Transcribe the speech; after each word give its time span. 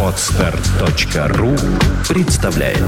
Отстар.ру 0.00 1.56
представляет. 2.08 2.78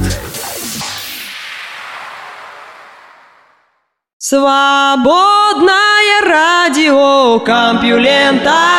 Свободное 4.18 5.66
радио 6.22 7.40
Компьюлента 7.40 8.76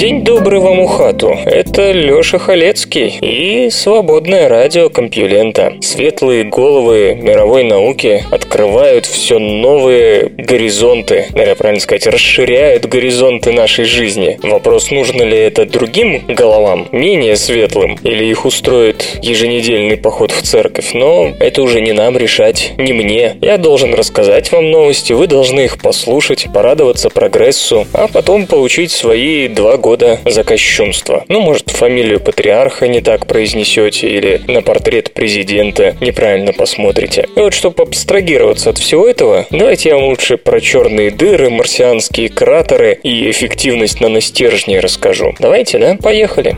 День 0.00 0.24
добрый 0.24 0.60
вам 0.60 0.80
ухату. 0.80 1.36
Это 1.44 1.92
Лёша 1.92 2.38
Халецкий 2.38 3.18
и 3.20 3.68
свободное 3.68 4.48
радио 4.48 4.88
Компьюлента. 4.88 5.74
Светлые 5.82 6.44
головы 6.44 7.18
мировой 7.20 7.64
науки 7.64 8.24
открывают 8.30 9.04
все 9.04 9.38
новые 9.38 10.32
горизонты, 10.38 11.26
наверное, 11.32 11.54
правильно 11.54 11.82
сказать, 11.82 12.06
расширяют 12.06 12.86
горизонты 12.86 13.52
нашей 13.52 13.84
жизни. 13.84 14.40
Вопрос, 14.42 14.90
нужно 14.90 15.22
ли 15.22 15.36
это 15.36 15.66
другим 15.66 16.24
головам, 16.28 16.88
менее 16.92 17.36
светлым, 17.36 17.98
или 18.02 18.24
их 18.24 18.46
устроит 18.46 19.18
еженедельный 19.20 19.98
поход 19.98 20.30
в 20.30 20.40
церковь, 20.40 20.94
но 20.94 21.32
это 21.38 21.60
уже 21.60 21.82
не 21.82 21.92
нам 21.92 22.16
решать, 22.16 22.72
не 22.78 22.94
мне. 22.94 23.36
Я 23.42 23.58
должен 23.58 23.92
рассказать 23.92 24.50
вам 24.50 24.70
новости, 24.70 25.12
вы 25.12 25.26
должны 25.26 25.60
их 25.60 25.78
послушать, 25.78 26.46
порадоваться 26.54 27.10
прогрессу, 27.10 27.86
а 27.92 28.08
потом 28.08 28.46
получить 28.46 28.92
свои 28.92 29.46
два 29.46 29.76
года 29.76 29.89
года 29.90 30.20
за 30.24 30.44
кощунство. 30.44 31.24
Ну, 31.26 31.40
может, 31.40 31.68
фамилию 31.70 32.20
патриарха 32.20 32.86
не 32.86 33.00
так 33.00 33.26
произнесете 33.26 34.08
или 34.08 34.40
на 34.46 34.62
портрет 34.62 35.12
президента 35.12 35.96
неправильно 36.00 36.52
посмотрите. 36.52 37.26
И 37.34 37.40
вот, 37.40 37.52
чтобы 37.54 37.82
абстрагироваться 37.82 38.70
от 38.70 38.78
всего 38.78 39.08
этого, 39.08 39.46
давайте 39.50 39.88
я 39.88 39.96
вам 39.96 40.04
лучше 40.04 40.36
про 40.36 40.60
черные 40.60 41.10
дыры, 41.10 41.50
марсианские 41.50 42.28
кратеры 42.28 43.00
и 43.02 43.28
эффективность 43.32 44.00
наностержней 44.00 44.78
расскажу. 44.78 45.34
Давайте, 45.40 45.80
да? 45.80 45.96
Поехали. 46.00 46.54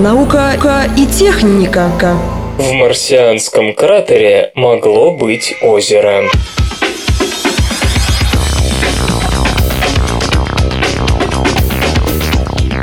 Наука 0.00 0.54
и 0.98 1.06
техника. 1.06 1.92
В 2.58 2.72
марсианском 2.72 3.72
кратере 3.72 4.50
могло 4.56 5.12
быть 5.12 5.54
озеро. 5.62 6.24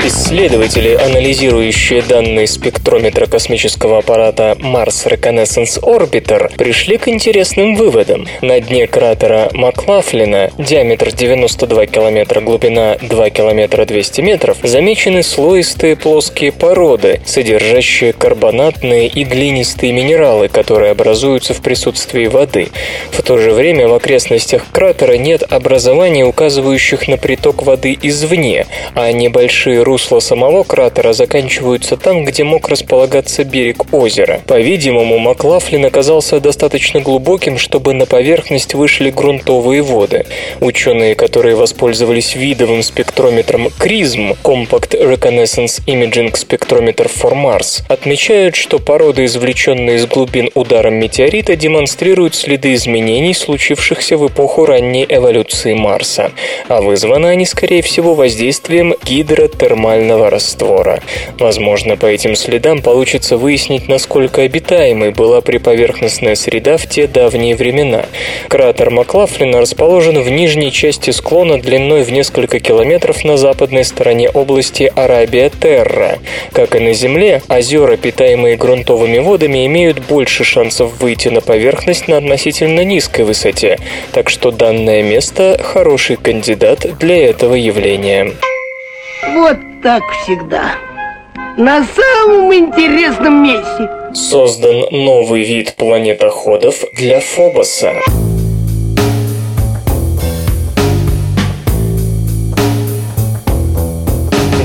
Исследователи, 0.10 0.96
анализирующие 0.96 2.02
данные 2.02 2.48
спектрометра 2.48 3.28
космического 3.28 4.00
аппарата 4.00 4.58
Mars 4.60 5.06
Reconnaissance 5.06 5.80
Orbiter, 5.84 6.52
пришли 6.58 6.98
к 6.98 7.08
интересным 7.08 7.76
выводам. 7.76 8.26
На 8.42 8.60
дне 8.60 8.88
кратера 8.88 9.52
Маклафлина, 9.54 10.50
диаметр 10.58 11.12
92 11.12 11.86
километра, 11.86 12.42
глубина 12.42 12.98
2 13.00 13.30
километра 13.30 13.86
200 13.86 14.22
метров, 14.22 14.58
замечены 14.64 15.22
слоистые 15.22 15.96
плоские 15.96 16.54
породы, 16.54 17.22
содержащие 17.24 18.14
карбонатные 18.14 19.08
и 19.08 19.24
глинистые 19.24 19.94
минералы, 19.94 20.48
которые 20.48 20.90
образуются 20.92 21.54
в 21.54 21.62
присутствии 21.62 22.26
воды. 22.26 22.70
В 23.12 23.22
то 23.22 23.38
же 23.38 23.52
время 23.52 23.88
в 23.88 23.94
окрестностях 23.94 24.66
кратера 24.72 25.18
нет 25.18 25.44
образований, 25.48 26.24
указывающих 26.24 27.08
на 27.08 27.18
приток 27.18 27.62
воды 27.62 27.96
извне, 28.02 28.66
а 28.96 29.12
небольшие 29.12 29.84
русла 30.00 30.22
самого 30.22 30.64
кратера 30.64 31.12
заканчиваются 31.12 31.98
там, 31.98 32.24
где 32.24 32.46
мог 32.46 32.70
располагаться 32.70 33.44
берег 33.44 33.94
озера. 33.94 34.40
По-видимому, 34.48 35.20
Маклафлин 35.20 35.86
оказался 35.86 36.40
достаточно 36.40 37.02
глубоким, 37.02 37.58
чтобы 37.58 37.94
на 37.94 38.06
поверхность 38.06 38.76
вышли 38.76 39.10
грунтовые 39.10 39.82
воды. 39.82 40.26
Ученые, 40.62 41.16
которые 41.16 41.56
воспользовались 41.56 42.36
видовым 42.36 42.82
спектрометром 42.82 43.68
CRISM 43.68 44.38
Compact 44.42 44.92
Reconnaissance 44.92 45.84
Imaging 45.86 46.32
Spectrometer 46.32 47.12
for 47.14 47.34
Mars, 47.34 47.84
отмечают, 47.90 48.56
что 48.56 48.80
породы, 48.80 49.26
извлеченные 49.26 49.98
из 49.98 50.06
глубин 50.06 50.50
ударом 50.54 50.94
метеорита, 50.94 51.58
демонстрируют 51.58 52.36
следы 52.36 52.74
изменений, 52.76 53.34
случившихся 53.34 54.16
в 54.16 54.28
эпоху 54.28 54.66
ранней 54.66 55.06
эволюции 55.10 55.74
Марса, 55.74 56.32
а 56.70 56.80
вызваны 56.82 57.28
они, 57.28 57.46
скорее 57.46 57.82
всего, 57.82 58.16
воздействием 58.16 58.96
гидротермального 59.04 59.89
термального 59.90 60.30
раствора. 60.30 61.02
Возможно, 61.40 61.98
по 61.98 62.06
этим 62.06 62.36
следам 62.36 62.82
получится 62.82 63.38
выяснить, 63.38 63.88
насколько 63.88 64.42
обитаемой 64.42 65.12
была 65.12 65.42
приповерхностная 65.42 66.36
среда 66.36 66.78
в 66.78 66.88
те 66.88 67.08
давние 67.08 67.56
времена. 67.56 68.06
Кратер 68.50 68.92
Маклафлина 68.92 69.60
расположен 69.60 70.22
в 70.22 70.30
нижней 70.30 70.72
части 70.72 71.10
склона 71.10 71.60
длиной 71.60 72.04
в 72.04 72.12
несколько 72.12 72.60
километров 72.60 73.24
на 73.24 73.38
западной 73.38 73.84
стороне 73.84 74.30
области 74.30 74.92
Арабия-Терра. 74.96 76.20
Как 76.52 76.76
и 76.76 76.80
на 76.80 76.94
Земле, 76.94 77.42
озера, 77.50 77.98
питаемые 77.98 78.58
грунтовыми 78.58 79.18
водами, 79.18 79.66
имеют 79.66 80.00
больше 80.00 80.44
шансов 80.44 81.00
выйти 81.00 81.30
на 81.30 81.42
поверхность 81.42 82.08
на 82.08 82.18
относительно 82.18 82.84
низкой 82.84 83.26
высоте, 83.26 83.80
так 84.12 84.30
что 84.30 84.52
данное 84.52 85.02
место– 85.02 85.60
хороший 85.64 86.18
кандидат 86.18 86.86
для 87.00 87.30
этого 87.30 87.56
явления. 87.56 88.34
Вот 89.34 89.69
так 89.82 90.04
всегда. 90.24 90.76
На 91.58 91.84
самом 91.84 92.54
интересном 92.54 93.44
месте. 93.44 93.90
Создан 94.14 94.86
новый 94.92 95.44
вид 95.44 95.76
планетоходов 95.76 96.84
для 96.94 97.20
Фобоса. 97.20 97.94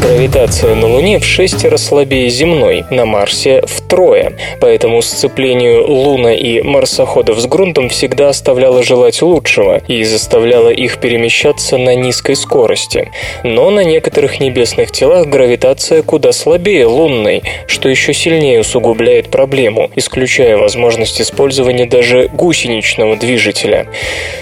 Гравитация 0.05 0.75
на 0.75 0.87
Луне 0.87 1.19
в 1.19 1.25
шестеро 1.25 1.79
слабее 1.79 2.29
земной, 2.29 2.85
на 2.91 3.07
Марсе 3.07 3.63
втрое. 3.63 4.37
Поэтому 4.61 5.01
сцеплению 5.01 5.91
Луна 5.91 6.35
и 6.35 6.61
марсоходов 6.61 7.39
с 7.39 7.47
грунтом 7.47 7.89
всегда 7.89 8.29
оставляло 8.29 8.83
желать 8.83 9.23
лучшего 9.23 9.79
и 9.79 10.05
заставляло 10.05 10.69
их 10.69 10.99
перемещаться 10.99 11.79
на 11.79 11.95
низкой 11.95 12.37
скорости. 12.37 13.13
Но 13.45 13.71
на 13.71 13.83
некоторых 13.83 14.41
небесных 14.41 14.93
телах 14.93 15.27
гравитация 15.27 16.03
куда 16.03 16.33
слабее 16.33 16.85
лунной, 16.85 17.43
что 17.67 17.89
еще 17.89 18.13
сильнее 18.13 18.61
усугубляет 18.61 19.31
проблему, 19.31 19.91
исключая 19.97 20.59
возможность 20.59 21.19
использования 21.23 21.87
даже 21.87 22.29
гусеничного 22.29 23.17
движителя. 23.17 23.87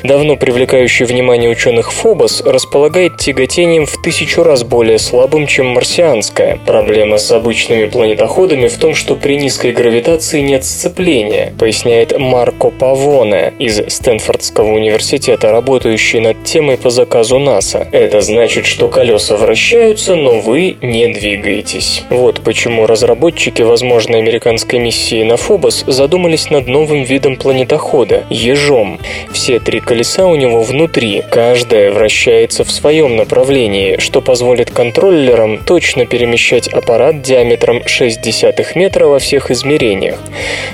Давно 0.03 0.35
привлекающий 0.35 1.07
внимание 1.07 1.49
ученых 1.49 1.93
Фобос 1.93 2.41
располагает 2.41 3.19
тяготением 3.19 3.87
в 3.87 4.03
тысячу 4.03 4.43
раз 4.43 4.65
более 4.65 4.99
слабым, 4.99 5.47
чем 5.53 5.67
марсианская. 5.67 6.59
Проблема 6.65 7.19
с 7.19 7.31
обычными 7.31 7.85
планетоходами 7.85 8.69
в 8.69 8.79
том, 8.79 8.95
что 8.95 9.17
при 9.17 9.37
низкой 9.37 9.73
гравитации 9.73 10.41
нет 10.41 10.65
сцепления, 10.65 11.53
поясняет 11.59 12.19
Марко 12.19 12.71
Павоне 12.71 13.53
из 13.59 13.79
Стэнфордского 13.87 14.73
университета, 14.73 15.53
работающий 15.53 16.21
над 16.21 16.43
темой 16.45 16.79
по 16.79 16.89
заказу 16.89 17.39
НАСА. 17.39 17.87
Это 17.93 18.23
значит, 18.23 18.65
что 18.65 18.89
колеса 18.89 19.37
вращаются, 19.37 20.17
но 20.17 20.41
вы 20.41 20.79
не 20.81 21.09
двигаетесь. 21.09 22.05
Вот 22.09 22.41
почему 22.41 22.87
разработчики 22.87 23.61
возможной 23.61 24.21
американской 24.21 24.79
миссии 24.79 25.23
на 25.23 25.37
Фобос 25.37 25.85
задумались 25.87 26.49
над 26.49 26.67
новым 26.67 27.03
видом 27.03 27.37
планетохода– 27.37 28.25
ежом. 28.31 28.99
Все 29.35 29.61
три 29.61 29.81
колеса 29.81 30.25
у 30.25 30.35
него 30.35 30.63
внутри, 30.63 31.23
каждое 31.31 31.91
вращается 31.91 32.65
в 32.65 32.71
своем 32.71 33.17
направлении, 33.17 33.99
что 33.99 34.23
позволит 34.23 34.71
контроллерам 34.71 35.42
точно 35.67 36.07
перемещать 36.07 36.69
аппарат 36.69 37.23
диаметром 37.23 37.79
0,6 37.79 38.67
метра 38.75 39.07
во 39.07 39.19
всех 39.19 39.51
измерениях. 39.51 40.19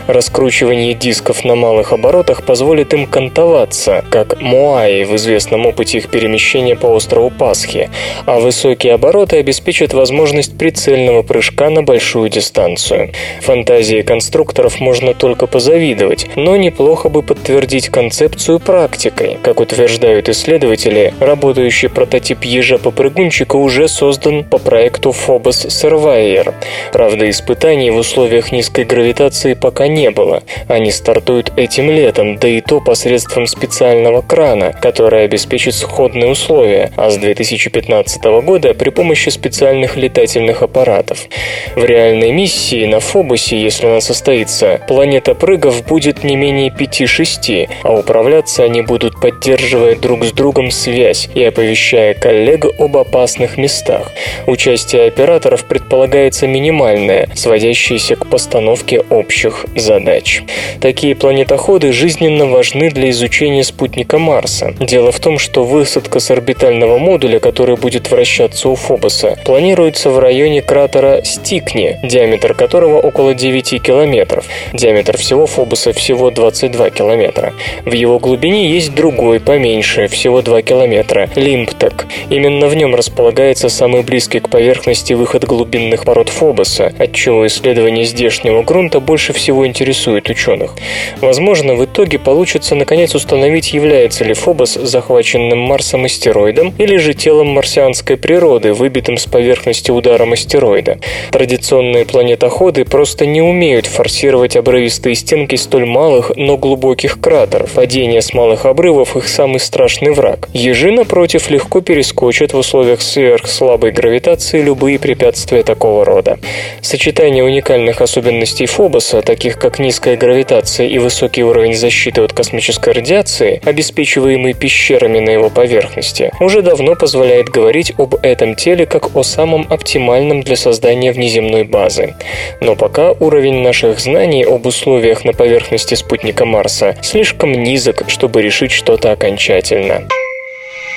Раскручивание 0.06 0.94
дисков 0.94 1.44
на 1.44 1.55
малых 1.55 1.93
оборотах 1.93 2.44
позволит 2.44 2.94
им 2.94 3.06
кантоваться, 3.06 4.05
как 4.11 4.41
Моаи 4.41 5.05
в 5.05 5.15
известном 5.17 5.67
опыте 5.67 5.99
их 5.99 6.09
перемещения 6.09 6.76
по 6.76 6.87
острову 6.87 7.31
Пасхи, 7.31 7.91
а 8.26 8.41
высокие 8.41 8.94
обороты 8.94 9.37
обеспечат 9.37 9.93
возможность 9.93 10.56
прицельного 10.56 11.23
прыжка 11.23 11.71
на 11.71 11.82
большую 11.82 12.29
дистанцию. 12.31 13.12
Фантазии 13.41 14.03
конструкторов 14.03 14.81
можно 14.81 15.14
только 15.14 15.47
позавидовать, 15.47 16.26
но 16.37 16.56
неплохо 16.56 17.09
бы 17.09 17.23
подтвердить 17.23 17.88
концепцию 17.88 18.61
практикой. 18.61 19.38
Как 19.43 19.61
утверждают 19.61 20.29
исследователи, 20.29 21.14
работающий 21.21 21.88
прототип 21.88 22.44
ежа-попрыгунчика 22.44 23.56
уже 23.56 23.88
создан 23.88 24.44
по 24.44 24.58
проекту 24.59 25.11
Phobos 25.11 25.67
Surveyor. 25.69 26.55
Правда, 26.93 27.29
испытаний 27.31 27.91
в 27.91 27.97
условиях 27.97 28.53
низкой 28.53 28.85
гравитации 28.85 29.55
пока 29.55 29.87
не 29.89 30.11
было. 30.11 30.43
Они 30.67 30.91
стартуют 30.91 31.53
этим 31.57 31.91
летом, 31.91 32.37
да 32.37 32.49
и 32.49 32.61
то 32.61 32.81
посредством 32.81 33.47
специального 33.47 34.23
крана, 34.23 34.73
который 34.73 35.25
обеспечит 35.25 35.75
сходные 35.75 36.31
условия, 36.31 36.91
а 36.97 37.11
с 37.11 37.17
2015 37.17 38.25
года 38.43 38.75
при 38.75 38.91
помощи 38.91 39.29
специальных 39.29 39.97
летательных 39.97 40.63
аппаратов. 40.63 41.27
В 41.75 41.85
реальной 41.85 42.33
миссии 42.33 42.87
на 42.87 43.01
Фобосе, 43.01 43.61
если 43.61 43.87
она 43.87 44.01
состоится, 44.01 44.81
планета 44.89 45.35
прыгов 45.35 45.87
будет 45.87 46.25
не 46.25 46.37
менее 46.37 46.71
5-6, 46.71 47.69
а 47.83 47.93
управляться 47.93 48.65
они 48.65 48.83
будут 48.83 49.21
поддерживая 49.21 49.95
друг 49.97 50.25
с 50.25 50.33
другом 50.33 50.71
связь 50.71 51.29
и 51.35 51.43
оповещая 51.43 52.15
коллег 52.15 52.67
об 52.79 52.97
опасных 52.97 53.57
местах. 53.57 54.13
Участие 54.49 55.09
операторов 55.09 55.67
предполагается 55.67 56.47
минимальное, 56.47 57.29
сводящееся 57.35 58.17
к 58.17 58.27
постановке 58.27 59.00
общих 59.11 59.67
задач. 59.77 60.43
Такие 60.81 61.15
планетоходы 61.15 61.93
жизненно 61.93 62.47
важны 62.47 62.91
для 62.91 63.11
изучения 63.11 63.62
спутника 63.62 64.19
Марса. 64.19 64.75
Дело 64.81 65.12
в 65.12 65.21
том, 65.21 65.39
что 65.39 65.65
высадка 65.65 66.19
с 66.19 66.31
орбитального 66.31 66.97
модуля, 66.97 67.41
который 67.41 67.77
будет 67.77 68.11
вращаться 68.11 68.71
у 68.71 68.75
Фобоса, 68.75 69.37
планируется 69.45 70.09
в 70.09 70.19
районе 70.19 70.62
кратера 70.62 71.21
Стикни, 71.25 71.99
диаметр 72.03 72.55
которого 72.55 73.00
около 73.00 73.35
9 73.35 73.83
километров. 73.83 74.47
Диаметр 74.73 75.19
всего 75.19 75.45
Фобоса 75.45 75.93
всего 75.93 76.31
22 76.31 76.89
километра. 76.89 77.53
В 77.85 77.93
его 77.93 78.19
глубине 78.19 78.71
есть 78.71 78.95
другой, 78.95 79.41
поменьше, 79.41 80.09
всего 80.09 80.41
2 80.41 80.62
километра, 80.62 81.29
Лимпток. 81.37 82.06
Именно 82.31 82.69
в 82.69 82.75
нем 82.75 82.95
располагается 82.95 83.69
самый 83.69 84.03
близкий 84.03 84.38
к 84.40 84.49
поверхности 84.49 85.12
выход 85.12 85.44
глубинных 85.44 86.05
пород 86.05 86.29
Фобоса, 86.29 86.93
отчего 86.99 87.46
исследование 87.46 88.05
здешнего 88.05 88.62
грунта 88.62 89.00
больше 89.00 89.32
всего 89.32 89.67
интересует 89.67 90.31
ученых. 90.31 90.75
Возможно, 91.20 91.75
в 91.75 91.85
итоге 91.85 92.19
получится 92.19 92.75
наконец 92.75 93.14
установить, 93.14 93.73
является 93.73 94.25
ли 94.25 94.35
Фобос 94.35 94.75
захваченным 94.75 95.58
Марсом 95.58 96.05
астероидом 96.05 96.73
или 96.79 96.96
же 96.96 97.14
телом 97.14 97.49
марсианской 97.49 98.17
природы, 98.17 98.73
выбитым 98.73 99.19
с 99.19 99.26
поверхности 99.26 99.90
ударом 99.90 100.32
астероида. 100.32 100.99
Традиционные 101.31 102.05
планетоходы 102.05 102.85
просто 102.85 103.26
не 103.26 103.43
умеют 103.43 103.87
форсировать 103.87 104.56
обрывистые 104.56 105.14
стенки 105.14 105.56
столь 105.56 105.87
малых, 105.87 106.32
но 106.37 106.56
глубоких 106.56 107.20
кратеров. 107.20 107.73
Падение 107.73 108.23
с 108.23 108.32
малых 108.32 108.67
обрывов 108.67 109.17
их 109.17 109.29
самый 109.29 109.61
страшный 109.61 110.12
враг. 110.12 110.49
Ежи, 110.52 110.90
напротив, 110.93 111.50
легко 111.50 111.81
перескочат 111.81 112.52
в 112.52 112.58
условиях 112.58 113.02
сверхслабой 113.02 113.90
гравитации 113.90 114.28
любые 114.53 114.99
препятствия 114.99 115.63
такого 115.63 116.05
рода. 116.05 116.39
Сочетание 116.83 117.43
уникальных 117.43 118.01
особенностей 118.01 118.67
Фобоса, 118.67 119.23
таких 119.23 119.59
как 119.59 119.79
низкая 119.79 120.17
гравитация 120.17 120.87
и 120.87 120.99
высокий 120.99 121.43
уровень 121.43 121.75
защиты 121.75 122.21
от 122.21 122.33
космической 122.33 122.93
радиации, 122.93 123.61
обеспечиваемый 123.65 124.53
пещерами 124.53 125.19
на 125.19 125.31
его 125.31 125.49
поверхности, 125.49 126.31
уже 126.41 126.63
давно 126.63 126.95
позволяет 126.95 127.49
говорить 127.49 127.93
об 127.97 128.17
этом 128.23 128.55
теле 128.55 128.85
как 128.85 129.17
о 129.17 129.23
самом 129.23 129.67
оптимальном 129.71 130.43
для 130.43 130.57
создания 130.57 131.13
внеземной 131.13 131.65
базы. 131.65 132.15
Но 132.61 132.77
пока 132.77 133.13
уровень 133.13 133.63
наших 133.63 133.99
знаний 134.01 134.45
об 134.45 134.67
условиях 134.67 135.25
на 135.25 135.33
поверхности 135.33 135.95
спутника 135.95 136.45
Марса 136.45 136.97
слишком 137.03 137.53
низок, 137.53 138.05
чтобы 138.09 138.43
решить 138.43 138.73
что-то 138.73 139.13
окончательно. 139.13 140.07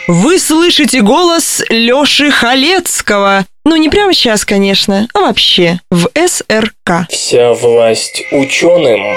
Вы 0.07 0.39
слышите 0.39 1.01
голос 1.01 1.62
Лёши 1.69 2.31
Халецкого. 2.31 3.45
Ну, 3.65 3.75
не 3.75 3.89
прямо 3.89 4.13
сейчас, 4.13 4.44
конечно, 4.45 5.07
а 5.13 5.21
вообще 5.21 5.80
в 5.92 6.09
СРК. 6.15 7.07
Вся 7.09 7.53
власть 7.53 8.24
ученым. 8.31 9.15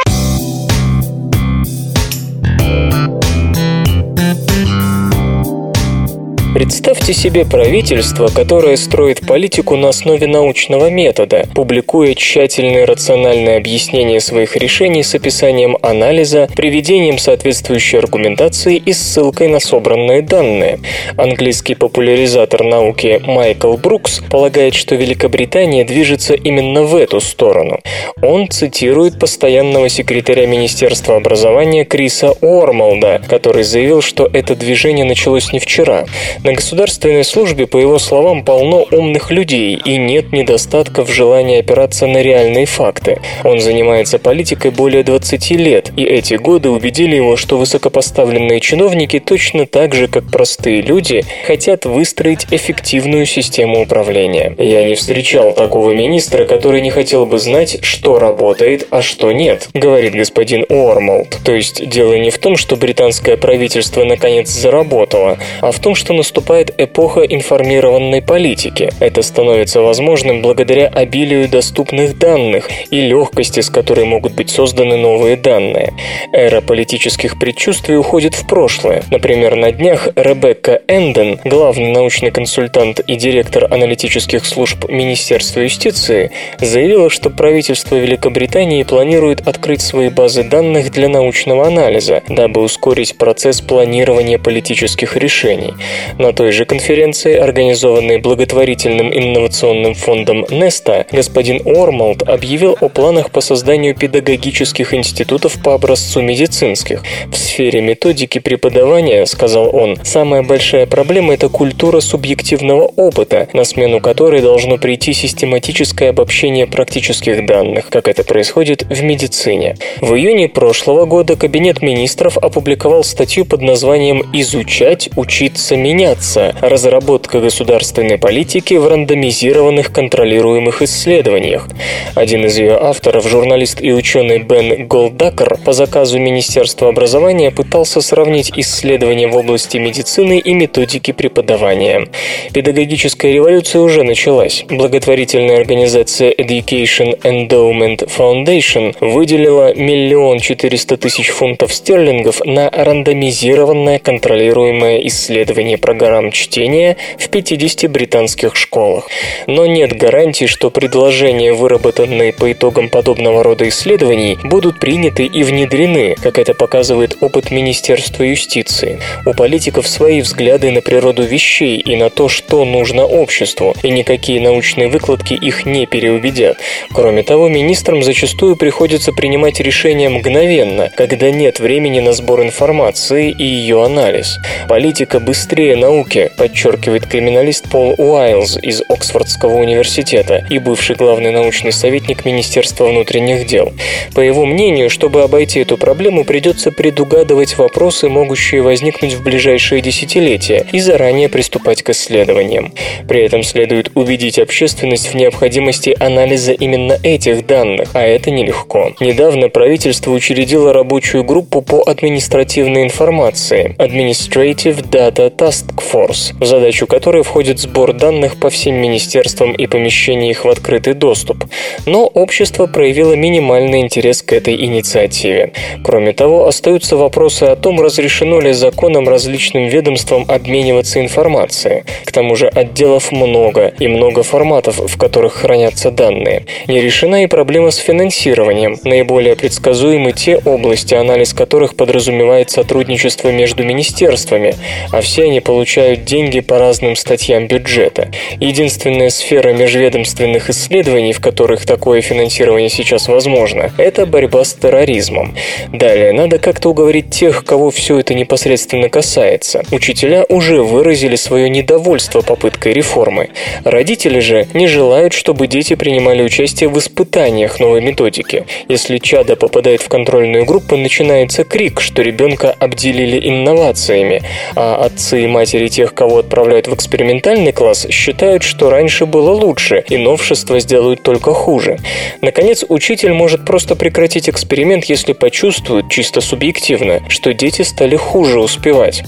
Представьте 6.55 7.13
себе 7.13 7.45
правительство, 7.45 8.29
которое 8.29 8.77
строит 8.77 9.27
политику 9.27 9.77
на 9.77 9.89
основе 9.89 10.29
научного 10.29 10.89
метода, 10.89 11.49
публикуя 11.53 12.15
тщательные 12.15 12.85
рациональные 12.85 13.57
объяснения 13.57 14.21
своих 14.21 14.55
решений 14.55 15.03
с 15.03 15.17
описанием 15.17 15.77
анализа, 15.83 16.49
приведением 16.55 17.19
соответствующей 17.19 17.97
аргументации 17.97 18.77
и 18.77 18.93
ссылкой 18.93 19.49
на 19.49 19.59
собранные 19.59 20.23
данные. 20.23 20.79
Английский 21.17 21.75
популяризатор 21.75 22.63
науки 22.63 23.21
Майкл 23.27 23.77
Брукс 23.77 24.21
полагает, 24.31 24.77
что 24.77 24.95
Великобритания 24.95 25.83
движется 25.83 26.35
именно 26.35 26.85
в 26.85 26.95
эту 26.95 27.21
сторону. 27.21 27.81
Он 28.23 28.49
цитирует 28.49 29.19
постоянного 29.19 29.89
секретаря 29.89 30.47
Министерства 30.47 31.17
образования 31.17 31.85
Криса 31.85 32.31
Уормолда, 32.41 33.21
который 33.29 33.65
заявил, 33.65 34.03
что 34.03 34.31
это 34.33 34.55
движение 34.55 35.05
началось 35.05 35.53
не 35.53 35.59
вчера. 35.59 36.05
На 36.45 36.53
государственной 36.53 37.25
службе, 37.25 37.67
по 37.67 37.79
его 37.79 37.99
словам, 37.99 38.45
полно 38.45 38.87
умных 38.91 39.31
людей 39.31 39.81
и 39.83 39.97
нет 39.97 40.31
недостатка 40.31 41.03
в 41.03 41.11
желании 41.11 41.61
опираться 41.61 42.07
на 42.07 42.21
реальные 42.21 42.67
факты. 42.67 43.23
Он 43.45 43.61
занимается 43.61 44.19
политикой 44.19 44.71
более 44.71 45.05
20 45.05 45.51
лет, 45.53 45.91
и 45.97 46.05
эти 46.05 46.35
годы 46.35 46.69
убедили 46.69 47.17
его, 47.17 47.39
что 47.39 47.57
высокопоставленные 47.57 48.61
чиновники 48.61 49.21
точно 49.21 49.65
так 49.65 49.95
же, 49.95 50.07
как 50.07 50.25
простые 50.31 50.83
люди, 50.83 51.25
хотят 51.47 51.87
выстроить 51.87 52.47
эффективную 52.51 53.25
систему 53.25 53.81
управления. 53.81 54.55
Я 54.59 54.85
не 54.85 54.97
встречал 54.97 55.55
такого 55.55 55.93
министра, 55.93 56.45
который 56.45 56.83
не 56.83 56.91
хотел 56.91 57.25
бы 57.25 57.39
знать, 57.39 57.79
что 57.83 58.19
работает, 58.19 58.87
а 58.91 59.01
что 59.01 59.33
нет, 59.33 59.71
говорит 59.73 60.15
господин 60.15 60.67
Уормолд. 60.69 61.39
То 61.43 61.55
есть 61.55 61.89
дело 61.89 62.19
не 62.19 62.29
в 62.29 62.37
том, 62.37 62.59
что 62.59 62.77
британское 62.77 63.39
правительство 63.39 64.05
наконец 64.05 64.51
заработало, 64.51 65.39
а 65.63 65.73
в 65.73 65.79
том, 65.79 65.95
что 65.95 66.13
наступает 66.13 66.34
наступает 66.35 66.75
эпоха 66.79 67.21
информированной 67.21 68.21
политики. 68.21 68.91
Это 68.99 69.23
становится 69.23 69.81
возможным 69.81 70.43
благодаря 70.43 70.89
обилию 70.89 71.49
доступных 71.49 72.19
данных 72.19 72.69
и 72.91 73.03
легкости, 73.03 73.61
с 73.61 73.71
которой 73.71 74.05
могут 74.05 74.33
быть 74.33 74.51
созданы 74.51 74.97
новые 74.97 75.37
данные. 75.37 75.93
Эра 76.33 76.61
политических 76.61 77.39
предчувствий 77.39 77.97
уходит 77.97 78.35
в 78.35 78.49
прошлое. 78.49 79.05
Например, 79.13 79.55
на 79.55 79.71
днях 79.71 80.09
Ребекка 80.17 80.83
Энден, 80.89 81.39
главный 81.45 81.93
научный 81.93 82.33
консультант 82.33 82.99
и 82.99 83.15
директор 83.15 83.73
аналитических 83.73 84.45
служб 84.45 84.89
Министерства 84.89 85.61
юстиции, 85.61 86.33
заявила, 86.59 87.11
что 87.11 87.31
правительство 87.31 87.95
Великобритании 87.95 88.83
планирует 88.83 89.47
открыть 89.47 89.83
свои 89.83 90.09
базы 90.09 90.43
данных 90.43 90.91
для 90.91 91.09
научного 91.09 91.69
анализа, 91.69 92.25
дабы 92.29 92.61
ускорить 92.61 93.17
процесс 93.19 93.61
планирования 93.61 94.39
политических 94.39 95.17
решений. 95.17 95.75
На 96.25 96.33
той 96.33 96.53
же 96.53 96.65
конференции, 96.65 97.37
организованной 97.37 98.17
благотворительным 98.17 99.13
инновационным 99.13 99.93
фондом 99.93 100.47
Неста, 100.49 101.05
господин 101.13 101.61
Ормолд 101.67 102.23
объявил 102.23 102.79
о 102.81 102.89
планах 102.89 103.31
по 103.31 103.43
созданию 103.43 103.95
педагогических 103.95 104.95
институтов 104.95 105.63
по 105.63 105.75
образцу 105.75 106.23
медицинских. 106.23 107.03
В 107.31 107.37
сфере 107.37 107.83
методики 107.83 108.39
преподавания, 108.39 109.27
сказал 109.27 109.77
он, 109.77 109.99
самая 110.03 110.43
большая 110.43 110.87
проблема– 110.87 111.35
это 111.35 111.51
культура 111.51 112.01
субъективного 112.01 112.85
опыта, 112.85 113.49
на 113.53 113.65
смену 113.65 114.01
которой 114.01 114.41
должно 114.41 114.79
прийти 114.79 115.13
систематическое 115.13 116.09
обобщение 116.09 116.67
практических 116.67 117.45
данных, 117.45 117.91
как 117.91 118.09
это 118.09 118.25
происходит 118.25 118.87
в 118.89 119.03
медицине. 119.03 119.77
В 120.01 120.15
июне 120.15 120.49
прошлого 120.49 121.05
года 121.05 121.37
Кабинет 121.37 121.83
министров 121.83 122.39
опубликовал 122.39 123.05
статью 123.05 123.45
под 123.45 123.61
названием 123.61 124.23
«Изучать, 124.33 125.11
учиться, 125.17 125.77
меняться» 125.77 126.14
меняться. 126.15 126.55
Разработка 126.61 127.41
государственной 127.41 128.19
политики 128.19 128.75
в 128.75 128.87
рандомизированных 128.87 129.93
контролируемых 129.93 130.83
исследованиях. 130.83 131.69
Один 132.15 132.45
из 132.45 132.59
ее 132.59 132.79
авторов, 132.81 133.29
журналист 133.29 133.81
и 133.81 133.93
ученый 133.93 134.39
Бен 134.39 134.87
Голдакер, 134.87 135.59
по 135.65 135.73
заказу 135.73 136.19
Министерства 136.19 136.89
образования 136.89 137.51
пытался 137.51 138.01
сравнить 138.01 138.53
исследования 138.57 139.29
в 139.29 139.37
области 139.37 139.79
медицины 139.79 140.39
и 140.39 140.55
методики 140.55 141.13
преподавания. 141.13 142.07
Педагогическая 142.53 143.33
революция 143.33 143.83
уже 143.83 144.03
началась. 144.03 144.65
Благотворительная 144.69 145.57
организация 145.57 146.33
Education 146.33 147.19
Endowment 147.23 148.09
Foundation 148.17 148.95
выделила 149.01 149.75
миллион 149.75 150.39
четыреста 150.39 150.97
тысяч 150.97 151.31
фунтов 151.31 151.73
стерлингов 151.73 152.45
на 152.45 152.71
рандомизированное 152.71 153.99
контролируемое 153.99 154.99
исследование 155.07 155.79
программы 155.79 155.94
программ 155.95 156.33
чтения 156.33 156.97
в 157.19 157.29
50 157.29 157.89
британских 157.91 158.57
школах. 158.57 159.09
Но 159.47 159.67
нет 159.67 159.97
гарантий, 159.97 160.49
что 160.49 160.71
предложения, 160.71 161.53
выработанные 161.53 162.33
по 162.33 162.51
итогам 162.51 162.89
подобного 162.89 163.45
рода 163.45 163.69
исследований, 163.69 164.37
будут 164.43 164.81
приняты 164.81 165.27
и 165.27 165.45
внедрены, 165.45 166.17
как 166.21 166.39
это 166.39 166.53
показывает 166.55 167.17
опыт 167.21 167.53
Министерства 167.53 168.25
юстиции. 168.25 168.99
У 169.25 169.35
политиков 169.35 169.87
свои 169.87 170.21
взгляды 170.21 170.73
на 170.73 170.81
природу 170.81 171.23
вещей 171.23 171.79
и 171.79 171.95
на 171.95 172.11
то, 172.11 172.29
что 172.29 172.65
нужно 172.65 173.07
обществу, 173.07 173.75
и 173.85 173.91
никакие 173.91 174.41
научные 174.41 174.89
выкладки 174.89 175.35
их 175.35 175.65
не 175.65 175.87
переубедят. 175.87 176.59
Кроме 176.93 177.23
того, 177.23 177.49
министрам 177.49 178.03
зачастую 178.03 178.57
приходится 178.57 179.13
принимать 179.13 179.61
решения 179.61 180.09
мгновенно, 180.09 180.91
когда 180.97 181.31
нет 181.31 181.61
времени 181.61 182.01
на 182.01 182.13
сбор 182.13 182.43
информации 182.43 183.31
и 183.31 183.45
ее 183.45 183.85
анализ. 183.85 184.39
Политика 184.69 185.21
быстрее 185.21 185.77
науки, 185.85 186.31
подчеркивает 186.39 187.07
криминалист 187.07 187.69
Пол 187.69 187.95
Уайлз 187.99 188.57
из 188.63 188.83
Оксфордского 188.89 189.57
университета 189.57 190.47
и 190.49 190.59
бывший 190.59 190.97
главный 190.97 191.31
научный 191.31 191.73
советник 191.73 192.25
Министерства 192.25 192.87
внутренних 192.87 193.47
дел. 193.47 193.73
По 194.15 194.21
его 194.21 194.47
мнению, 194.47 194.89
чтобы 194.89 195.23
обойти 195.23 195.61
эту 195.61 195.77
проблему, 195.77 196.25
придется 196.25 196.73
предугадывать 196.73 197.59
вопросы, 197.59 198.09
могущие 198.09 198.63
возникнуть 198.63 199.13
в 199.13 199.23
ближайшие 199.23 199.83
десятилетия, 199.83 200.67
и 200.73 200.81
заранее 200.81 201.29
приступать 201.29 201.83
к 201.83 201.91
исследованиям. 201.91 202.73
При 203.07 203.23
этом 203.23 203.43
следует 203.43 203.91
убедить 203.95 204.39
общественность 204.39 205.13
в 205.13 205.15
необходимости 205.15 205.95
анализа 206.01 206.53
именно 206.53 206.99
этих 207.03 207.47
данных, 207.47 207.91
а 207.93 208.03
это 208.03 208.31
нелегко. 208.31 208.93
Недавно 209.01 209.51
правительство 209.51 210.13
учредило 210.13 210.73
рабочую 210.73 211.25
группу 211.25 211.61
по 211.61 211.83
административной 211.83 212.85
информации 212.85 213.75
Administrative 213.79 214.89
Data 214.89 215.31
Task 215.35 215.74
Force, 215.77 216.35
в 216.39 216.45
задачу 216.45 216.87
которой 216.87 217.23
входит 217.23 217.59
сбор 217.59 217.93
данных 217.93 218.37
по 218.37 218.51
всем 218.51 218.77
министерствам 218.77 219.53
и 219.53 219.67
помещения 219.67 220.31
их 220.31 220.45
в 220.45 220.49
открытый 220.49 220.95
доступ. 220.95 221.45
Но 221.87 222.07
общество 222.07 222.67
проявило 222.67 223.15
минимальный 223.15 223.81
интерес 223.81 224.23
к 224.23 224.33
этой 224.33 224.55
инициативе. 224.55 225.53
Кроме 225.83 226.13
того, 226.13 226.47
остаются 226.47 226.97
вопросы 226.97 227.45
о 227.45 227.57
том, 227.57 227.81
разрешено 227.81 228.41
ли 228.41 228.53
законом 228.53 229.09
различным 229.09 229.67
ведомствам 229.67 230.25
обмениваться 230.29 231.01
информацией. 231.01 231.85
К 232.05 232.13
тому 232.13 232.37
же 232.37 232.47
отделов 232.49 233.11
много 233.13 233.73
и 233.79 233.89
много 233.89 234.23
форматов, 234.23 234.79
в 234.79 234.97
которых 234.97 235.35
хранятся 235.35 235.91
данные. 235.91 236.47
Не 236.69 236.81
решена 236.81 237.25
и 237.25 237.27
проблема 237.27 237.71
с 237.71 237.77
финансированием. 237.77 238.77
Наиболее 238.85 239.37
предсказуемы 239.37 240.13
те 240.13 240.37
области, 240.37 240.95
анализ 240.95 241.33
которых 241.35 241.75
подразумевает 241.75 242.51
сотрудничество 242.51 243.31
между 243.31 243.65
министерствами, 243.65 244.55
а 244.93 245.01
все 245.01 245.25
они 245.25 245.41
получают 245.41 245.64
деньги 245.65 246.41
по 246.41 246.59
разным 246.59 246.97
статьям 246.97 247.47
бюджета. 247.47 248.09
Единственная 248.41 249.11
сфера 249.11 249.53
межведомственных 249.53 250.51
исследований, 250.51 251.13
в 251.13 251.21
которых 251.21 251.65
такое 251.65 252.01
финансирование 252.01 252.69
сейчас 252.69 253.09
возможно, 253.09 253.73
это 253.79 254.07
борьба 254.07 254.45
с 254.45 254.55
терроризмом. 254.55 255.35
Далее, 255.73 256.13
надо 256.13 256.39
как-то 256.39 256.71
уговорить 256.71 257.11
тех, 257.11 257.45
кого 257.45 257.71
все 257.71 257.99
это 258.01 258.15
непосредственно 258.15 258.89
касается. 258.89 259.63
Учителя 259.71 260.25
уже 260.29 260.63
выразили 260.63 261.17
свое 261.17 261.49
недовольство 261.49 262.21
попыткой 262.21 262.73
реформы. 262.73 263.31
Родители 263.65 264.21
же 264.21 264.47
не 264.53 264.67
желают, 264.67 265.13
чтобы 265.13 265.47
дети 265.47 265.75
принимали 265.75 266.23
участие 266.23 266.69
в 266.69 266.79
испытаниях 266.79 267.61
новой 267.61 267.81
методики. 267.81 268.45
Если 268.69 268.99
чадо 268.99 269.37
попадает 269.37 269.81
в 269.81 269.89
контрольную 269.89 270.45
группу, 270.45 270.77
начинается 270.77 271.45
крик, 271.45 271.81
что 271.81 272.03
ребенка 272.03 272.51
обделили 272.53 273.29
инновациями, 273.29 274.23
а 274.57 274.85
отцы 274.85 275.25
и 275.25 275.27
матери 275.27 275.54
тех, 275.69 275.95
кого 275.95 276.19
отправляют 276.19 276.69
в 276.69 276.75
экспериментальный 276.75 277.53
класс, 277.53 277.87
считают, 277.91 278.43
что 278.43 278.71
раньше 278.71 279.07
было 279.07 279.31
лучше, 279.31 279.85
и 279.89 279.97
новшества 279.97 280.61
сделают 280.61 281.03
только 281.03 281.33
хуже. 281.33 281.79
Наконец, 282.21 282.65
учитель 282.69 283.13
может 283.13 283.45
просто 283.45 283.77
прекратить 283.77 284.29
эксперимент, 284.29 284.85
если 284.87 285.13
почувствует, 285.13 285.91
чисто 285.91 286.21
субъективно, 286.21 287.01
что 287.09 287.33
дети 287.33 287.63
стали 287.63 287.97
хуже 287.97 288.41
успевать. 288.41 289.03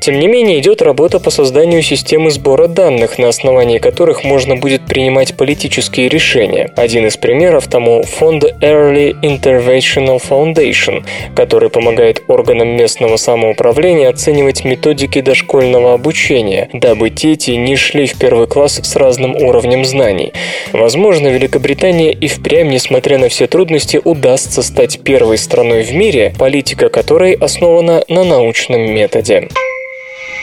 Тем 0.00 0.18
не 0.18 0.28
менее, 0.28 0.58
идет 0.60 0.82
работа 0.82 1.20
по 1.20 1.30
созданию 1.30 1.82
системы 1.82 2.30
сбора 2.30 2.66
данных, 2.66 3.18
на 3.18 3.28
основании 3.28 3.78
которых 3.78 4.24
можно 4.24 4.56
будет 4.56 4.86
принимать 4.86 5.36
политические 5.36 6.08
решения. 6.08 6.72
Один 6.76 7.06
из 7.06 7.16
примеров 7.16 7.66
тому 7.66 8.02
фонд 8.02 8.44
Early 8.60 9.14
Interventional 9.22 10.20
Foundation, 10.20 11.04
который 11.34 11.70
помогает 11.70 12.22
органам 12.28 12.68
местного 12.68 13.16
самоуправления 13.16 14.08
оценивать 14.08 14.64
методики 14.64 15.20
дошкольного 15.20 15.89
обучения, 15.90 16.68
дабы 16.72 17.10
дети 17.10 17.52
не 17.52 17.76
шли 17.76 18.06
в 18.06 18.18
первый 18.18 18.46
класс 18.46 18.80
с 18.82 18.96
разным 18.96 19.36
уровнем 19.36 19.84
знаний. 19.84 20.32
Возможно, 20.72 21.28
Великобритания 21.28 22.12
и 22.12 22.28
впрямь, 22.28 22.68
несмотря 22.68 23.18
на 23.18 23.28
все 23.28 23.46
трудности, 23.46 24.00
удастся 24.02 24.62
стать 24.62 25.00
первой 25.02 25.38
страной 25.38 25.82
в 25.82 25.92
мире, 25.92 26.32
политика 26.38 26.88
которой 26.88 27.34
основана 27.34 28.04
на 28.08 28.24
научном 28.24 28.80
методе. 28.92 29.48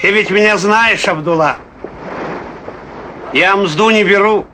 Ты 0.02 0.12
ведь 0.12 0.30
меня 0.30 0.58
знаешь, 0.58 1.08
Абдулла. 1.08 1.58
Я 3.34 3.56
мзду 3.56 3.90
не 3.90 4.04
беру. 4.04 4.46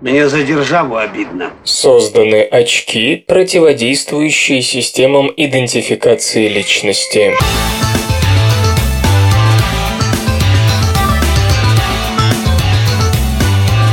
Мне 0.00 0.28
за 0.28 0.42
державу 0.42 0.96
обидно. 0.96 1.50
Созданы 1.64 2.42
очки, 2.42 3.24
противодействующие 3.26 4.60
системам 4.60 5.32
идентификации 5.34 6.46
личности. 6.48 7.32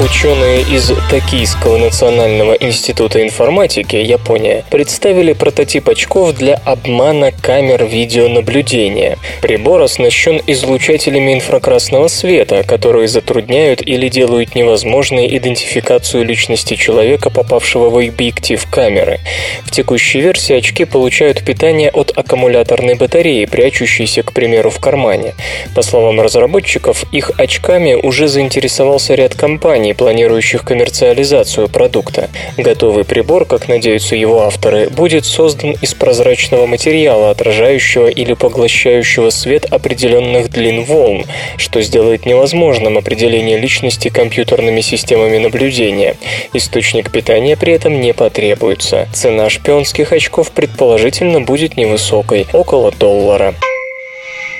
Ученые 0.03 0.61
из 0.61 0.91
Токийского 1.11 1.77
национального 1.77 2.53
института 2.53 3.21
информатики, 3.21 3.97
Япония, 3.97 4.65
представили 4.71 5.33
прототип 5.33 5.89
очков 5.89 6.33
для 6.33 6.55
обмана 6.65 7.31
камер 7.31 7.85
видеонаблюдения. 7.85 9.19
Прибор 9.43 9.83
оснащен 9.83 10.41
излучателями 10.47 11.35
инфракрасного 11.35 12.07
света, 12.07 12.63
которые 12.63 13.07
затрудняют 13.07 13.83
или 13.85 14.09
делают 14.09 14.55
невозможной 14.55 15.37
идентификацию 15.37 16.25
личности 16.25 16.73
человека, 16.73 17.29
попавшего 17.29 17.91
в 17.91 17.97
объектив 17.97 18.65
камеры. 18.71 19.19
В 19.65 19.69
текущей 19.69 20.21
версии 20.21 20.55
очки 20.55 20.85
получают 20.85 21.45
питание 21.45 21.91
от 21.91 22.11
аккумуляторной 22.17 22.95
батареи, 22.95 23.45
прячущейся, 23.45 24.23
к 24.23 24.33
примеру, 24.33 24.71
в 24.71 24.79
кармане. 24.79 25.35
По 25.75 25.83
словам 25.83 26.19
разработчиков, 26.19 27.05
их 27.11 27.29
очками 27.37 27.93
уже 27.93 28.27
заинтересовался 28.27 29.13
ряд 29.13 29.35
компаний, 29.35 29.90
планирующих 29.93 30.63
коммерциализацию 30.63 31.67
продукта. 31.69 32.29
Готовый 32.57 33.03
прибор, 33.03 33.45
как 33.45 33.67
надеются 33.67 34.15
его 34.15 34.41
авторы, 34.43 34.89
будет 34.89 35.25
создан 35.25 35.71
из 35.81 35.93
прозрачного 35.93 36.65
материала, 36.65 37.29
отражающего 37.31 38.07
или 38.07 38.33
поглощающего 38.33 39.29
свет 39.29 39.65
определенных 39.65 40.49
длин 40.49 40.83
волн, 40.83 41.25
что 41.57 41.81
сделает 41.81 42.25
невозможным 42.25 42.97
определение 42.97 43.57
личности 43.57 44.09
компьютерными 44.09 44.81
системами 44.81 45.37
наблюдения. 45.37 46.15
Источник 46.53 47.11
питания 47.11 47.55
при 47.55 47.73
этом 47.73 47.99
не 47.99 48.13
потребуется. 48.13 49.07
Цена 49.13 49.49
шпионских 49.49 50.11
очков 50.11 50.51
предположительно 50.51 51.41
будет 51.41 51.77
невысокой, 51.77 52.47
около 52.53 52.91
доллара. 52.91 53.53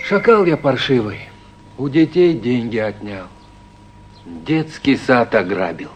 Шакал 0.08 0.46
я 0.46 0.58
паршивый. 0.58 1.20
У 1.78 1.90
детей 1.90 2.34
деньги 2.34 2.78
отнял. 2.78 3.28
Детский 4.46 4.98
сад 4.98 5.36
ограбил. 5.36 5.90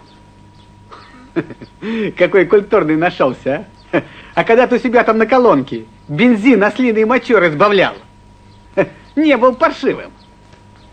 Какой 2.18 2.46
культурный 2.46 2.96
нашелся, 2.96 3.66
а? 3.92 4.04
А 4.34 4.44
когда 4.44 4.68
ты 4.68 4.76
у 4.76 4.80
себя 4.80 5.04
там 5.04 5.18
на 5.18 5.26
колонке 5.26 5.86
бензин 6.08 6.64
ослиной 6.64 7.06
мочой 7.06 7.40
разбавлял, 7.40 7.94
не 9.16 9.38
был 9.38 9.56
паршивым. 9.56 10.12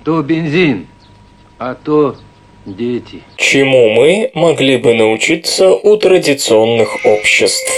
То 0.04 0.22
бензин, 0.22 0.86
а 1.58 1.74
то 1.74 2.16
дети. 2.64 3.22
Чему 3.36 3.90
мы 3.90 4.30
могли 4.34 4.76
бы 4.76 4.94
научиться 4.94 5.70
у 5.70 5.96
традиционных 5.96 7.04
обществ? 7.04 7.72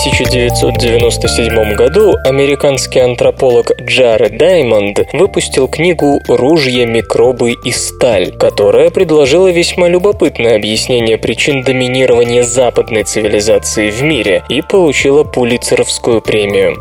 1997 0.00 1.74
году 1.74 2.14
американский 2.24 3.00
антрополог 3.00 3.72
Джаред 3.80 4.38
Даймонд 4.38 5.00
выпустил 5.12 5.66
книгу 5.66 6.20
«Ружья, 6.28 6.86
микробы 6.86 7.54
и 7.64 7.72
сталь», 7.72 8.30
которая 8.30 8.90
предложила 8.90 9.48
весьма 9.48 9.88
любопытное 9.88 10.54
объяснение 10.54 11.18
причин 11.18 11.64
доминирования 11.64 12.44
западной 12.44 13.02
цивилизации 13.02 13.90
в 13.90 14.00
мире 14.02 14.44
и 14.48 14.62
получила 14.62 15.24
Пулицеровскую 15.24 16.22
премию. 16.22 16.76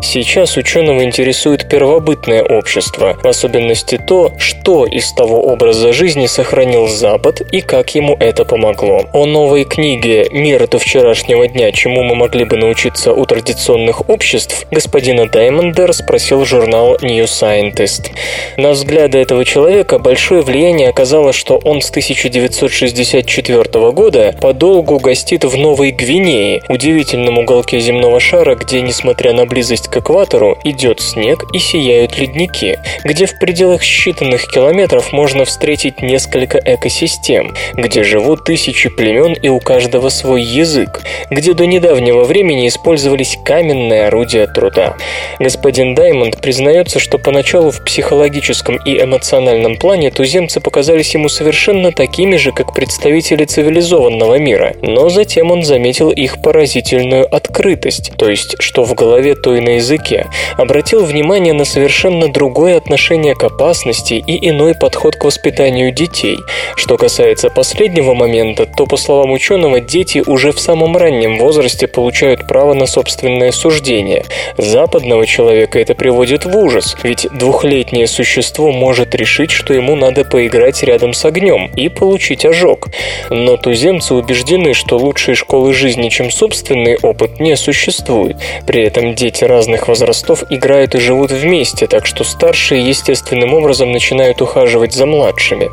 Сейчас 0.00 0.56
ученого 0.56 1.04
интересует 1.04 1.68
первобытное 1.68 2.42
общество, 2.42 3.18
в 3.22 3.26
особенности 3.26 3.98
то, 3.98 4.32
что 4.38 4.86
из 4.86 5.12
того 5.12 5.42
образа 5.42 5.92
жизни 5.92 6.24
сохранил 6.24 6.88
Запад 6.88 7.42
и 7.52 7.60
как 7.60 7.94
ему 7.94 8.16
это 8.18 8.46
помогло. 8.46 9.04
О 9.12 9.26
новой 9.26 9.64
книге 9.64 10.28
«Мир 10.32 10.66
до 10.68 10.78
вчерашнего 10.78 11.46
дня. 11.46 11.70
Чему 11.72 12.02
мы 12.02 12.14
могли 12.14 12.46
бы 12.46 12.61
научиться 12.62 13.12
у 13.12 13.26
традиционных 13.26 14.08
обществ, 14.08 14.66
господина 14.70 15.28
Даймонда 15.28 15.88
расспросил 15.88 16.44
журнал 16.44 16.96
New 17.02 17.24
Scientist. 17.24 18.10
На 18.56 18.70
взгляды 18.70 19.18
этого 19.18 19.44
человека 19.44 19.98
большое 19.98 20.42
влияние 20.42 20.88
оказало, 20.88 21.32
что 21.32 21.60
он 21.64 21.80
с 21.80 21.90
1964 21.90 23.90
года 23.90 24.36
подолгу 24.40 25.00
гостит 25.00 25.44
в 25.44 25.56
Новой 25.56 25.90
Гвинее, 25.90 26.62
удивительном 26.68 27.38
уголке 27.38 27.80
земного 27.80 28.20
шара, 28.20 28.54
где, 28.54 28.80
несмотря 28.80 29.32
на 29.32 29.44
близость 29.44 29.88
к 29.88 29.96
экватору, 29.96 30.56
идет 30.62 31.00
снег 31.00 31.44
и 31.52 31.58
сияют 31.58 32.16
ледники, 32.16 32.78
где 33.04 33.26
в 33.26 33.40
пределах 33.40 33.82
считанных 33.82 34.46
километров 34.46 35.12
можно 35.12 35.44
встретить 35.44 36.00
несколько 36.00 36.60
экосистем, 36.64 37.54
где 37.74 38.04
живут 38.04 38.44
тысячи 38.44 38.88
племен 38.88 39.32
и 39.32 39.48
у 39.48 39.58
каждого 39.58 40.10
свой 40.10 40.42
язык, 40.42 41.02
где 41.30 41.54
до 41.54 41.66
недавнего 41.66 42.22
времени 42.22 42.41
использовались 42.50 43.38
каменные 43.44 44.06
орудия 44.06 44.46
труда. 44.46 44.96
Господин 45.38 45.94
Даймонд 45.94 46.40
признается, 46.40 46.98
что 46.98 47.18
поначалу 47.18 47.70
в 47.70 47.84
психологическом 47.84 48.76
и 48.84 49.00
эмоциональном 49.02 49.76
плане 49.76 50.10
туземцы 50.10 50.60
показались 50.60 51.14
ему 51.14 51.28
совершенно 51.28 51.92
такими 51.92 52.36
же, 52.36 52.52
как 52.52 52.74
представители 52.74 53.44
цивилизованного 53.44 54.38
мира, 54.38 54.74
но 54.82 55.08
затем 55.08 55.50
он 55.50 55.62
заметил 55.62 56.10
их 56.10 56.42
поразительную 56.42 57.32
открытость, 57.32 58.12
то 58.16 58.28
есть 58.28 58.56
что 58.60 58.84
в 58.84 58.94
голове, 58.94 59.34
то 59.34 59.54
и 59.54 59.60
на 59.60 59.76
языке, 59.76 60.26
обратил 60.56 61.04
внимание 61.04 61.52
на 61.52 61.64
совершенно 61.64 62.28
другое 62.28 62.76
отношение 62.76 63.34
к 63.34 63.44
опасности 63.44 64.14
и 64.14 64.48
иной 64.48 64.74
подход 64.74 65.16
к 65.16 65.24
воспитанию 65.24 65.92
детей. 65.92 66.38
Что 66.76 66.96
касается 66.96 67.50
последнего 67.50 68.14
момента, 68.14 68.66
то, 68.66 68.86
по 68.86 68.96
словам 68.96 69.32
ученого, 69.32 69.80
дети 69.80 70.22
уже 70.26 70.52
в 70.52 70.60
самом 70.60 70.96
раннем 70.96 71.38
возрасте 71.38 71.86
получают 71.86 72.31
право 72.46 72.74
на 72.74 72.86
собственное 72.86 73.52
суждение. 73.52 74.24
Западного 74.56 75.26
человека 75.26 75.78
это 75.78 75.94
приводит 75.94 76.44
в 76.44 76.56
ужас, 76.56 76.96
ведь 77.02 77.26
двухлетнее 77.32 78.06
существо 78.06 78.72
может 78.72 79.14
решить, 79.14 79.50
что 79.50 79.74
ему 79.74 79.96
надо 79.96 80.24
поиграть 80.24 80.82
рядом 80.82 81.12
с 81.12 81.24
огнем 81.24 81.70
и 81.76 81.88
получить 81.88 82.44
ожог. 82.44 82.88
Но 83.30 83.56
туземцы 83.56 84.14
убеждены, 84.14 84.74
что 84.74 84.98
лучшей 84.98 85.34
школы 85.34 85.72
жизни, 85.72 86.08
чем 86.08 86.30
собственный 86.30 86.96
опыт, 87.02 87.40
не 87.40 87.56
существует. 87.56 88.36
При 88.66 88.82
этом 88.82 89.14
дети 89.14 89.44
разных 89.44 89.88
возрастов 89.88 90.44
играют 90.50 90.94
и 90.94 91.00
живут 91.00 91.30
вместе, 91.30 91.86
так 91.86 92.06
что 92.06 92.24
старшие 92.24 92.86
естественным 92.86 93.54
образом 93.54 93.92
начинают 93.92 94.40
ухаживать 94.40 94.92
за 94.92 95.06
младшими. 95.06 95.70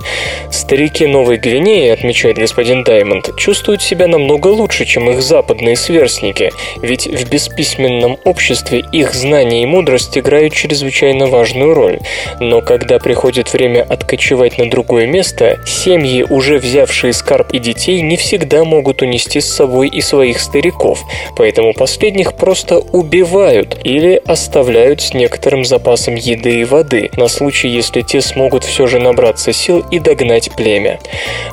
Старики 0.51 1.05
Новой 1.05 1.37
Гвинеи, 1.37 1.89
отмечает 1.89 2.37
господин 2.37 2.83
Даймонд, 2.83 3.35
чувствуют 3.37 3.81
себя 3.81 4.07
намного 4.07 4.47
лучше, 4.47 4.85
чем 4.85 5.09
их 5.09 5.21
западные 5.21 5.75
сверстники, 5.75 6.48
ведь 6.81 7.07
в 7.07 7.29
бесписьменном 7.29 8.17
обществе 8.23 8.83
их 8.91 9.13
знания 9.13 9.63
и 9.63 9.65
мудрость 9.65 10.17
играют 10.17 10.53
чрезвычайно 10.53 11.27
важную 11.27 11.73
роль. 11.73 11.99
Но 12.39 12.61
когда 12.61 12.99
приходит 12.99 13.51
время 13.53 13.83
откочевать 13.83 14.57
на 14.57 14.69
другое 14.69 15.07
место, 15.07 15.59
семьи, 15.65 16.25
уже 16.29 16.57
взявшие 16.57 17.13
скарб 17.13 17.51
и 17.53 17.59
детей, 17.59 18.01
не 18.01 18.17
всегда 18.17 18.63
могут 18.63 19.01
унести 19.01 19.41
с 19.41 19.53
собой 19.53 19.87
и 19.87 20.01
своих 20.01 20.39
стариков, 20.39 21.03
поэтому 21.35 21.73
последних 21.73 22.33
просто 22.33 22.79
убивают 22.79 23.77
или 23.83 24.21
оставляют 24.25 25.01
с 25.01 25.13
некоторым 25.13 25.65
запасом 25.65 26.15
еды 26.15 26.61
и 26.61 26.65
воды, 26.65 27.09
на 27.17 27.27
случай, 27.27 27.67
если 27.67 28.01
те 28.01 28.21
смогут 28.21 28.63
все 28.63 28.87
же 28.87 28.99
набраться 28.99 29.53
сил 29.53 29.83
и 29.91 29.99
догнать 29.99 30.51
племя. 30.55 30.99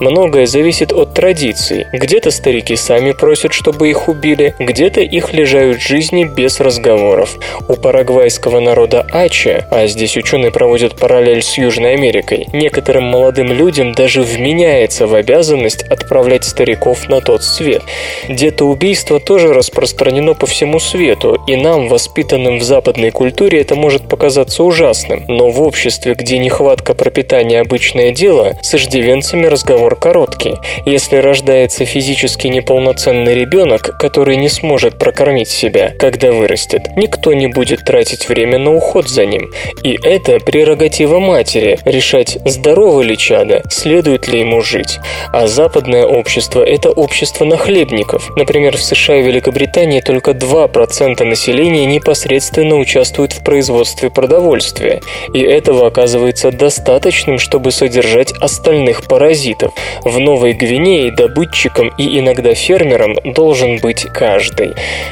Многое 0.01 0.47
зависит 0.47 0.93
от 0.93 1.15
традиций. 1.15 1.87
Где-то 1.93 2.31
старики 2.31 2.77
сами 2.77 3.13
просят, 3.13 3.53
чтобы 3.53 3.89
их 3.89 4.09
убили, 4.09 4.55
где-то 4.87 5.01
их 5.01 5.33
лежают 5.33 5.83
жизни 5.83 6.23
без 6.23 6.61
разговоров. 6.61 7.39
У 7.69 7.75
парагвайского 7.75 8.61
народа 8.61 9.05
Ача, 9.11 9.67
а 9.73 9.89
здесь 9.89 10.17
ученые 10.17 10.53
проводят 10.53 10.95
параллель 10.95 11.43
с 11.43 11.59
Южной 11.59 11.95
Америкой, 11.95 12.47
некоторым 12.53 13.03
молодым 13.03 13.49
людям 13.49 13.95
даже 13.95 14.23
вменяется 14.23 15.09
в 15.09 15.15
обязанность 15.17 15.83
отправлять 15.83 16.45
стариков 16.45 17.09
на 17.09 17.21
тот 17.21 17.43
свет. 17.43 17.83
Детоубийство 18.29 19.19
тоже 19.19 19.53
распространено 19.53 20.35
по 20.35 20.47
всему 20.47 20.79
свету, 20.79 21.37
и 21.49 21.57
нам, 21.57 21.89
воспитанным 21.89 22.59
в 22.59 22.63
западной 22.63 23.11
культуре, 23.11 23.63
это 23.63 23.75
может 23.75 24.09
показаться 24.09 24.63
ужасным. 24.63 25.25
Но 25.27 25.51
в 25.51 25.61
обществе, 25.63 26.15
где 26.15 26.39
нехватка 26.39 26.95
пропитания 26.95 27.61
обычное 27.61 28.13
дело, 28.13 28.57
с 28.63 28.73
иждивенцами 28.77 29.47
разговор 29.47 29.97
короткий. 29.97 30.55
Если 30.85 31.17
рождается 31.17 31.85
физически 31.85 32.47
неполноценный 32.47 33.35
ребенок, 33.35 33.99
который 33.99 34.37
не 34.37 34.49
сможет 34.49 34.76
прокормить 34.99 35.49
себя, 35.49 35.95
когда 35.99 36.33
вырастет, 36.33 36.83
никто 36.97 37.33
не 37.33 37.47
будет 37.47 37.85
тратить 37.85 38.29
время 38.29 38.59
на 38.59 38.75
уход 38.75 39.09
за 39.09 39.27
ним. 39.27 39.53
И 39.83 39.99
это 40.03 40.39
прерогатива 40.39 41.19
матери– 41.19 41.79
решать, 41.85 42.39
здорово 42.45 43.03
ли 43.03 43.17
чадо, 43.17 43.63
следует 43.71 44.29
ли 44.29 44.41
ему 44.41 44.61
жить. 44.61 44.99
А 45.33 45.47
западное 45.47 46.05
общество– 46.05 46.63
это 46.67 46.91
общество 46.91 47.45
нахлебников. 47.45 48.31
Например, 48.37 48.77
в 48.77 48.83
США 48.83 49.17
и 49.17 49.23
Великобритании 49.23 50.01
только 50.01 50.33
2% 50.33 51.25
населения 51.25 51.87
непосредственно 51.87 52.77
участвуют 52.77 53.33
в 53.33 53.45
производстве 53.45 54.11
продовольствия. 54.11 55.01
И 55.33 55.41
этого 55.41 55.87
оказывается 55.87 56.51
достаточным, 56.51 57.39
чтобы 57.39 57.71
содержать 57.71 58.33
остальных 58.41 59.07
паразитов. 59.07 59.73
В 60.03 60.19
Новой 60.19 60.53
Гвинее 60.53 61.11
добытчиком 61.13 61.93
и 61.99 62.19
иногда 62.19 62.55
фермером 62.55 63.15
должен 63.25 63.79
быть 63.79 64.05
каждый. 64.13 64.66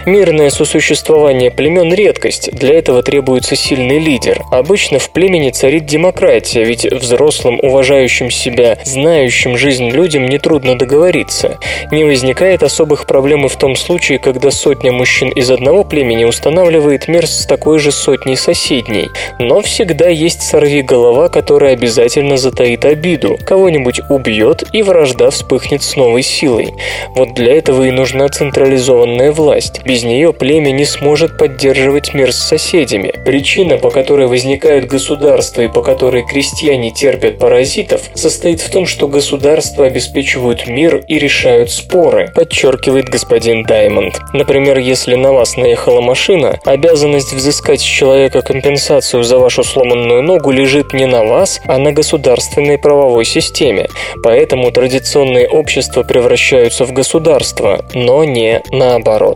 Мирное 0.07 0.51
сосуществование 0.51 1.51
племен– 1.51 1.93
редкость, 1.95 2.51
для 2.53 2.79
этого 2.79 3.03
требуется 3.03 3.57
сильный 3.57 3.99
лидер. 3.99 4.43
Обычно 4.51 4.99
в 4.99 5.11
племени 5.11 5.51
царит 5.51 5.87
демократия, 5.87 6.64
ведь 6.64 6.85
взрослым, 6.85 7.59
уважающим 7.62 8.31
себя, 8.31 8.79
знающим 8.85 9.57
жизнь 9.57 9.88
людям 9.88 10.27
нетрудно 10.27 10.77
договориться. 10.79 11.59
Не 11.90 12.05
возникает 12.05 12.62
особых 12.62 13.07
проблем 13.07 13.47
и 13.47 13.49
в 13.49 13.57
том 13.57 13.77
случае, 13.77 14.19
когда 14.19 14.51
сотня 14.51 14.93
мужчин 14.93 15.31
из 15.31 15.51
одного 15.51 15.85
племени 15.85 16.25
устанавливает 16.25 17.09
мир 17.09 17.27
с 17.27 17.47
такой 17.47 17.79
же 17.79 17.93
сотней 17.93 18.37
соседней. 18.37 19.09
Но 19.38 19.61
всегда 19.61 20.09
есть 20.09 20.43
сорви 20.43 20.83
голова, 20.83 21.29
которая 21.29 21.73
обязательно 21.73 22.37
затаит 22.37 22.85
обиду, 22.85 23.37
кого-нибудь 23.47 24.01
убьет 24.09 24.64
и 24.73 24.83
вражда 24.83 25.31
вспыхнет 25.31 25.83
с 25.83 25.97
новой 25.97 26.23
силой. 26.23 26.75
Вот 27.14 27.35
для 27.35 27.55
этого 27.57 27.85
и 27.85 27.90
нужна 27.90 28.29
централизованная 28.29 29.33
власть. 29.33 29.43
Без 29.85 30.02
нее 30.02 30.33
племя 30.33 30.70
не 30.70 30.85
сможет 30.85 31.37
поддерживать 31.38 32.14
мир 32.14 32.33
с 32.33 32.38
соседями. 32.38 33.12
Причина, 33.24 33.78
по 33.78 33.90
которой 33.90 34.26
возникают 34.26 34.87
государства 34.87 35.62
и 35.62 35.68
по 35.68 35.83
которой 35.83 36.26
крестьяне 36.26 36.90
терпят 36.90 37.38
паразитов, 37.38 38.02
состоит 38.14 38.61
в 38.61 38.70
том, 38.70 38.87
что 38.87 39.09
государства 39.09 39.87
обеспечивают 39.87 40.66
мир 40.66 41.04
и 41.09 41.18
решают 41.18 41.70
споры, 41.70 42.33
подчеркивает 42.35 43.09
господин 43.09 43.64
Даймонд. 43.64 44.20
Например, 44.33 44.78
если 44.78 45.14
на 45.14 45.33
вас 45.33 45.57
наехала 45.57 46.00
машина, 46.00 46.59
обязанность 46.64 47.33
взыскать 47.33 47.80
с 47.80 47.85
человека 47.85 48.42
компенсацию 48.42 49.22
за 49.24 49.38
вашу 49.38 49.64
сломанную 49.64 50.22
ногу 50.22 50.50
лежит 50.50 50.92
не 50.92 51.07
на 51.07 51.24
вас, 51.24 51.61
а 51.66 51.78
на 51.78 51.92
государственной 51.92 52.78
правовой 52.78 53.24
системе. 53.24 53.88
Поэтому 54.22 54.70
традиционные 54.70 55.48
общества 55.48 56.02
превращаются 56.02 56.85
в 56.85 56.92
государство, 56.92 57.85
но 57.94 58.24
не 58.24 58.62
наоборот. 58.70 59.34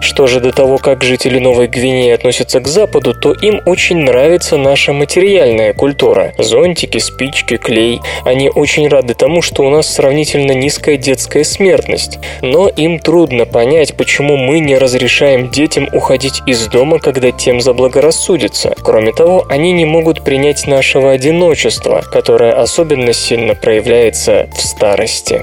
Что 0.00 0.26
же 0.26 0.40
до 0.40 0.52
того, 0.52 0.78
как 0.78 1.02
жители 1.02 1.38
Новой 1.38 1.66
Гвинеи 1.66 2.10
относятся 2.10 2.60
к 2.60 2.68
Западу, 2.68 3.14
то 3.14 3.32
им 3.32 3.60
очень 3.66 3.98
нравится 3.98 4.56
наша 4.56 4.92
материальная 4.92 5.72
культура. 5.72 6.32
Зонтики, 6.38 6.98
спички, 6.98 7.56
клей. 7.56 8.00
Они 8.24 8.48
очень 8.48 8.88
рады 8.88 9.14
тому, 9.14 9.42
что 9.42 9.62
у 9.62 9.70
нас 9.70 9.92
сравнительно 9.92 10.52
низкая 10.52 10.96
детская 10.96 11.44
смертность. 11.44 12.18
Но 12.42 12.68
им 12.68 12.98
трудно 12.98 13.46
понять, 13.46 13.96
почему 13.96 14.36
мы 14.36 14.60
не 14.60 14.76
разрешаем 14.76 15.50
детям 15.50 15.88
уходить 15.92 16.42
из 16.46 16.66
дома, 16.66 16.98
когда 16.98 17.30
тем 17.30 17.60
заблагорассудится. 17.60 18.74
Кроме 18.82 19.12
того, 19.12 19.46
они 19.48 19.72
не 19.72 19.84
могут 19.84 20.22
принять 20.24 20.66
нашего 20.66 21.12
одиночества, 21.12 22.02
которое 22.12 22.52
особенно 22.52 23.12
сильно 23.12 23.54
проявляется 23.54 24.48
в 24.54 24.60
старости. 24.60 25.42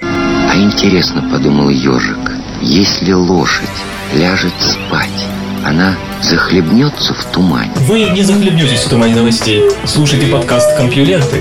А 0.00 0.56
интересно, 0.56 1.28
подумал 1.32 1.68
ежик, 1.68 2.33
если 2.60 3.12
лошадь 3.12 3.68
ляжет 4.14 4.52
спать, 4.60 5.26
она 5.64 5.96
захлебнется 6.22 7.14
в 7.14 7.24
тумане. 7.32 7.72
Вы 7.76 8.04
не 8.10 8.22
захлебнетесь 8.22 8.80
в 8.80 8.90
тумане 8.90 9.14
новостей. 9.14 9.62
Слушайте 9.84 10.26
подкаст 10.26 10.76
«Компьюленты». 10.76 11.40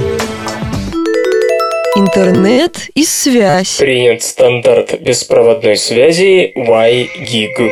Интернет 1.95 2.89
и 2.95 3.03
связь. 3.03 3.77
Принят 3.77 4.23
стандарт 4.23 4.99
беспроводной 5.01 5.77
связи 5.77 6.51
Y-Gig. 6.55 7.71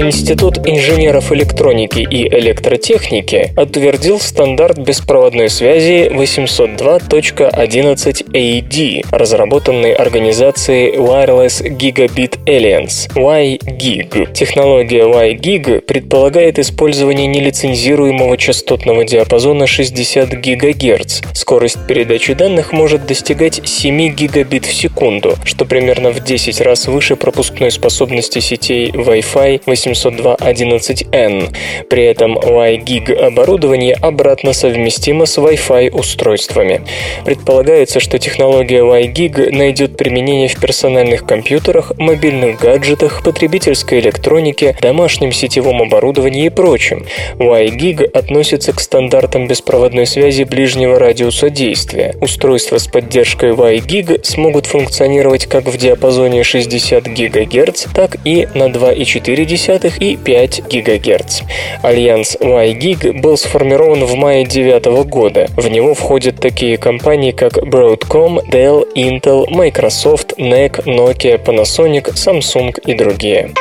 Институт 0.00 0.66
инженеров 0.66 1.30
электроники 1.30 1.98
и 1.98 2.26
электротехники 2.26 3.52
утвердил 3.54 4.18
стандарт 4.18 4.78
беспроводной 4.78 5.50
связи 5.50 6.08
802.11ad, 6.10 9.06
разработанный 9.12 9.92
организацией 9.92 10.96
Wireless 10.96 11.62
Gigabit 11.76 12.38
Alliance, 12.46 13.10
WiGig. 13.14 14.32
Технология 14.32 15.02
WiGig 15.02 15.82
предполагает 15.82 16.58
использование 16.58 17.26
нелицензируемого 17.26 18.38
частотного 18.38 19.04
диапазона 19.04 19.66
60 19.66 20.30
ГГц. 20.30 21.20
Скорость 21.34 21.86
передачи 21.86 22.32
данных 22.32 22.72
может 22.72 23.04
достигать 23.04 23.68
7 23.68 24.14
гигабит 24.14 24.64
в 24.64 24.72
секунду, 24.72 25.36
что 25.44 25.66
примерно 25.66 26.10
в 26.10 26.24
10 26.24 26.62
раз 26.62 26.86
выше 26.86 27.16
пропускной 27.16 27.70
способности 27.70 28.38
сетей 28.38 28.90
Wi-Fi 28.92 29.64
802.11n. 29.90 31.54
При 31.88 32.04
этом 32.04 32.38
WiGig 32.38 33.12
оборудование 33.12 33.94
обратно 33.94 34.52
совместимо 34.52 35.26
с 35.26 35.38
Wi-Fi 35.38 35.90
устройствами. 35.90 36.82
Предполагается, 37.24 38.00
что 38.00 38.18
технология 38.18 38.80
WiGig 38.80 39.50
найдет 39.50 39.96
применение 39.96 40.48
в 40.48 40.60
персональных 40.60 41.26
компьютерах, 41.26 41.92
мобильных 41.98 42.60
гаджетах, 42.60 43.22
потребительской 43.22 44.00
электронике, 44.00 44.76
домашнем 44.80 45.32
сетевом 45.32 45.82
оборудовании 45.82 46.46
и 46.46 46.50
прочем. 46.50 47.06
WiGig 47.38 48.04
относится 48.12 48.72
к 48.72 48.80
стандартам 48.80 49.46
беспроводной 49.46 50.06
связи 50.06 50.44
ближнего 50.44 50.98
радиуса 50.98 51.50
действия. 51.50 52.14
Устройства 52.20 52.78
с 52.78 52.86
поддержкой 52.86 53.52
WiGig 53.52 54.24
смогут 54.24 54.66
функционировать 54.66 55.46
как 55.46 55.64
в 55.64 55.76
диапазоне 55.76 56.44
60 56.44 57.04
ГГц, 57.04 57.86
так 57.94 58.16
и 58.24 58.48
на 58.54 58.68
2,4 58.68 59.44
и 59.84 60.16
5 60.16 60.62
ГГц. 60.68 61.42
Альянс 61.82 62.36
WiGig 62.40 63.20
был 63.20 63.36
сформирован 63.36 64.04
в 64.04 64.14
мае 64.14 64.44
2009 64.44 65.08
года. 65.08 65.48
В 65.56 65.68
него 65.68 65.94
входят 65.94 66.40
такие 66.40 66.76
компании, 66.78 67.32
как 67.32 67.52
Broadcom, 67.58 68.40
Dell, 68.50 68.86
Intel, 68.94 69.46
Microsoft, 69.48 70.38
NEC, 70.38 70.84
Nokia, 70.84 71.42
Panasonic, 71.42 72.12
Samsung 72.14 72.78
и 72.86 72.94
другие. 72.94 73.52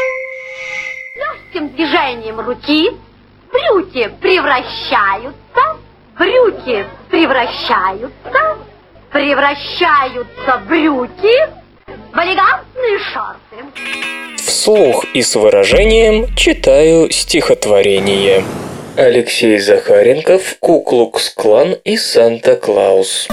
Легким 1.16 1.70
движением 1.70 2.40
руки 2.40 2.90
брюки 3.52 4.10
превращаются, 4.22 5.78
брюки 6.18 6.86
превращаются, 7.10 8.58
превращаются 9.12 10.62
брюки 10.68 11.59
в 12.14 12.18
элегантные 12.18 13.00
шорты. 13.14 14.38
Вслух 14.38 15.06
и 15.14 15.22
с 15.22 15.36
выражением 15.36 16.34
читаю 16.36 17.10
стихотворение. 17.12 18.44
Алексей 18.98 19.58
Захаренков, 19.60 20.58
Куклукс-клан 20.60 21.78
и 21.84 21.96
Санта-Клаус. 21.96 23.30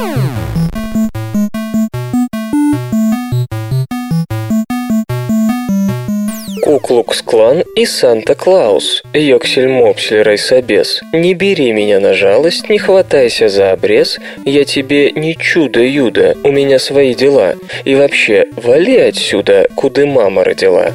Куклукс-клан 6.66 7.62
и 7.76 7.86
Санта-Клаус. 7.86 9.04
Йоксель-мопсель 9.14 10.22
райсобес. 10.22 11.00
Не 11.12 11.32
бери 11.32 11.70
меня 11.70 12.00
на 12.00 12.12
жалость, 12.12 12.68
не 12.68 12.80
хватайся 12.80 13.48
за 13.48 13.70
обрез. 13.70 14.18
Я 14.44 14.64
тебе 14.64 15.12
не 15.12 15.36
чудо-юдо, 15.36 16.34
у 16.42 16.50
меня 16.50 16.80
свои 16.80 17.14
дела. 17.14 17.54
И 17.84 17.94
вообще, 17.94 18.46
вали 18.56 18.96
отсюда, 18.96 19.68
куда 19.76 20.06
мама 20.06 20.42
родила. 20.42 20.90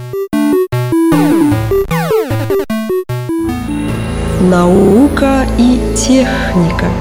Наука 4.42 5.46
и 5.58 5.80
техника. 5.96 6.92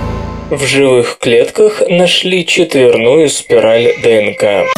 В 0.48 0.64
живых 0.64 1.18
клетках 1.20 1.82
нашли 1.88 2.46
четверную 2.46 3.30
спираль 3.30 3.94
ДНК. 4.00 4.70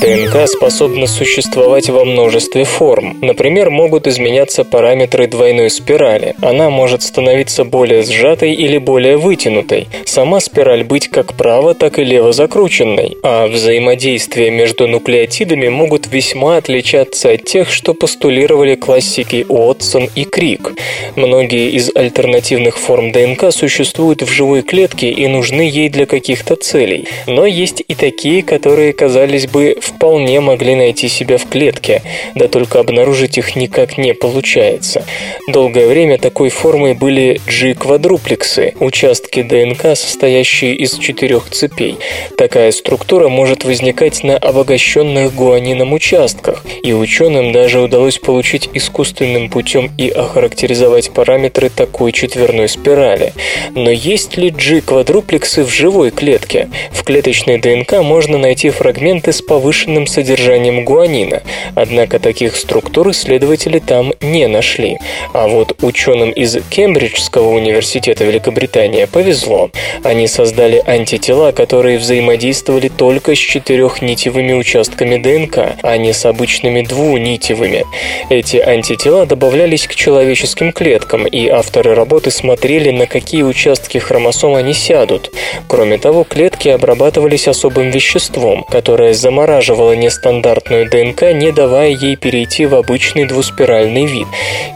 ДНК 0.00 0.48
способна 0.48 1.06
существовать 1.06 1.90
во 1.90 2.06
множестве 2.06 2.64
форм. 2.64 3.18
Например, 3.20 3.68
могут 3.68 4.06
изменяться 4.06 4.64
параметры 4.64 5.26
двойной 5.26 5.68
спирали. 5.68 6.34
Она 6.40 6.70
может 6.70 7.02
становиться 7.02 7.64
более 7.64 8.02
сжатой 8.02 8.54
или 8.54 8.78
более 8.78 9.18
вытянутой. 9.18 9.88
Сама 10.06 10.40
спираль 10.40 10.84
быть 10.84 11.08
как 11.08 11.34
право, 11.34 11.74
так 11.74 11.98
и 11.98 12.04
лево 12.04 12.32
закрученной. 12.32 13.18
А 13.22 13.46
взаимодействия 13.46 14.50
между 14.50 14.88
нуклеотидами 14.88 15.68
могут 15.68 16.10
весьма 16.10 16.56
отличаться 16.56 17.32
от 17.32 17.44
тех, 17.44 17.70
что 17.70 17.92
постулировали 17.92 18.76
классики 18.76 19.44
Уотсон 19.48 20.08
и 20.14 20.24
Крик. 20.24 20.72
Многие 21.14 21.72
из 21.72 21.94
альтернативных 21.94 22.78
форм 22.78 23.12
ДНК 23.12 23.52
существуют 23.52 24.22
в 24.22 24.30
живой 24.30 24.62
клетке 24.62 25.10
и 25.10 25.26
нужны 25.26 25.62
ей 25.62 25.90
для 25.90 26.06
каких-то 26.06 26.56
целей. 26.56 27.06
Но 27.26 27.44
есть 27.44 27.84
и 27.86 27.94
такие, 27.94 28.42
которые, 28.42 28.94
казались 28.94 29.46
бы, 29.46 29.76
вполне 29.90 30.40
могли 30.40 30.74
найти 30.74 31.08
себя 31.08 31.36
в 31.38 31.46
клетке, 31.46 32.02
да 32.34 32.48
только 32.48 32.80
обнаружить 32.80 33.38
их 33.38 33.56
никак 33.56 33.98
не 33.98 34.14
получается. 34.14 35.04
Долгое 35.48 35.86
время 35.86 36.18
такой 36.18 36.50
формой 36.50 36.94
были 36.94 37.40
G-квадруплексы, 37.46 38.74
участки 38.78 39.42
ДНК, 39.42 39.96
состоящие 39.96 40.74
из 40.76 40.96
четырех 40.96 41.50
цепей. 41.50 41.96
Такая 42.36 42.72
структура 42.72 43.28
может 43.28 43.64
возникать 43.64 44.22
на 44.22 44.36
обогащенных 44.36 45.34
гуанином 45.34 45.92
участках, 45.92 46.64
и 46.82 46.92
ученым 46.92 47.52
даже 47.52 47.80
удалось 47.80 48.18
получить 48.18 48.68
искусственным 48.72 49.50
путем 49.50 49.90
и 49.98 50.08
охарактеризовать 50.08 51.10
параметры 51.10 51.68
такой 51.68 52.12
четверной 52.12 52.68
спирали. 52.68 53.32
Но 53.74 53.90
есть 53.90 54.36
ли 54.36 54.50
G-квадруплексы 54.50 55.64
в 55.64 55.70
живой 55.70 56.10
клетке? 56.10 56.68
В 56.92 57.02
клеточной 57.02 57.58
ДНК 57.58 58.02
можно 58.02 58.38
найти 58.38 58.70
фрагменты 58.70 59.32
с 59.32 59.42
повышенной 59.42 59.79
повышенным 59.80 60.06
содержанием 60.06 60.84
гуанина, 60.84 61.42
однако 61.74 62.18
таких 62.18 62.56
структур 62.56 63.10
исследователи 63.10 63.78
там 63.78 64.12
не 64.20 64.46
нашли. 64.46 64.98
А 65.32 65.48
вот 65.48 65.82
ученым 65.82 66.30
из 66.30 66.58
Кембриджского 66.70 67.48
университета 67.48 68.24
Великобритании 68.24 69.06
повезло. 69.06 69.70
Они 70.04 70.26
создали 70.26 70.82
антитела, 70.86 71.52
которые 71.52 71.98
взаимодействовали 71.98 72.88
только 72.88 73.34
с 73.34 73.38
четырехнитевыми 73.38 74.52
участками 74.52 75.16
ДНК, 75.16 75.76
а 75.82 75.96
не 75.96 76.12
с 76.12 76.26
обычными 76.26 76.82
двунитевыми. 76.82 77.84
Эти 78.28 78.58
антитела 78.58 79.26
добавлялись 79.26 79.86
к 79.86 79.94
человеческим 79.94 80.72
клеткам, 80.72 81.26
и 81.26 81.48
авторы 81.48 81.94
работы 81.94 82.30
смотрели, 82.30 82.90
на 82.90 83.06
какие 83.06 83.42
участки 83.42 83.98
хромосом 83.98 84.54
они 84.54 84.74
сядут. 84.74 85.32
Кроме 85.68 85.98
того, 85.98 86.24
клетки 86.24 86.68
обрабатывались 86.68 87.48
особым 87.48 87.90
веществом, 87.90 88.64
которое 88.64 89.14
замораживало 89.14 89.69
удерживала 89.70 89.92
нестандартную 89.92 90.90
ДНК, 90.90 91.32
не 91.32 91.52
давая 91.52 91.90
ей 91.90 92.16
перейти 92.16 92.66
в 92.66 92.74
обычный 92.74 93.24
двуспиральный 93.24 94.04
вид. 94.04 94.26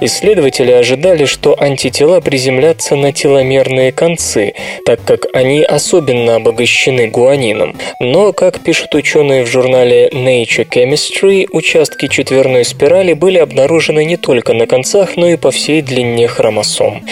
Исследователи 0.01 0.71
ожидали, 0.71 1.25
что 1.25 1.61
антитела 1.61 2.21
приземлятся 2.21 2.95
на 2.95 3.13
теломерные 3.13 3.91
концы, 3.91 4.55
так 4.87 5.01
как 5.05 5.27
они 5.33 5.63
особенно 5.63 6.37
обогащены 6.37 7.09
гуанином. 7.09 7.77
Но, 8.01 8.33
как 8.33 8.61
пишут 8.61 8.95
ученые 8.95 9.45
в 9.45 9.49
журнале 9.49 10.09
Nature 10.13 10.69
Chemistry, 10.69 11.49
участки 11.51 12.07
четверной 12.09 12.65
спирали 12.65 13.15
были 13.15 13.39
обнаружены 13.39 14.05
не 14.05 14.17
только 14.17 14.53
на 14.53 14.67
концах, 14.67 15.17
но 15.17 15.29
и 15.29 15.37
по 15.37 15.51
всей 15.51 15.83
длине 15.83 16.29
хромосом. 16.29 17.05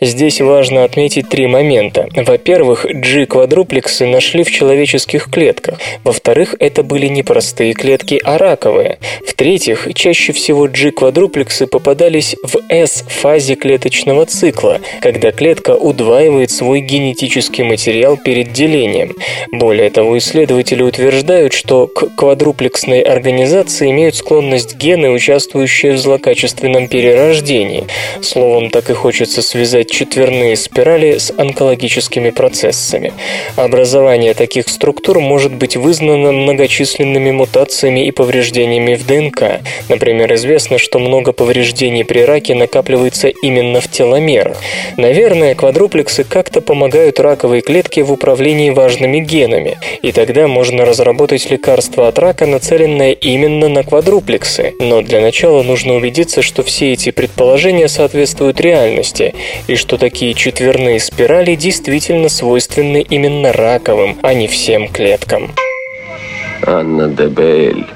Здесь 0.00 0.40
важно 0.40 0.84
отметить 0.84 1.28
три 1.28 1.46
момента. 1.46 2.08
Во-первых, 2.16 2.84
G-квадруплексы 2.84 4.06
нашли 4.06 4.42
в 4.42 4.50
человеческих 4.50 5.30
клетках. 5.30 5.78
Во-вторых, 6.04 6.54
это 6.58 6.82
были 6.82 7.06
не 7.06 7.22
простые 7.28 7.74
клетки, 7.74 8.18
а 8.24 8.38
раковые. 8.38 8.98
В-третьих, 9.26 9.86
чаще 9.94 10.32
всего 10.32 10.66
G-квадруплексы 10.66 11.66
попадались 11.66 12.34
в 12.42 12.58
S-фазе 12.70 13.54
клеточного 13.54 14.24
цикла, 14.24 14.80
когда 15.02 15.30
клетка 15.30 15.76
удваивает 15.76 16.50
свой 16.50 16.80
генетический 16.80 17.64
материал 17.64 18.16
перед 18.16 18.54
делением. 18.54 19.14
Более 19.52 19.90
того, 19.90 20.16
исследователи 20.16 20.82
утверждают, 20.82 21.52
что 21.52 21.86
к 21.86 22.16
квадруплексной 22.16 23.02
организации 23.02 23.90
имеют 23.90 24.14
склонность 24.14 24.76
гены, 24.76 25.10
участвующие 25.10 25.92
в 25.92 25.98
злокачественном 25.98 26.88
перерождении. 26.88 27.86
Словом, 28.22 28.70
так 28.70 28.88
и 28.88 28.94
хочется 28.94 29.42
связать 29.42 29.90
четверные 29.90 30.56
спирали 30.56 31.18
с 31.18 31.30
онкологическими 31.36 32.30
процессами. 32.30 33.12
Образование 33.56 34.32
таких 34.32 34.68
структур 34.68 35.20
может 35.20 35.52
быть 35.52 35.76
вызнано 35.76 36.32
многочисленными 36.32 37.17
мутациями 37.18 37.68
мутациями 37.68 38.06
и 38.06 38.10
повреждениями 38.10 38.94
в 38.94 39.06
ДНК. 39.06 39.60
Например, 39.88 40.32
известно, 40.34 40.78
что 40.78 40.98
много 40.98 41.32
повреждений 41.32 42.04
при 42.04 42.20
раке 42.20 42.54
накапливается 42.54 43.28
именно 43.28 43.80
в 43.80 43.88
теломерах. 43.88 44.58
Наверное, 44.96 45.54
квадруплексы 45.54 46.24
как-то 46.24 46.60
помогают 46.60 47.20
раковой 47.20 47.60
клетке 47.60 48.02
в 48.02 48.12
управлении 48.12 48.70
важными 48.70 49.18
генами, 49.18 49.78
и 50.02 50.12
тогда 50.12 50.46
можно 50.46 50.84
разработать 50.84 51.50
лекарство 51.50 52.08
от 52.08 52.18
рака, 52.18 52.46
нацеленное 52.46 53.12
именно 53.12 53.68
на 53.68 53.82
квадруплексы. 53.82 54.74
Но 54.80 55.02
для 55.02 55.20
начала 55.20 55.62
нужно 55.62 55.94
убедиться, 55.94 56.42
что 56.42 56.62
все 56.62 56.92
эти 56.92 57.10
предположения 57.10 57.88
соответствуют 57.88 58.60
реальности, 58.60 59.34
и 59.66 59.74
что 59.74 59.98
такие 59.98 60.34
четверные 60.34 61.00
спирали 61.00 61.54
действительно 61.54 62.28
свойственны 62.28 63.04
именно 63.08 63.52
раковым, 63.52 64.18
а 64.22 64.34
не 64.34 64.46
всем 64.46 64.88
клеткам. 64.88 65.52
Анна 66.66 67.08
Дебель, 67.08 67.86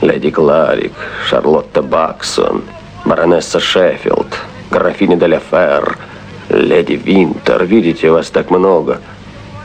леди 0.00 0.30
Кларик, 0.30 0.92
Шарлотта 1.28 1.82
Баксон, 1.82 2.64
баронесса 3.04 3.60
Шеффилд, 3.60 4.28
графиня 4.70 5.16
де 5.16 5.40
Фер, 5.50 5.98
леди 6.48 6.94
Винтер. 6.94 7.64
Видите, 7.64 8.10
вас 8.10 8.30
так 8.30 8.50
много, 8.50 9.00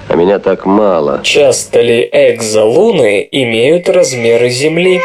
а 0.09 0.15
меня 0.15 0.39
так 0.39 0.65
мало. 0.65 1.21
Часто 1.23 1.81
ли 1.81 2.09
экзолуны 2.11 3.27
имеют 3.31 3.87
размеры 3.89 4.49
Земли? 4.49 5.01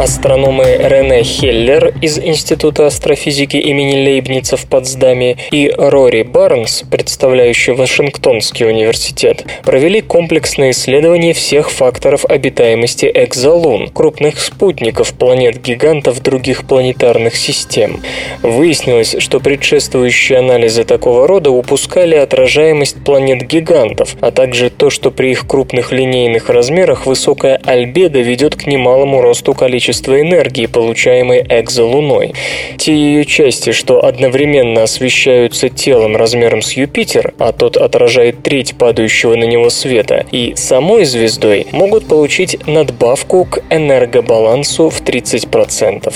Астрономы 0.00 0.78
Рене 0.80 1.22
Хеллер 1.22 1.92
из 2.00 2.18
Института 2.18 2.86
астрофизики 2.86 3.58
имени 3.58 4.02
Лейбница 4.02 4.56
в 4.56 4.64
Потсдаме 4.64 5.36
и 5.50 5.70
Рори 5.76 6.22
Барнс, 6.22 6.84
представляющий 6.90 7.74
Вашингтонский 7.74 8.64
университет, 8.64 9.44
провели 9.62 10.00
комплексное 10.00 10.70
исследование 10.70 11.34
всех 11.34 11.70
факторов 11.70 12.24
обитаемости 12.24 13.12
экзолун, 13.14 13.88
крупных 13.88 14.40
спутников 14.40 15.12
планет-гигантов 15.12 16.22
других 16.22 16.66
планетарных 16.66 17.36
систем. 17.36 18.00
Выяснилось, 18.40 19.16
что 19.18 19.38
предшествующие 19.38 20.38
анализы 20.38 20.84
такого 20.84 21.26
рода 21.26 21.50
упускали 21.50 22.14
отражаемость 22.14 23.04
планет-гигантов, 23.04 24.16
а 24.22 24.30
также 24.30 24.70
то, 24.70 24.88
что 24.88 25.10
при 25.10 25.32
их 25.32 25.46
крупных 25.46 25.92
линейных 25.92 26.48
размерах 26.48 27.04
высокая 27.04 27.60
альбедо 27.66 28.20
ведет 28.20 28.56
к 28.56 28.66
немалому 28.66 29.20
росту 29.20 29.52
количества 29.52 29.89
количество 29.90 30.20
энергии, 30.20 30.66
получаемой 30.66 31.44
экзолуной. 31.48 32.32
Те 32.78 32.94
ее 32.94 33.24
части, 33.24 33.72
что 33.72 34.04
одновременно 34.04 34.84
освещаются 34.84 35.68
телом 35.68 36.16
размером 36.16 36.62
с 36.62 36.72
Юпитер, 36.72 37.34
а 37.38 37.52
тот 37.52 37.76
отражает 37.76 38.42
треть 38.42 38.76
падающего 38.78 39.34
на 39.34 39.44
него 39.44 39.68
света, 39.68 40.24
и 40.30 40.54
самой 40.56 41.04
звездой, 41.04 41.66
могут 41.72 42.06
получить 42.06 42.56
надбавку 42.66 43.44
к 43.46 43.62
энергобалансу 43.70 44.90
в 44.90 45.02
30%. 45.02 46.14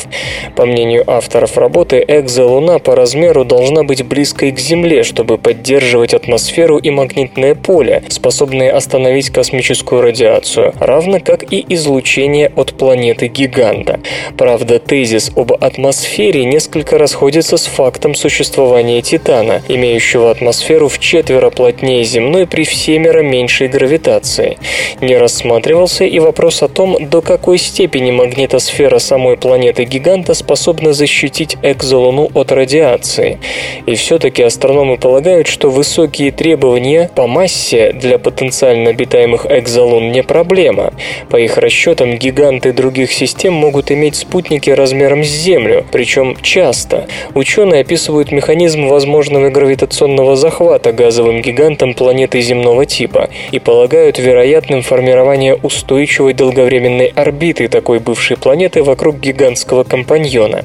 По 0.57 0.67
мнению 0.67 1.05
авторов 1.07 1.59
работы, 1.59 2.05
экзолуна 2.07 2.79
по 2.79 2.95
размеру 2.95 3.45
должна 3.45 3.83
быть 3.83 4.05
близкой 4.05 4.53
к 4.53 4.59
Земле, 4.59 5.03
чтобы 5.03 5.37
поддерживать 5.37 6.15
атмосферу 6.15 6.79
и 6.79 6.91
магнитное 6.91 7.55
поле, 7.55 8.05
способные 8.09 8.71
остановить 8.71 9.31
космическую 9.31 10.01
радиацию, 10.01 10.73
равно 10.79 11.19
как 11.19 11.53
и 11.53 11.65
излучение 11.69 12.53
от 12.55 12.75
планеты-гиганта 12.75 13.64
гиганта. 13.65 14.01
Правда, 14.37 14.79
тезис 14.79 15.31
об 15.37 15.53
атмосфере 15.53 16.45
несколько 16.45 16.99
расходится 16.99 17.57
с 17.57 17.67
фактом 17.67 18.15
существования 18.15 19.03
Титана, 19.03 19.63
имеющего 19.69 20.31
атмосферу 20.31 20.89
в 20.89 20.99
четверо 20.99 21.51
плотнее 21.51 22.05
земной 22.05 22.47
при 22.47 22.65
всемеро 22.65 23.23
меньшей 23.23 23.69
гравитации. 23.69 24.59
Не 25.01 25.17
рассматривался 25.17 26.05
и 26.05 26.19
вопрос 26.19 26.63
о 26.63 26.69
том, 26.69 26.97
до 27.09 27.23
какой 27.23 27.59
степени 27.59 28.11
магнитосфера 28.11 28.99
самой 28.99 29.37
планеты-гиганта 29.37 30.35
способна 30.35 30.93
защитить 30.93 31.57
экзолуну 31.63 32.31
от 32.35 32.53
радиации. 32.53 33.39
И 33.87 33.95
все-таки 33.95 34.43
астрономы 34.43 34.97
полагают, 34.99 35.47
что 35.47 35.71
высокие 35.71 36.31
требования 36.31 37.11
по 37.15 37.27
массе 37.27 37.93
для 37.93 38.19
потенциально 38.19 38.91
обитаемых 38.91 39.47
экзолун 39.49 40.13
не 40.13 40.23
проблема. 40.23 40.93
По 41.31 41.37
их 41.37 41.59
расчетам, 41.59 42.17
гиганты 42.17 42.73
других 42.73 43.13
систем 43.13 43.44
могут 43.51 43.91
иметь 43.91 44.17
спутники 44.17 44.71
размером 44.71 45.25
с 45.25 45.29
Землю, 45.29 45.85
причем 45.93 46.37
часто. 46.41 47.07
Ученые 47.35 47.83
описывают 47.83 48.33
механизм 48.33 48.87
возможного 48.87 49.51
гравитационного 49.51 50.37
захвата 50.37 50.93
газовым 50.93 51.43
гигантом 51.43 51.95
планеты 51.95 52.41
земного 52.41 52.87
типа 52.87 53.29
и 53.53 53.59
полагают 53.59 54.19
вероятным 54.19 54.83
формирование 54.83 55.55
устойчивой 55.55 56.35
долговременной 56.35 57.13
орбиты 57.15 57.69
такой 57.69 57.99
бывшей 57.99 58.37
планеты 58.37 58.83
вокруг 58.83 59.19
гигантского 59.19 59.85
компаньона. 59.85 60.65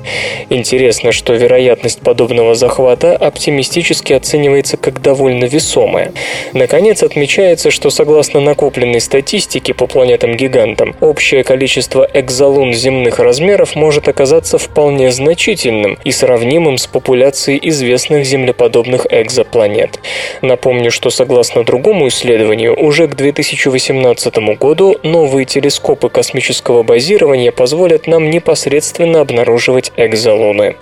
Интересно, 0.49 1.11
что 1.11 1.33
вероятность 1.33 2.01
подобного 2.01 2.55
захвата 2.55 3.15
оптимистически 3.15 4.13
оценивается 4.13 4.77
как 4.77 5.01
довольно 5.01 5.45
весомая. 5.45 6.11
Наконец, 6.53 7.03
отмечается, 7.03 7.71
что 7.71 7.89
согласно 7.89 8.39
накопленной 8.39 9.01
статистике 9.01 9.73
по 9.73 9.87
планетам-гигантам, 9.87 10.95
общее 11.01 11.43
количество 11.43 12.07
экзолун 12.13 12.68
земных 12.73 13.19
размеров 13.19 13.75
может 13.75 14.07
оказаться 14.07 14.57
вполне 14.57 15.11
значительным 15.11 15.97
и 16.03 16.11
сравнимым 16.11 16.77
с 16.77 16.87
популяцией 16.87 17.59
известных 17.69 18.25
землеподобных 18.25 19.05
экзопланет. 19.09 19.99
Напомню, 20.41 20.91
что 20.91 21.09
согласно 21.09 21.63
другому 21.63 22.07
исследованию, 22.07 22.75
уже 22.79 23.07
к 23.07 23.15
2018 23.15 24.37
году 24.59 24.95
новые 25.03 25.45
телескопы 25.45 26.09
космического 26.09 26.83
базирования 26.83 27.51
позволят 27.51 28.07
нам 28.07 28.29
непосредственно 28.29 29.21
обнаруживать 29.21 29.91
экзолуны. 29.97 30.75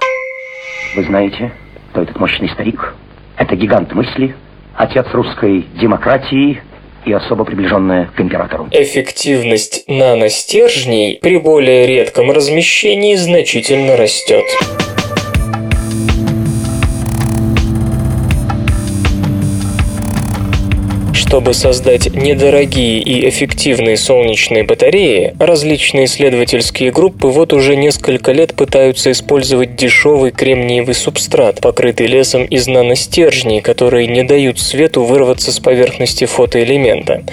Вы 0.96 1.04
знаете, 1.04 1.52
кто 1.92 2.02
этот 2.02 2.20
мощный 2.20 2.50
старик? 2.50 2.96
Это 3.38 3.56
гигант 3.56 3.94
мысли, 3.94 4.36
отец 4.76 5.06
русской 5.14 5.66
демократии, 5.80 6.62
и 7.08 7.14
особо 7.14 7.46
приближенная 7.46 8.10
к 8.16 8.20
императору. 8.20 8.68
Эффективность 8.72 9.86
наностержней 9.88 11.18
при 11.22 11.38
более 11.38 11.88
редком 11.88 12.32
размещении 12.32 13.16
значительно 13.16 13.96
растет. 13.96 14.46
Чтобы 21.28 21.54
создать 21.54 22.16
недорогие 22.16 23.00
и 23.00 23.28
эффективные 23.28 23.98
солнечные 23.98 24.64
батареи, 24.64 25.36
различные 25.38 26.06
исследовательские 26.06 26.90
группы 26.90 27.28
вот 27.28 27.52
уже 27.52 27.76
несколько 27.76 28.32
лет 28.32 28.54
пытаются 28.54 29.12
использовать 29.12 29.76
дешевый 29.76 30.32
кремниевый 30.32 30.96
субстрат, 30.96 31.60
покрытый 31.60 32.08
лесом 32.08 32.46
из 32.46 32.68
наностержней, 32.68 33.60
которые 33.60 34.08
не 34.08 34.24
дают 34.24 34.58
свету 34.58 35.04
вырваться 35.04 35.52
с 35.52 35.60
поверхности 35.60 36.24
фотоэлемента. 36.24 37.24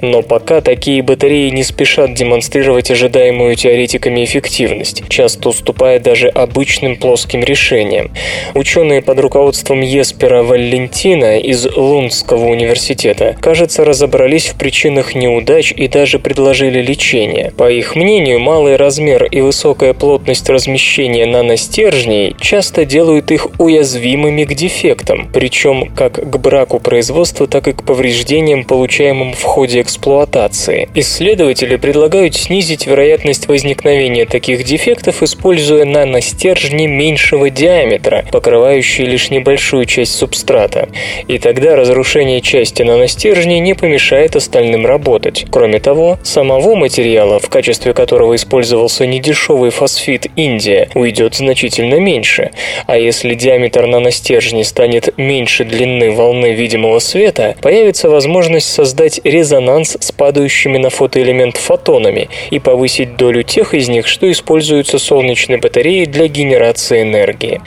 Но 0.00 0.22
пока 0.22 0.60
такие 0.60 1.00
батареи 1.04 1.50
не 1.50 1.62
спешат 1.62 2.12
демонстрировать 2.12 2.90
ожидаемую 2.90 3.54
теоретиками 3.54 4.24
эффективность, 4.24 5.04
часто 5.08 5.50
уступая 5.50 6.00
даже 6.00 6.26
обычным 6.26 6.96
плоским 6.96 7.44
решениям. 7.44 8.10
Ученые 8.54 9.00
под 9.00 9.20
руководством 9.20 9.80
Еспера 9.80 10.42
Валентина 10.42 11.38
из 11.38 11.64
Лундского 11.76 12.46
университета 12.46 13.36
кажется, 13.44 13.84
разобрались 13.84 14.46
в 14.46 14.54
причинах 14.56 15.14
неудач 15.14 15.70
и 15.76 15.86
даже 15.86 16.18
предложили 16.18 16.80
лечение. 16.80 17.52
По 17.54 17.70
их 17.70 17.94
мнению, 17.94 18.40
малый 18.40 18.76
размер 18.76 19.24
и 19.24 19.42
высокая 19.42 19.92
плотность 19.92 20.48
размещения 20.48 21.26
наностержней 21.26 22.34
часто 22.40 22.86
делают 22.86 23.30
их 23.30 23.48
уязвимыми 23.60 24.44
к 24.44 24.54
дефектам, 24.54 25.28
причем 25.30 25.92
как 25.94 26.14
к 26.14 26.36
браку 26.38 26.80
производства, 26.80 27.46
так 27.46 27.68
и 27.68 27.74
к 27.74 27.82
повреждениям, 27.82 28.64
получаемым 28.64 29.34
в 29.34 29.42
ходе 29.42 29.82
эксплуатации. 29.82 30.88
Исследователи 30.94 31.76
предлагают 31.76 32.34
снизить 32.34 32.86
вероятность 32.86 33.46
возникновения 33.46 34.24
таких 34.24 34.64
дефектов, 34.64 35.22
используя 35.22 35.84
наностержни 35.84 36.86
меньшего 36.86 37.50
диаметра, 37.50 38.24
покрывающие 38.32 39.06
лишь 39.06 39.28
небольшую 39.28 39.84
часть 39.84 40.14
субстрата. 40.14 40.88
И 41.28 41.36
тогда 41.36 41.76
разрушение 41.76 42.40
части 42.40 42.82
наностержней 42.82 43.33
стержней 43.34 43.58
не 43.58 43.74
помешает 43.74 44.36
остальным 44.36 44.86
работать. 44.86 45.44
Кроме 45.50 45.80
того, 45.80 46.20
самого 46.22 46.76
материала, 46.76 47.40
в 47.40 47.48
качестве 47.48 47.92
которого 47.92 48.36
использовался 48.36 49.06
недешевый 49.06 49.70
фосфит 49.70 50.28
Индия, 50.36 50.88
уйдет 50.94 51.34
значительно 51.34 51.96
меньше. 51.96 52.52
А 52.86 52.96
если 52.96 53.34
диаметр 53.34 53.86
наностержней 53.86 54.62
станет 54.62 55.18
меньше 55.18 55.64
длины 55.64 56.12
волны 56.12 56.52
видимого 56.52 57.00
света, 57.00 57.56
появится 57.60 58.08
возможность 58.08 58.72
создать 58.72 59.20
резонанс 59.24 59.96
с 59.98 60.12
падающими 60.12 60.78
на 60.78 60.90
фотоэлемент 60.90 61.56
фотонами 61.56 62.28
и 62.52 62.60
повысить 62.60 63.16
долю 63.16 63.42
тех 63.42 63.74
из 63.74 63.88
них, 63.88 64.06
что 64.06 64.30
используются 64.30 65.00
солнечной 65.00 65.58
батареей 65.58 66.06
для 66.06 66.28
генерации 66.28 67.02
энергии. 67.02 67.60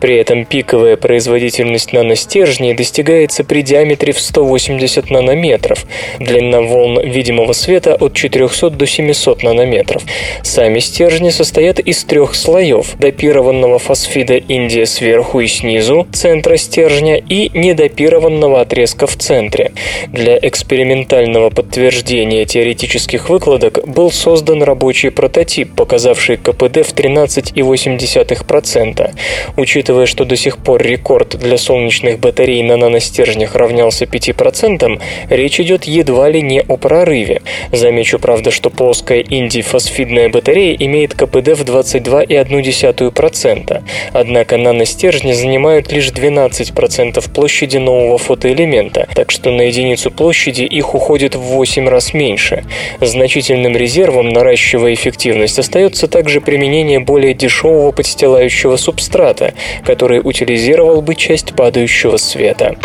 При 0.00 0.16
этом 0.16 0.46
пиковая 0.46 0.96
производительность 0.96 1.92
наностержней 1.92 2.72
достигается 2.72 3.44
при 3.44 3.60
диаметре 3.60 4.14
в 4.14 4.18
180 4.18 5.09
нанометров, 5.10 5.86
длина 6.18 6.60
волн 6.60 7.00
видимого 7.00 7.52
света 7.52 7.94
от 7.94 8.14
400 8.14 8.70
до 8.70 8.86
700 8.86 9.42
нанометров. 9.42 10.02
Сами 10.42 10.78
стержни 10.78 11.30
состоят 11.30 11.80
из 11.80 12.04
трех 12.04 12.34
слоев– 12.34 12.94
допированного 12.98 13.78
фосфида 13.78 14.36
Индия 14.36 14.86
сверху 14.86 15.40
и 15.40 15.46
снизу, 15.46 16.06
центра 16.12 16.56
стержня 16.56 17.16
и 17.16 17.50
недопированного 17.54 18.60
отрезка 18.60 19.06
в 19.06 19.16
центре. 19.16 19.72
Для 20.08 20.38
экспериментального 20.38 21.50
подтверждения 21.50 22.44
теоретических 22.44 23.28
выкладок 23.28 23.86
был 23.86 24.10
создан 24.10 24.62
рабочий 24.62 25.10
прототип, 25.10 25.74
показавший 25.74 26.36
КПД 26.36 26.86
в 26.86 26.94
13,8%. 26.94 29.10
Учитывая, 29.56 30.06
что 30.06 30.24
до 30.24 30.36
сих 30.36 30.58
пор 30.58 30.82
рекорд 30.82 31.38
для 31.38 31.58
солнечных 31.58 32.18
батарей 32.18 32.62
на 32.62 32.76
наностержнях 32.76 33.54
равнялся 33.54 34.04
5%, 34.04 34.99
речь 35.28 35.60
идет 35.60 35.84
едва 35.84 36.28
ли 36.28 36.42
не 36.42 36.60
о 36.60 36.76
прорыве. 36.76 37.42
Замечу, 37.72 38.18
правда, 38.18 38.50
что 38.50 38.68
плоская 38.70 39.20
индифосфидная 39.20 40.28
батарея 40.28 40.76
имеет 40.78 41.14
КПД 41.14 41.56
в 41.56 41.64
22,1%. 41.64 43.82
Однако 44.12 44.56
наностержни 44.56 45.32
занимают 45.32 45.92
лишь 45.92 46.10
12% 46.10 47.32
площади 47.32 47.78
нового 47.78 48.18
фотоэлемента, 48.18 49.08
так 49.14 49.30
что 49.30 49.50
на 49.50 49.62
единицу 49.62 50.10
площади 50.10 50.62
их 50.62 50.94
уходит 50.94 51.34
в 51.34 51.40
8 51.40 51.88
раз 51.88 52.14
меньше. 52.14 52.64
Значительным 53.00 53.76
резервом, 53.76 54.30
наращивая 54.30 54.94
эффективность, 54.94 55.58
остается 55.58 56.08
также 56.08 56.40
применение 56.40 57.00
более 57.00 57.34
дешевого 57.34 57.92
подстилающего 57.92 58.76
субстрата, 58.76 59.52
который 59.84 60.20
утилизировал 60.22 61.02
бы 61.02 61.14
часть 61.14 61.54
падающего 61.54 62.16
света. 62.16 62.76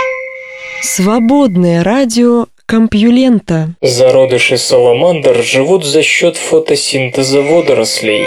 Свободное 0.81 1.83
радио 1.83 2.45
Компьюлента. 2.65 3.69
Зародыши 3.81 4.57
саламандр 4.57 5.41
живут 5.43 5.85
за 5.85 6.01
счет 6.01 6.37
фотосинтеза 6.37 7.41
водорослей. 7.41 8.25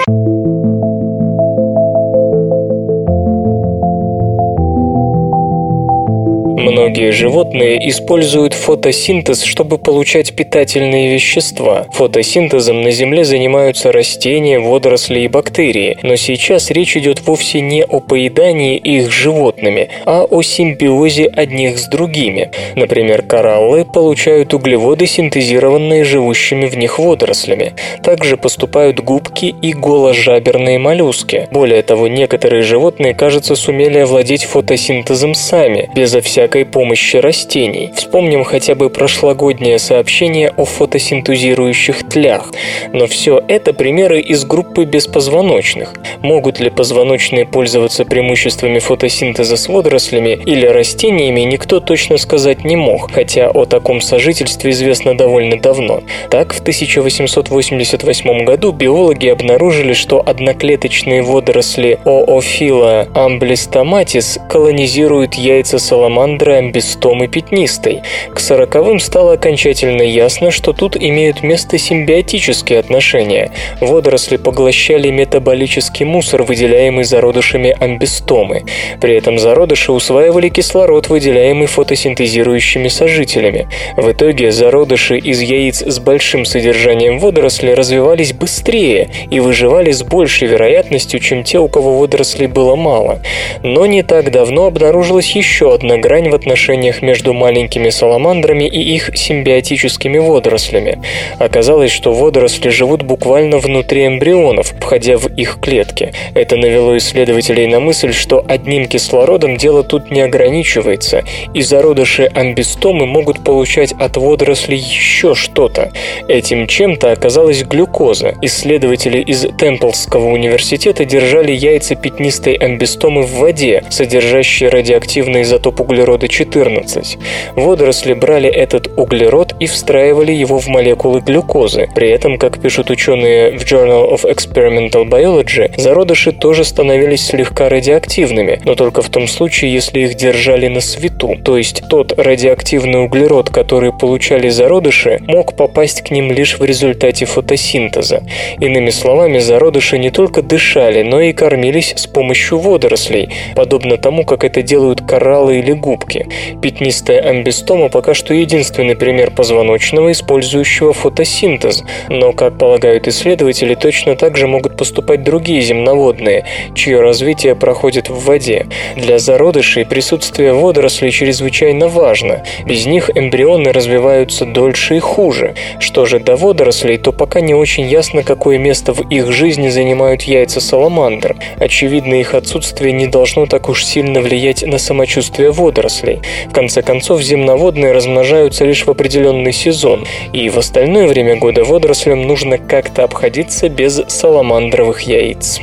Многие 6.58 7.12
животные 7.12 7.88
используют 7.88 8.52
фотосинтез, 8.52 9.42
чтобы 9.42 9.78
получать 9.78 10.34
питательные 10.34 11.14
вещества. 11.14 11.86
Фотосинтезом 11.92 12.82
на 12.82 12.90
Земле 12.90 13.24
занимаются 13.24 13.92
растения, 13.92 14.58
водоросли 14.58 15.20
и 15.20 15.28
бактерии, 15.28 15.98
но 16.02 16.16
сейчас 16.16 16.70
речь 16.70 16.96
идет 16.96 17.24
вовсе 17.26 17.60
не 17.60 17.84
о 17.84 18.00
поедании 18.00 18.76
их 18.76 19.10
животными, 19.12 19.88
а 20.04 20.24
о 20.24 20.42
симбиозе 20.42 21.26
одних 21.26 21.78
с 21.78 21.86
другими. 21.88 22.50
Например, 22.74 23.22
кораллы 23.22 23.84
получают 23.84 24.52
углеводы, 24.52 25.06
синтезированные 25.06 26.02
живущими 26.02 26.66
в 26.66 26.76
них 26.76 26.98
водорослями. 26.98 27.74
Также 28.02 28.36
поступают 28.36 28.98
губки 28.98 29.54
и 29.62 29.72
голожаберные 29.72 30.80
моллюски. 30.80 31.46
Более 31.52 31.82
того, 31.82 32.08
некоторые 32.08 32.62
животные, 32.62 33.14
кажется, 33.14 33.54
сумели 33.54 33.98
овладеть 33.98 34.44
фотосинтезом 34.44 35.34
сами, 35.34 35.88
безо 35.94 36.20
всякой 36.20 36.57
всякой 36.58 36.64
помощи 36.64 37.16
растений. 37.16 37.90
Вспомним 37.94 38.44
хотя 38.44 38.74
бы 38.74 38.90
прошлогоднее 38.90 39.78
сообщение 39.78 40.50
о 40.56 40.64
фотосинтезирующих 40.64 42.08
тлях. 42.08 42.52
Но 42.92 43.06
все 43.06 43.42
это 43.48 43.72
примеры 43.72 44.20
из 44.20 44.44
группы 44.44 44.84
беспозвоночных. 44.84 45.94
Могут 46.22 46.60
ли 46.60 46.70
позвоночные 46.70 47.46
пользоваться 47.46 48.04
преимуществами 48.04 48.78
фотосинтеза 48.78 49.56
с 49.56 49.68
водорослями 49.68 50.38
или 50.46 50.66
растениями, 50.66 51.40
никто 51.40 51.80
точно 51.80 52.18
сказать 52.18 52.64
не 52.64 52.76
мог, 52.76 53.10
хотя 53.12 53.50
о 53.50 53.64
таком 53.64 54.00
сожительстве 54.00 54.70
известно 54.70 55.16
довольно 55.16 55.60
давно. 55.60 56.00
Так, 56.30 56.52
в 56.52 56.60
1888 56.60 58.44
году 58.44 58.72
биологи 58.72 59.28
обнаружили, 59.28 59.92
что 59.92 60.22
одноклеточные 60.26 61.22
водоросли 61.22 61.98
Оофила 62.04 63.06
амблистоматис 63.14 64.38
колонизируют 64.48 65.34
яйца 65.34 65.78
саламандры 65.78 66.37
мандры 66.38 66.54
амбистом 66.54 67.24
и 67.24 67.26
пятнистой. 67.26 68.02
К 68.32 68.38
сороковым 68.38 69.00
стало 69.00 69.32
окончательно 69.32 70.02
ясно, 70.02 70.52
что 70.52 70.72
тут 70.72 70.96
имеют 70.96 71.42
место 71.42 71.78
симбиотические 71.78 72.78
отношения. 72.78 73.50
Водоросли 73.80 74.36
поглощали 74.36 75.10
метаболический 75.10 76.06
мусор, 76.06 76.44
выделяемый 76.44 77.02
зародышами 77.02 77.76
амбистомы. 77.80 78.62
При 79.00 79.16
этом 79.16 79.38
зародыши 79.40 79.90
усваивали 79.90 80.48
кислород, 80.48 81.08
выделяемый 81.08 81.66
фотосинтезирующими 81.66 82.86
сожителями. 82.86 83.66
В 83.96 84.12
итоге 84.12 84.52
зародыши 84.52 85.18
из 85.18 85.40
яиц 85.40 85.82
с 85.82 85.98
большим 85.98 86.44
содержанием 86.44 87.18
водорослей 87.18 87.74
развивались 87.74 88.32
быстрее 88.32 89.08
и 89.28 89.40
выживали 89.40 89.90
с 89.90 90.04
большей 90.04 90.46
вероятностью, 90.46 91.18
чем 91.18 91.42
те, 91.42 91.58
у 91.58 91.68
кого 91.68 91.98
водорослей 91.98 92.46
было 92.46 92.76
мало. 92.76 93.18
Но 93.64 93.86
не 93.86 94.04
так 94.04 94.30
давно 94.30 94.66
обнаружилась 94.66 95.34
еще 95.34 95.74
одна 95.74 95.96
грань 95.96 96.27
в 96.30 96.34
отношениях 96.34 97.02
между 97.02 97.32
маленькими 97.32 97.90
саламандрами 97.90 98.64
и 98.64 98.80
их 98.94 99.10
симбиотическими 99.16 100.18
водорослями. 100.18 101.00
Оказалось, 101.38 101.90
что 101.90 102.12
водоросли 102.12 102.68
живут 102.68 103.02
буквально 103.02 103.58
внутри 103.58 104.06
эмбрионов, 104.06 104.74
входя 104.80 105.16
в 105.16 105.28
их 105.36 105.58
клетки. 105.60 106.12
Это 106.34 106.56
навело 106.56 106.96
исследователей 106.96 107.66
на 107.66 107.80
мысль, 107.80 108.12
что 108.12 108.44
одним 108.46 108.86
кислородом 108.86 109.56
дело 109.56 109.82
тут 109.82 110.10
не 110.10 110.20
ограничивается, 110.20 111.24
и 111.54 111.62
зародыши 111.62 112.30
амбистомы 112.34 113.06
могут 113.06 113.44
получать 113.44 113.92
от 113.92 114.16
водорослей 114.16 114.78
еще 114.78 115.34
что-то. 115.34 115.92
Этим 116.28 116.66
чем-то 116.66 117.12
оказалась 117.12 117.62
глюкоза. 117.62 118.34
Исследователи 118.42 119.18
из 119.20 119.46
Темплского 119.58 120.28
университета 120.28 121.04
держали 121.04 121.52
яйца 121.52 121.94
пятнистой 121.94 122.54
амбистомы 122.54 123.22
в 123.22 123.34
воде, 123.34 123.84
содержащей 123.90 124.68
радиоактивный 124.68 125.42
изотоп 125.42 125.80
углерода 125.80 126.17
углерода 126.18 126.28
14. 126.28 127.18
Водоросли 127.56 128.14
брали 128.14 128.48
этот 128.48 128.88
углерод 128.96 129.54
и 129.60 129.66
встраивали 129.66 130.32
его 130.32 130.58
в 130.58 130.68
молекулы 130.68 131.20
глюкозы. 131.20 131.88
При 131.94 132.10
этом, 132.10 132.38
как 132.38 132.60
пишут 132.60 132.90
ученые 132.90 133.58
в 133.58 133.62
Journal 133.62 134.10
of 134.10 134.24
Experimental 134.24 135.08
Biology, 135.08 135.70
зародыши 135.76 136.32
тоже 136.32 136.64
становились 136.64 137.26
слегка 137.26 137.68
радиоактивными, 137.68 138.60
но 138.64 138.74
только 138.74 139.02
в 139.02 139.08
том 139.08 139.28
случае, 139.28 139.72
если 139.72 140.00
их 140.00 140.14
держали 140.14 140.68
на 140.68 140.80
свету. 140.80 141.36
То 141.44 141.56
есть 141.56 141.82
тот 141.88 142.18
радиоактивный 142.18 143.04
углерод, 143.04 143.50
который 143.50 143.92
получали 143.92 144.48
зародыши, 144.48 145.18
мог 145.26 145.56
попасть 145.56 146.02
к 146.02 146.10
ним 146.10 146.32
лишь 146.32 146.58
в 146.58 146.64
результате 146.64 147.26
фотосинтеза. 147.26 148.22
Иными 148.60 148.90
словами, 148.90 149.38
зародыши 149.38 149.98
не 149.98 150.10
только 150.10 150.42
дышали, 150.42 151.02
но 151.02 151.20
и 151.20 151.32
кормились 151.32 151.94
с 151.96 152.06
помощью 152.06 152.58
водорослей, 152.58 153.28
подобно 153.54 153.96
тому, 153.96 154.24
как 154.24 154.44
это 154.44 154.62
делают 154.62 155.02
кораллы 155.06 155.58
или 155.58 155.72
губки 155.72 156.07
губки. 156.08 156.26
Пятнистая 156.60 157.20
амбистома 157.20 157.88
пока 157.88 158.14
что 158.14 158.34
единственный 158.34 158.96
пример 158.96 159.30
позвоночного, 159.30 160.12
использующего 160.12 160.92
фотосинтез, 160.92 161.84
но, 162.08 162.32
как 162.32 162.58
полагают 162.58 163.08
исследователи, 163.08 163.74
точно 163.74 164.16
так 164.16 164.36
же 164.36 164.46
могут 164.46 164.76
поступать 164.76 165.22
другие 165.22 165.60
земноводные, 165.60 166.44
чье 166.74 167.00
развитие 167.00 167.54
проходит 167.54 168.08
в 168.08 168.24
воде. 168.24 168.66
Для 168.96 169.18
зародышей 169.18 169.84
присутствие 169.84 170.52
водорослей 170.52 171.10
чрезвычайно 171.10 171.88
важно. 171.88 172.44
Без 172.64 172.86
них 172.86 173.10
эмбрионы 173.14 173.72
развиваются 173.72 174.44
дольше 174.44 174.96
и 174.96 175.00
хуже. 175.00 175.54
Что 175.78 176.06
же 176.06 176.18
до 176.18 176.36
водорослей, 176.36 176.98
то 176.98 177.12
пока 177.12 177.40
не 177.40 177.54
очень 177.54 177.86
ясно, 177.86 178.22
какое 178.22 178.58
место 178.58 178.92
в 178.92 179.08
их 179.10 179.30
жизни 179.32 179.68
занимают 179.68 180.22
яйца 180.22 180.60
саламандр. 180.60 181.36
Очевидно, 181.58 182.14
их 182.14 182.34
отсутствие 182.34 182.92
не 182.92 183.06
должно 183.06 183.46
так 183.46 183.68
уж 183.68 183.84
сильно 183.84 184.20
влиять 184.20 184.62
на 184.66 184.78
самочувствие 184.78 185.50
водорослей 185.50 185.97
водорослей. 185.98 186.20
В 186.48 186.52
конце 186.52 186.82
концов, 186.82 187.22
земноводные 187.22 187.92
размножаются 187.92 188.64
лишь 188.64 188.86
в 188.86 188.90
определенный 188.90 189.52
сезон, 189.52 190.06
и 190.32 190.48
в 190.48 190.58
остальное 190.58 191.06
время 191.06 191.36
года 191.36 191.64
водорослям 191.64 192.26
нужно 192.26 192.58
как-то 192.58 193.04
обходиться 193.04 193.68
без 193.68 194.02
саламандровых 194.08 195.02
яиц. 195.02 195.60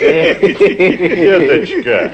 Деточка, 0.00 2.12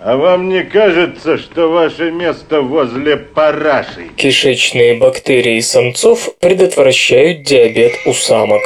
А 0.00 0.16
вам 0.16 0.48
не 0.48 0.62
кажется, 0.62 1.36
что 1.36 1.68
ваше 1.68 2.12
место 2.12 2.60
возле 2.60 3.16
параши? 3.16 4.06
Кишечные 4.16 4.94
бактерии 4.94 5.58
самцов 5.60 6.30
предотвращают 6.38 7.42
диабет 7.42 7.94
у 8.06 8.12
самок. 8.12 8.62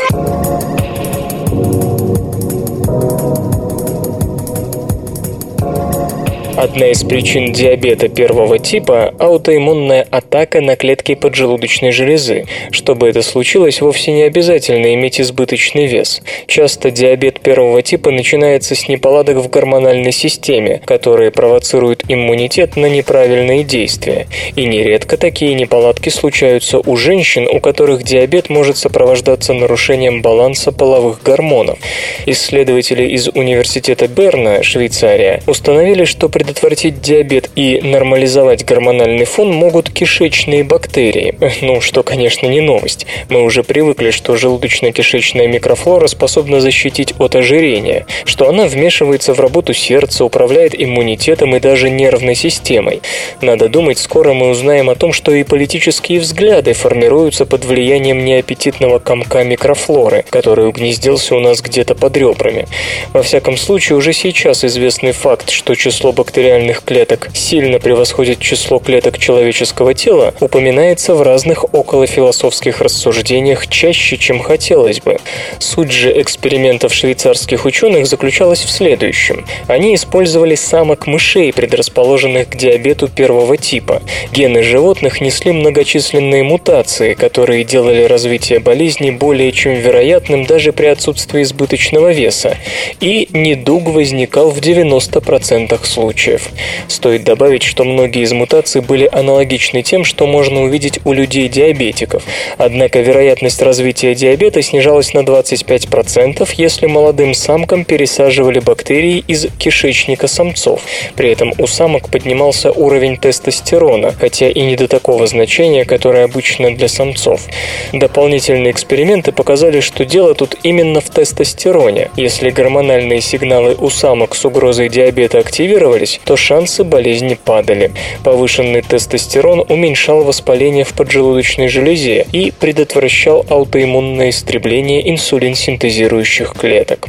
Одна 6.60 6.88
из 6.88 7.02
причин 7.04 7.54
диабета 7.54 8.10
первого 8.10 8.58
типа– 8.58 9.14
аутоиммунная 9.18 10.06
атака 10.10 10.60
на 10.60 10.76
клетки 10.76 11.14
поджелудочной 11.14 11.90
железы. 11.90 12.44
Чтобы 12.70 13.08
это 13.08 13.22
случилось, 13.22 13.80
вовсе 13.80 14.12
не 14.12 14.24
обязательно 14.24 14.92
иметь 14.92 15.22
избыточный 15.22 15.86
вес. 15.86 16.20
Часто 16.46 16.90
диабет 16.90 17.40
первого 17.40 17.80
типа 17.80 18.10
начинается 18.10 18.74
с 18.74 18.88
неполадок 18.88 19.38
в 19.38 19.48
гормональной 19.48 20.12
системе, 20.12 20.82
которые 20.84 21.30
провоцируют 21.30 22.04
иммунитет 22.08 22.76
на 22.76 22.90
неправильные 22.90 23.64
действия. 23.64 24.26
И 24.54 24.66
нередко 24.66 25.16
такие 25.16 25.54
неполадки 25.54 26.10
случаются 26.10 26.78
у 26.78 26.94
женщин, 26.94 27.48
у 27.50 27.60
которых 27.60 28.02
диабет 28.02 28.50
может 28.50 28.76
сопровождаться 28.76 29.54
нарушением 29.54 30.20
баланса 30.20 30.72
половых 30.72 31.22
гормонов. 31.22 31.78
Исследователи 32.26 33.04
из 33.04 33.28
Университета 33.28 34.08
Берна, 34.08 34.62
Швейцария, 34.62 35.40
установили, 35.46 36.04
что 36.04 36.28
предотвращение 36.28 36.49
предотвратить 36.50 37.00
диабет 37.00 37.48
и 37.54 37.80
нормализовать 37.80 38.64
гормональный 38.64 39.24
фон 39.24 39.52
могут 39.52 39.90
кишечные 39.90 40.64
бактерии. 40.64 41.36
Ну, 41.62 41.80
что, 41.80 42.02
конечно, 42.02 42.46
не 42.46 42.60
новость. 42.60 43.06
Мы 43.28 43.42
уже 43.42 43.62
привыкли, 43.62 44.10
что 44.10 44.34
желудочно-кишечная 44.34 45.46
микрофлора 45.46 46.06
способна 46.06 46.60
защитить 46.60 47.14
от 47.18 47.36
ожирения, 47.36 48.06
что 48.24 48.48
она 48.48 48.66
вмешивается 48.66 49.34
в 49.34 49.40
работу 49.40 49.74
сердца, 49.74 50.24
управляет 50.24 50.74
иммунитетом 50.74 51.54
и 51.54 51.60
даже 51.60 51.90
нервной 51.90 52.34
системой. 52.34 53.02
Надо 53.42 53.68
думать, 53.68 53.98
скоро 53.98 54.32
мы 54.32 54.48
узнаем 54.50 54.88
о 54.88 54.94
том, 54.94 55.12
что 55.12 55.32
и 55.32 55.44
политические 55.44 56.20
взгляды 56.20 56.72
формируются 56.72 57.44
под 57.46 57.64
влиянием 57.64 58.24
неаппетитного 58.24 58.98
комка 58.98 59.44
микрофлоры, 59.44 60.24
который 60.30 60.66
угнездился 60.66 61.36
у 61.36 61.40
нас 61.40 61.60
где-то 61.60 61.94
под 61.94 62.16
ребрами. 62.16 62.66
Во 63.12 63.22
всяком 63.22 63.56
случае, 63.56 63.98
уже 63.98 64.12
сейчас 64.12 64.64
известный 64.64 65.12
факт, 65.12 65.50
что 65.50 65.74
число 65.74 66.12
бактерий 66.12 66.39
бактериальных 66.40 66.82
клеток 66.84 67.28
сильно 67.34 67.78
превосходит 67.78 68.38
число 68.38 68.78
клеток 68.78 69.18
человеческого 69.18 69.92
тела, 69.92 70.32
упоминается 70.40 71.14
в 71.14 71.20
разных 71.20 71.74
околофилософских 71.74 72.80
рассуждениях 72.80 73.66
чаще, 73.66 74.16
чем 74.16 74.40
хотелось 74.40 75.00
бы. 75.00 75.18
Суть 75.58 75.92
же 75.92 76.18
экспериментов 76.18 76.94
швейцарских 76.94 77.66
ученых 77.66 78.06
заключалась 78.06 78.60
в 78.60 78.70
следующем. 78.70 79.44
Они 79.66 79.94
использовали 79.94 80.54
самок 80.54 81.06
мышей, 81.06 81.52
предрасположенных 81.52 82.48
к 82.48 82.56
диабету 82.56 83.08
первого 83.08 83.58
типа. 83.58 84.00
Гены 84.32 84.62
животных 84.62 85.20
несли 85.20 85.52
многочисленные 85.52 86.42
мутации, 86.42 87.12
которые 87.12 87.64
делали 87.64 88.04
развитие 88.04 88.60
болезни 88.60 89.10
более 89.10 89.52
чем 89.52 89.74
вероятным 89.74 90.46
даже 90.46 90.72
при 90.72 90.86
отсутствии 90.86 91.42
избыточного 91.42 92.12
веса. 92.12 92.56
И 93.00 93.28
недуг 93.34 93.88
возникал 93.88 94.50
в 94.50 94.60
90% 94.60 95.78
случаев 95.84 96.19
случаев. 96.20 96.50
Стоит 96.88 97.24
добавить, 97.24 97.62
что 97.62 97.84
многие 97.84 98.22
из 98.22 98.32
мутаций 98.32 98.82
были 98.82 99.08
аналогичны 99.10 99.82
тем, 99.82 100.04
что 100.04 100.26
можно 100.26 100.62
увидеть 100.62 101.00
у 101.04 101.12
людей-диабетиков. 101.12 102.22
Однако 102.58 103.00
вероятность 103.00 103.62
развития 103.62 104.14
диабета 104.14 104.60
снижалась 104.60 105.14
на 105.14 105.20
25%, 105.20 106.48
если 106.56 106.86
молодым 106.86 107.32
самкам 107.32 107.84
пересаживали 107.84 108.60
бактерии 108.60 109.24
из 109.26 109.46
кишечника 109.58 110.28
самцов. 110.28 110.82
При 111.16 111.30
этом 111.30 111.52
у 111.58 111.66
самок 111.66 112.10
поднимался 112.10 112.70
уровень 112.70 113.16
тестостерона, 113.16 114.12
хотя 114.12 114.50
и 114.50 114.60
не 114.60 114.76
до 114.76 114.88
такого 114.88 115.26
значения, 115.26 115.84
которое 115.84 116.24
обычно 116.24 116.74
для 116.74 116.88
самцов. 116.88 117.46
Дополнительные 117.92 118.72
эксперименты 118.72 119.32
показали, 119.32 119.80
что 119.80 120.04
дело 120.04 120.34
тут 120.34 120.56
именно 120.62 121.00
в 121.00 121.08
тестостероне. 121.08 122.10
Если 122.16 122.50
гормональные 122.50 123.20
сигналы 123.20 123.74
у 123.78 123.88
самок 123.88 124.34
с 124.34 124.44
угрозой 124.44 124.88
диабета 124.88 125.38
активировались, 125.38 126.09
то 126.24 126.36
шансы 126.36 126.82
болезни 126.84 127.38
падали. 127.42 127.92
Повышенный 128.24 128.82
тестостерон 128.82 129.64
уменьшал 129.68 130.24
воспаление 130.24 130.84
в 130.84 130.94
поджелудочной 130.94 131.68
железе 131.68 132.26
и 132.32 132.50
предотвращал 132.50 133.44
аутоиммунное 133.48 134.30
истребление 134.30 135.10
инсулин-синтезирующих 135.10 136.54
клеток. 136.54 137.08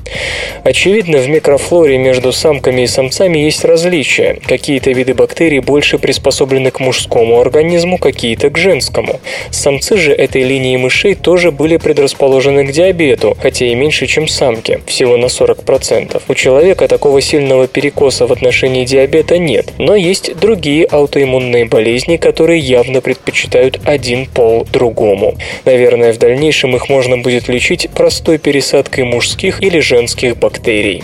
Очевидно, 0.64 1.18
в 1.18 1.30
микрофлоре 1.30 1.98
между 1.98 2.32
самками 2.32 2.82
и 2.84 2.88
самцами 2.88 3.40
есть 3.40 3.66
различия. 3.66 4.40
Какие-то 4.46 4.92
виды 4.92 5.14
бактерий 5.14 5.60
больше 5.60 5.98
приспособлены 5.98 6.72
к 6.72 6.80
мужскому 6.80 7.40
организму, 7.40 7.98
какие-то 7.98 8.50
к 8.50 8.58
женскому. 8.58 9.20
Самцы 9.50 9.98
же 9.98 10.12
этой 10.14 10.44
линии 10.44 10.78
мышей 10.78 11.16
тоже 11.16 11.52
были 11.52 11.78
предрасположены 11.78 12.66
к 12.66 12.72
диабету, 12.72 13.38
хотя 13.42 13.66
и 13.66 13.76
меньше, 13.76 14.08
чем 14.08 14.28
самки, 14.28 14.82
всего 14.86 15.18
на 15.18 15.26
40%. 15.26 16.22
У 16.28 16.34
человека 16.34 16.88
такого 16.88 17.22
сильного 17.22 17.68
перекоса 17.68 18.28
в 18.28 18.32
отношении 18.32 18.86
диабета 18.92 19.38
нет, 19.38 19.74
но 19.78 19.96
есть 19.96 20.36
другие 20.38 20.86
аутоиммунные 20.86 21.66
болезни, 21.66 22.18
которые 22.18 22.60
явно 22.60 23.00
предпочитают 23.00 23.80
один 23.86 24.26
пол 24.26 24.68
другому. 24.72 25.36
Наверное, 25.64 26.12
в 26.12 26.18
дальнейшем 26.18 26.76
их 26.76 26.90
можно 26.90 27.18
будет 27.18 27.48
лечить 27.48 27.90
простой 27.96 28.38
пересадкой 28.38 29.06
мужских 29.06 29.64
или 29.64 29.80
женских 29.80 30.38
бактерий. 30.38 31.04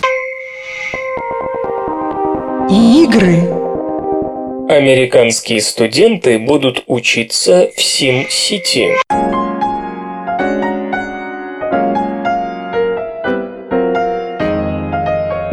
Игры. 2.69 3.37
Американские 4.69 5.61
студенты 5.61 6.39
будут 6.39 6.83
учиться 6.87 7.71
в 7.73 7.81
Сим-Сити. 7.81 8.89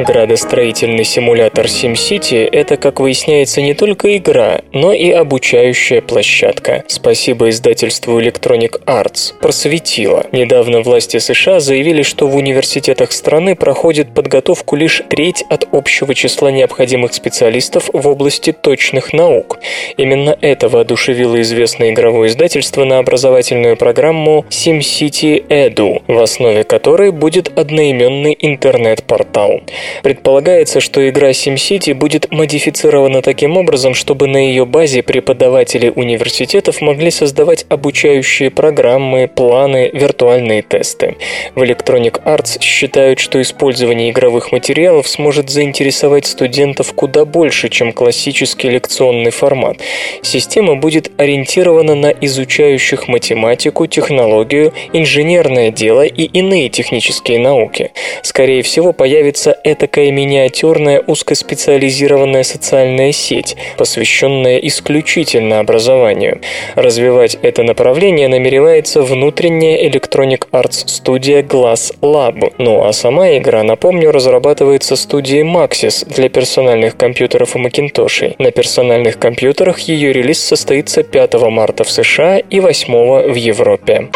Градостроительный 0.07 1.05
симулятор 1.05 1.65
SimCity– 1.65 2.47
это, 2.53 2.77
как 2.77 3.01
выясняется, 3.01 3.63
не 3.63 3.73
только 3.73 4.19
игра, 4.19 4.61
но 4.71 4.93
и 4.93 5.11
обучающая 5.11 6.03
площадка. 6.03 6.85
Спасибо 6.89 7.49
издательству 7.49 8.21
Electronic 8.21 8.85
Arts. 8.85 9.33
Просветило. 9.41 10.27
Недавно 10.31 10.83
власти 10.83 11.17
США 11.17 11.59
заявили, 11.59 12.03
что 12.03 12.27
в 12.29 12.37
университетах 12.37 13.13
страны 13.13 13.57
проходит 13.57 14.13
подготовку 14.13 14.77
лишь 14.77 15.03
треть 15.09 15.43
от 15.49 15.67
общего 15.73 16.15
числа 16.15 16.51
необходимых 16.51 17.15
специалистов 17.15 17.89
в 17.91 18.07
области 18.07 18.53
точных 18.53 19.15
наук. 19.15 19.59
Именно 19.97 20.37
это 20.39 20.69
воодушевило 20.69 21.41
известное 21.41 21.93
игровое 21.93 22.29
издательство 22.29 22.85
на 22.85 22.99
образовательную 22.99 23.79
программу 23.79 24.45
SimCity 24.51 25.47
Edu, 25.49 26.03
в 26.09 26.19
основе 26.19 26.63
которой 26.65 27.11
будет 27.11 27.59
одноименный 27.59 28.37
интернет-портал. 28.39 29.63
Предполагается, 30.03 30.81
что 30.81 31.09
игра 31.09 31.31
SimCity 31.31 31.95
будет 31.95 32.31
модифицирована 32.31 33.23
таким 33.23 33.57
образом, 33.57 33.95
чтобы 33.95 34.27
на 34.27 34.37
ее 34.37 34.67
базе 34.67 35.03
преподаватели 35.03 35.93
университетов 35.95 36.81
могли 36.81 37.11
создавать 37.11 37.67
обучающие 37.69 38.51
программы, 38.51 39.29
планы, 39.29 39.91
виртуальные 39.93 40.63
тесты. 40.63 41.17
В 41.55 41.63
Electronic 41.63 42.23
Arts 42.25 42.61
считают, 42.61 43.19
что 43.19 43.41
использование 43.41 44.11
игровых 44.11 44.53
материалов 44.53 45.09
сможет 45.09 45.51
заинтересовать 45.51 46.27
студентов 46.27 46.93
куда 46.95 47.25
больше, 47.25 47.69
чем 47.69 47.93
классический 47.93 48.71
лекционный 48.71 49.31
формат. 49.31 49.79
Система 50.23 50.77
будет 50.77 51.13
ориентирована 51.19 51.95
на 51.95 52.09
изучающих 52.09 53.09
математику, 53.09 53.87
технологию, 53.87 54.73
инженерное 54.93 55.71
дело 55.71 56.05
и 56.05 56.25
иные 56.25 56.69
технические 56.69 57.39
науки. 57.39 57.93
Скорее 58.23 58.63
всего, 58.63 58.93
появится 58.93 59.53
этакая 59.85 60.11
миниатюрная 60.11 61.01
узкоспециализированная 61.01 62.43
социальная 62.43 63.13
сеть, 63.13 63.57
посвященная 63.77 64.59
исключительно 64.59 65.61
образованию. 65.61 66.41
Развивать 66.75 67.37
это 67.43 67.63
направление 67.63 68.29
намеревается 68.29 69.03
внутренняя 69.03 69.87
Electronic 69.87 70.49
Arts 70.53 70.89
студия 70.89 71.43
Glass 71.43 71.95
Lab. 72.01 72.55
Ну 72.59 72.85
а 72.85 72.93
сама 72.93 73.37
игра, 73.37 73.63
напомню, 73.63 74.11
разрабатывается 74.11 74.97
студией 74.97 75.43
Maxis 75.43 76.09
для 76.09 76.29
персональных 76.29 76.97
компьютеров 76.97 77.55
и 77.57 77.59
Macintosh. 77.59 78.35
На 78.39 78.51
персональных 78.51 79.19
компьютерах 79.19 79.81
ее 79.81 80.13
релиз 80.13 80.41
состоится 80.41 81.03
5 81.03 81.35
марта 81.51 81.85
в 81.85 81.91
США 81.91 82.39
и 82.39 82.61
8 82.61 83.33
в 83.33 83.35
Европе. 83.35 84.09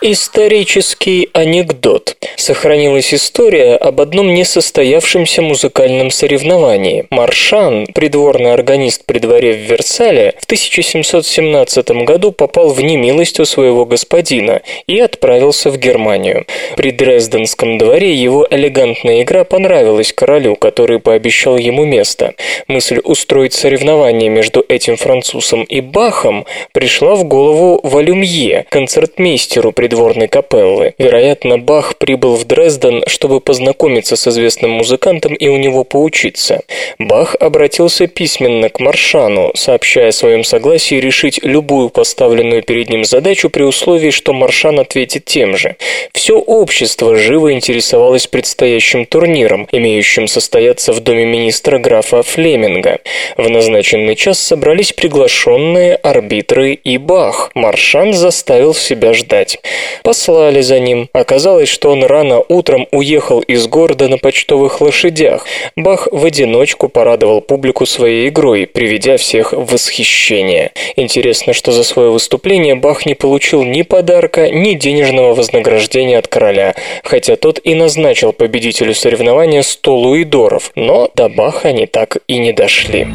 Исторический 0.00 1.28
анекдот. 1.32 2.16
Сохранилась 2.36 3.12
история 3.12 3.74
об 3.74 4.00
одном 4.00 4.32
несостоявшемся 4.32 5.42
музыкальном 5.42 6.12
соревновании. 6.12 7.06
Маршан, 7.10 7.84
придворный 7.92 8.52
органист 8.52 9.04
при 9.06 9.18
дворе 9.18 9.54
в 9.54 9.68
Версале, 9.68 10.34
в 10.38 10.44
1717 10.44 11.90
году 12.04 12.30
попал 12.30 12.68
в 12.68 12.80
немилость 12.80 13.40
у 13.40 13.44
своего 13.44 13.84
господина 13.86 14.62
и 14.86 15.00
отправился 15.00 15.68
в 15.68 15.78
Германию. 15.78 16.46
При 16.76 16.92
Дрезденском 16.92 17.76
дворе 17.76 18.14
его 18.14 18.46
элегантная 18.48 19.22
игра 19.22 19.42
понравилась 19.42 20.12
королю, 20.12 20.54
который 20.54 21.00
пообещал 21.00 21.56
ему 21.56 21.84
место. 21.84 22.34
Мысль 22.68 23.00
устроить 23.02 23.52
соревнование 23.52 24.28
между 24.28 24.64
этим 24.68 24.96
французом 24.96 25.64
и 25.64 25.80
Бахом 25.80 26.46
пришла 26.70 27.16
в 27.16 27.24
голову 27.24 27.80
Валюмье, 27.82 28.64
концертмейстеру 28.70 29.72
придворной 29.88 30.28
капеллы. 30.28 30.92
Вероятно, 30.98 31.56
Бах 31.56 31.96
прибыл 31.96 32.36
в 32.36 32.44
Дрезден, 32.44 33.02
чтобы 33.06 33.40
познакомиться 33.40 34.16
с 34.16 34.28
известным 34.28 34.72
музыкантом 34.72 35.32
и 35.32 35.48
у 35.48 35.56
него 35.56 35.82
поучиться. 35.84 36.60
Бах 36.98 37.34
обратился 37.40 38.06
письменно 38.06 38.68
к 38.68 38.80
Маршану, 38.80 39.52
сообщая 39.54 40.08
о 40.08 40.12
своем 40.12 40.44
согласии 40.44 40.96
решить 40.96 41.40
любую 41.42 41.88
поставленную 41.88 42.62
перед 42.62 42.90
ним 42.90 43.06
задачу 43.06 43.48
при 43.48 43.62
условии, 43.62 44.10
что 44.10 44.34
Маршан 44.34 44.78
ответит 44.78 45.24
тем 45.24 45.56
же. 45.56 45.76
Все 46.12 46.38
общество 46.38 47.16
живо 47.16 47.52
интересовалось 47.52 48.26
предстоящим 48.26 49.06
турниром, 49.06 49.68
имеющим 49.72 50.26
состояться 50.26 50.92
в 50.92 51.00
доме 51.00 51.24
министра 51.24 51.78
графа 51.78 52.22
Флеминга. 52.22 52.98
В 53.38 53.48
назначенный 53.48 54.16
час 54.16 54.38
собрались 54.38 54.92
приглашенные 54.92 55.94
арбитры 55.94 56.74
и 56.74 56.98
Бах. 56.98 57.50
Маршан 57.54 58.12
заставил 58.12 58.74
себя 58.74 59.14
ждать. 59.14 59.58
Послали 60.02 60.60
за 60.60 60.80
ним. 60.80 61.08
Оказалось, 61.12 61.68
что 61.68 61.90
он 61.90 62.04
рано 62.04 62.42
утром 62.48 62.86
уехал 62.90 63.40
из 63.40 63.66
города 63.66 64.08
на 64.08 64.18
почтовых 64.18 64.80
лошадях. 64.80 65.44
Бах 65.76 66.08
в 66.10 66.24
одиночку 66.24 66.88
порадовал 66.88 67.40
публику 67.40 67.86
своей 67.86 68.28
игрой, 68.28 68.66
приведя 68.66 69.16
всех 69.16 69.52
в 69.52 69.72
восхищение. 69.72 70.72
Интересно, 70.96 71.52
что 71.52 71.72
за 71.72 71.84
свое 71.84 72.10
выступление 72.10 72.74
Бах 72.74 73.06
не 73.06 73.14
получил 73.14 73.62
ни 73.62 73.82
подарка, 73.82 74.50
ни 74.50 74.74
денежного 74.74 75.34
вознаграждения 75.34 76.18
от 76.18 76.28
короля, 76.28 76.74
хотя 77.04 77.36
тот 77.36 77.60
и 77.62 77.74
назначил 77.74 78.32
победителю 78.32 78.94
соревнования 78.94 79.62
100 79.62 79.96
луидоров, 79.96 80.72
но 80.74 81.10
до 81.14 81.28
Баха 81.28 81.68
они 81.68 81.86
так 81.86 82.18
и 82.26 82.38
не 82.38 82.52
дошли. 82.52 83.06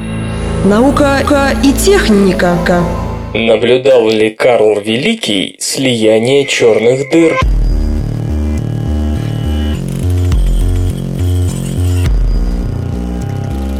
Наука 0.65 1.19
и 1.63 1.73
техника. 1.73 2.57
Наблюдал 3.33 4.09
ли 4.09 4.29
Карл 4.29 4.79
Великий 4.79 5.55
слияние 5.57 6.45
черных 6.45 7.09
дыр? 7.09 7.39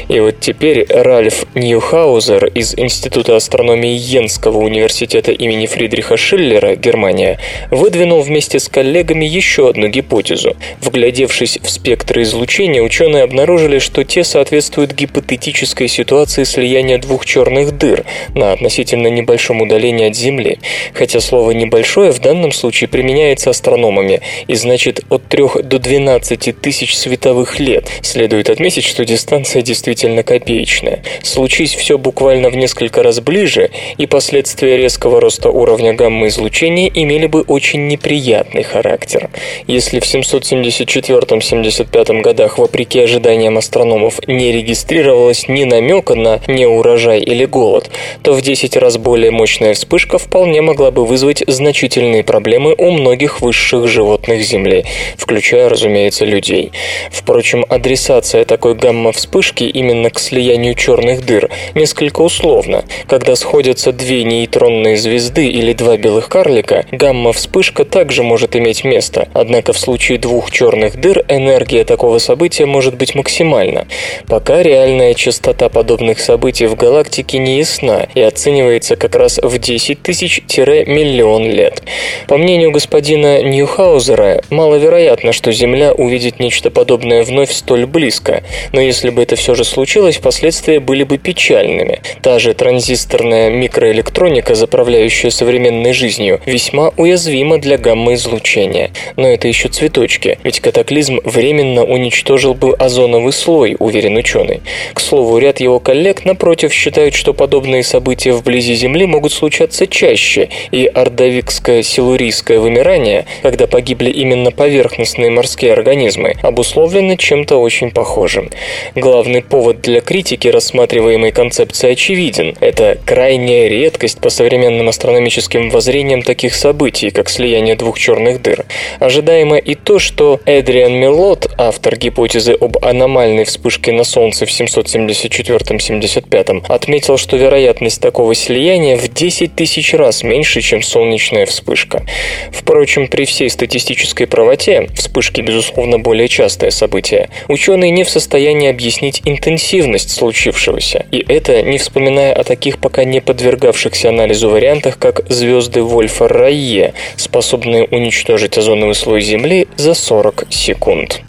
И 0.09 0.19
вот 0.19 0.39
теперь 0.39 0.85
Ральф 0.89 1.45
Ньюхаузер 1.55 2.45
из 2.45 2.77
Института 2.77 3.35
астрономии 3.35 3.95
Йенского 3.95 4.59
университета 4.59 5.31
имени 5.31 5.65
Фридриха 5.65 6.17
Шиллера, 6.17 6.75
Германия, 6.75 7.39
выдвинул 7.71 8.21
вместе 8.21 8.59
с 8.59 8.69
коллегами 8.69 9.25
еще 9.25 9.69
одну 9.69 9.87
гипотезу. 9.87 10.55
Вглядевшись 10.81 11.57
в 11.61 11.69
спектры 11.69 12.23
излучения, 12.23 12.81
ученые 12.81 13.23
обнаружили, 13.23 13.79
что 13.79 14.03
те 14.03 14.23
соответствуют 14.23 14.93
гипотетической 14.93 15.87
ситуации 15.87 16.43
слияния 16.43 16.97
двух 16.97 17.25
черных 17.25 17.77
дыр 17.77 18.05
на 18.33 18.51
относительно 18.51 19.07
небольшом 19.07 19.61
удалении 19.61 20.09
от 20.09 20.15
Земли. 20.15 20.59
Хотя 20.93 21.19
слово 21.19 21.51
«небольшое» 21.55 22.11
в 22.11 22.19
данном 22.19 22.51
случае 22.51 22.87
применяется 22.87 23.49
астрономами 23.49 24.21
и 24.47 24.55
значит 24.55 25.01
от 25.09 25.25
3 25.27 25.63
до 25.63 25.79
12 25.79 26.61
тысяч 26.61 26.95
световых 26.95 27.59
лет. 27.59 27.89
Следует 28.01 28.49
отметить, 28.49 28.83
что 28.83 29.05
дистанция 29.05 29.61
действительно 29.61 30.23
копеечная. 30.23 31.03
Случись 31.23 31.73
все 31.73 31.97
буквально 31.97 32.49
в 32.49 32.55
несколько 32.55 33.03
раз 33.03 33.19
ближе, 33.19 33.71
и 33.97 34.05
последствия 34.05 34.77
резкого 34.77 35.21
роста 35.21 35.49
уровня 35.49 35.93
гамма-излучения 35.93 36.91
имели 36.93 37.27
бы 37.27 37.41
очень 37.41 37.87
неприятный 37.87 38.63
характер. 38.63 39.29
Если 39.67 39.99
в 39.99 40.03
774-75 40.03 42.21
годах, 42.21 42.57
вопреки 42.57 42.99
ожиданиям 42.99 43.57
астрономов, 43.57 44.19
не 44.27 44.51
регистрировалось 44.51 45.47
ни 45.47 45.63
намека 45.63 46.15
на 46.15 46.41
неурожай 46.47 47.19
или 47.19 47.45
голод, 47.45 47.89
то 48.21 48.33
в 48.33 48.41
10 48.41 48.75
раз 48.77 48.97
более 48.97 49.31
мощная 49.31 49.73
вспышка 49.73 50.17
вполне 50.17 50.61
могла 50.61 50.91
бы 50.91 51.05
вызвать 51.05 51.43
значительные 51.47 52.23
проблемы 52.23 52.75
у 52.77 52.91
многих 52.91 53.41
высших 53.41 53.87
животных 53.87 54.41
Земли, 54.41 54.85
включая, 55.17 55.69
разумеется, 55.69 56.25
людей. 56.25 56.71
Впрочем, 57.11 57.65
адресация 57.69 58.45
такой 58.45 58.75
гамма-вспышки 58.75 59.63
именно 59.63 60.09
к 60.09 60.19
слиянию 60.19 60.75
черных 60.75 61.25
дыр 61.25 61.49
несколько 61.73 62.21
условно. 62.21 62.85
Когда 63.07 63.35
сходятся 63.35 63.91
две 63.91 64.23
нейтронные 64.23 64.97
звезды 64.97 65.47
или 65.47 65.73
два 65.73 65.97
белых 65.97 66.29
карлика, 66.29 66.85
гамма-вспышка 66.91 67.85
также 67.85 68.23
может 68.23 68.55
иметь 68.55 68.83
место, 68.83 69.27
однако 69.33 69.73
в 69.73 69.77
случае 69.79 70.17
двух 70.17 70.51
черных 70.51 70.99
дыр 70.99 71.23
энергия 71.27 71.83
такого 71.83 72.19
события 72.19 72.65
может 72.65 72.95
быть 72.95 73.15
максимальна. 73.15 73.87
Пока 74.27 74.63
реальная 74.63 75.13
частота 75.13 75.69
подобных 75.69 76.19
событий 76.19 76.65
в 76.65 76.75
галактике 76.75 77.37
не 77.37 77.59
ясна 77.59 78.07
и 78.15 78.21
оценивается 78.21 78.95
как 78.95 79.15
раз 79.15 79.39
в 79.41 79.57
10 79.57 80.01
тысяч-миллион 80.01 81.34
лет. 81.43 81.83
По 82.27 82.37
мнению 82.37 82.71
господина 82.71 83.41
Ньюхаузера, 83.41 84.41
маловероятно, 84.49 85.33
что 85.33 85.51
Земля 85.51 85.93
увидит 85.93 86.39
нечто 86.39 86.71
подобное 86.71 87.23
вновь 87.23 87.51
столь 87.51 87.85
близко, 87.85 88.43
но 88.71 88.81
если 88.81 89.09
бы 89.09 89.21
это 89.21 89.35
все 89.35 89.55
же 89.55 89.63
случилось, 89.63 90.17
последствия 90.17 90.79
были 90.79 91.03
бы 91.03 91.17
печальными. 91.17 92.01
Та 92.21 92.39
же 92.39 92.53
транзисторная 92.53 93.49
микроэлектроника, 93.49 94.55
заправляющая 94.55 95.29
современной 95.29 95.93
жизнью, 95.93 96.41
весьма 96.45 96.91
уязвима 96.97 97.57
для 97.57 97.77
гамма-излучения. 97.77 98.91
Но 99.15 99.27
это 99.27 99.47
еще 99.47 99.69
цветочки, 99.69 100.39
ведь 100.43 100.59
катаклизм 100.59 101.19
временно 101.23 101.83
уничтожил 101.83 102.53
бы 102.53 102.73
озоновый 102.73 103.33
слой, 103.33 103.75
уверен 103.79 104.17
ученый. 104.17 104.61
К 104.93 104.99
слову, 104.99 105.37
ряд 105.37 105.59
его 105.59 105.79
коллег, 105.79 106.25
напротив, 106.25 106.73
считают, 106.73 107.13
что 107.13 107.33
подобные 107.33 107.83
события 107.83 108.31
вблизи 108.31 108.75
Земли 108.75 109.05
могут 109.05 109.33
случаться 109.33 109.87
чаще, 109.87 110.49
и 110.71 110.85
орда 111.25 111.35
ордовикско-силурийское 111.35 112.59
вымирание, 112.59 113.25
когда 113.41 113.65
погибли 113.67 114.09
именно 114.09 114.51
поверхностные 114.51 115.31
морские 115.31 115.71
организмы, 115.73 116.35
обусловлено 116.41 117.15
чем-то 117.15 117.57
очень 117.57 117.91
похожим. 117.91 118.49
Главный 118.95 119.41
повод 119.41 119.81
для 119.81 120.01
критики 120.01 120.47
рассматриваемой 120.47 121.31
концепции 121.31 121.91
очевиден. 121.91 122.55
Это 122.59 122.97
крайняя 123.05 123.67
редкость 123.67 124.19
по 124.19 124.29
современным 124.29 124.89
астрономическим 124.89 125.69
воззрениям 125.69 126.23
таких 126.23 126.55
событий, 126.55 127.11
как 127.11 127.29
слияние 127.29 127.75
двух 127.75 127.99
черных 127.99 128.41
дыр. 128.41 128.65
Ожидаемо 128.99 129.57
и 129.57 129.75
то, 129.75 129.99
что 129.99 130.39
Эдриан 130.45 130.93
Мелот, 130.93 131.51
автор 131.57 131.97
гипотезы 131.97 132.55
об 132.59 132.83
аномальной 132.83 133.45
вспышке 133.45 133.91
на 133.91 134.03
Солнце 134.03 134.45
в 134.45 134.49
774-75, 134.49 136.65
отметил, 136.67 137.17
что 137.17 137.37
вероятность 137.37 138.01
такого 138.01 138.35
слияния 138.35 138.97
в 138.97 139.07
10 139.07 139.55
тысяч 139.55 139.93
раз 139.93 140.23
меньше, 140.23 140.61
чем 140.61 140.81
солнечная 141.15 141.45
вспышка. 141.45 142.03
Впрочем, 142.51 143.07
при 143.07 143.25
всей 143.25 143.49
статистической 143.49 144.27
правоте, 144.27 144.89
вспышки, 144.95 145.41
безусловно, 145.41 145.97
более 145.97 146.27
частое 146.27 146.71
событие, 146.71 147.29
ученые 147.47 147.91
не 147.91 148.03
в 148.03 148.09
состоянии 148.09 148.69
объяснить 148.69 149.21
интенсивность 149.23 150.11
случившегося, 150.11 151.05
и 151.11 151.23
это 151.27 151.61
не 151.61 151.77
вспоминая 151.77 152.33
о 152.33 152.43
таких 152.43 152.79
пока 152.79 153.05
не 153.05 153.21
подвергавшихся 153.21 154.09
анализу 154.09 154.49
вариантах, 154.49 154.99
как 154.99 155.21
звезды 155.29 155.81
Вольфа 155.81 156.27
Райе, 156.27 156.93
способные 157.15 157.85
уничтожить 157.85 158.57
озоновый 158.57 158.95
слой 158.95 159.21
Земли 159.21 159.67
за 159.77 159.93
40 159.93 160.45
секунд. 160.49 161.21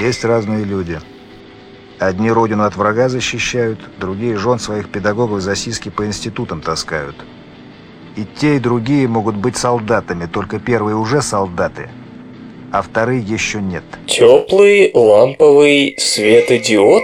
Есть 0.00 0.24
разные 0.24 0.64
люди. 0.64 0.98
Одни 2.00 2.32
родину 2.32 2.64
от 2.64 2.74
врага 2.74 3.08
защищают, 3.08 3.78
другие 4.00 4.36
жен 4.36 4.58
своих 4.58 4.88
педагогов 4.88 5.40
за 5.40 5.54
сиськи 5.54 5.88
по 5.88 6.04
институтам 6.04 6.60
таскают. 6.60 7.14
И 8.16 8.24
те, 8.24 8.56
и 8.56 8.58
другие 8.58 9.08
могут 9.08 9.36
быть 9.36 9.56
солдатами, 9.56 10.26
только 10.26 10.58
первые 10.58 10.96
уже 10.96 11.22
солдаты, 11.22 11.88
а 12.70 12.82
вторые 12.82 13.20
еще 13.20 13.60
нет. 13.62 13.84
Теплый 14.06 14.90
ламповый 14.92 15.94
светодиод? 15.98 17.02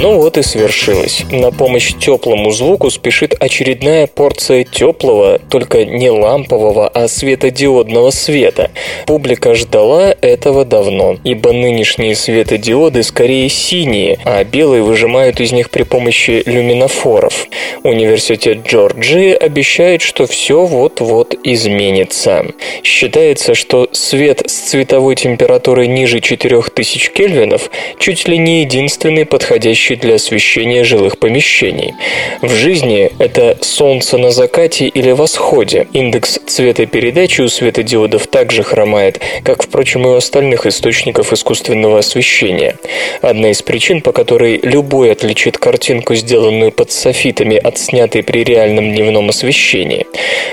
Ну 0.00 0.18
вот 0.18 0.38
и 0.38 0.42
свершилось. 0.42 1.24
На 1.32 1.50
помощь 1.50 1.92
теплому 1.92 2.52
звуку 2.52 2.88
спешит 2.88 3.34
очередная 3.40 4.06
порция 4.06 4.62
теплого, 4.62 5.40
только 5.50 5.84
не 5.84 6.08
лампового, 6.08 6.86
а 6.86 7.08
светодиодного 7.08 8.10
света. 8.10 8.70
Публика 9.06 9.56
ждала 9.56 10.14
этого 10.20 10.64
давно, 10.64 11.16
ибо 11.24 11.52
нынешние 11.52 12.14
светодиоды 12.14 13.02
скорее 13.02 13.48
синие, 13.48 14.20
а 14.24 14.44
белые 14.44 14.84
выжимают 14.84 15.40
из 15.40 15.50
них 15.50 15.68
при 15.68 15.82
помощи 15.82 16.44
люминофоров. 16.46 17.48
Университет 17.82 18.68
Джорджии 18.68 19.32
обещает, 19.32 20.02
что 20.02 20.28
все 20.28 20.64
вот-вот 20.64 21.34
изменится. 21.42 22.46
Считается, 22.84 23.56
что 23.56 23.88
свет 23.90 24.44
с 24.46 24.52
цветовой 24.52 25.16
температурой 25.16 25.88
ниже 25.88 26.20
4000 26.20 27.10
кельвинов 27.10 27.68
чуть 27.98 28.28
ли 28.28 28.38
не 28.38 28.60
единственный 28.60 29.26
подходящий 29.26 29.87
для 29.94 30.16
освещения 30.16 30.84
жилых 30.84 31.18
помещений. 31.18 31.94
В 32.42 32.50
жизни 32.50 33.10
это 33.18 33.56
солнце 33.60 34.18
на 34.18 34.30
закате 34.30 34.86
или 34.86 35.12
восходе. 35.12 35.86
Индекс 35.92 36.38
цветопередачи 36.46 37.42
у 37.42 37.48
светодиодов 37.48 38.26
также 38.26 38.62
хромает, 38.62 39.20
как, 39.42 39.62
впрочем, 39.62 40.06
и 40.06 40.10
у 40.10 40.14
остальных 40.14 40.66
источников 40.66 41.32
искусственного 41.32 41.98
освещения. 42.00 42.76
Одна 43.22 43.50
из 43.50 43.62
причин, 43.62 44.00
по 44.00 44.12
которой 44.12 44.60
любой 44.62 45.12
отличит 45.12 45.58
картинку, 45.58 46.14
сделанную 46.14 46.72
под 46.72 46.90
софитами, 46.90 47.56
от 47.56 47.78
снятой 47.78 48.22
при 48.22 48.44
реальном 48.44 48.94
дневном 48.94 49.28
освещении. 49.28 50.06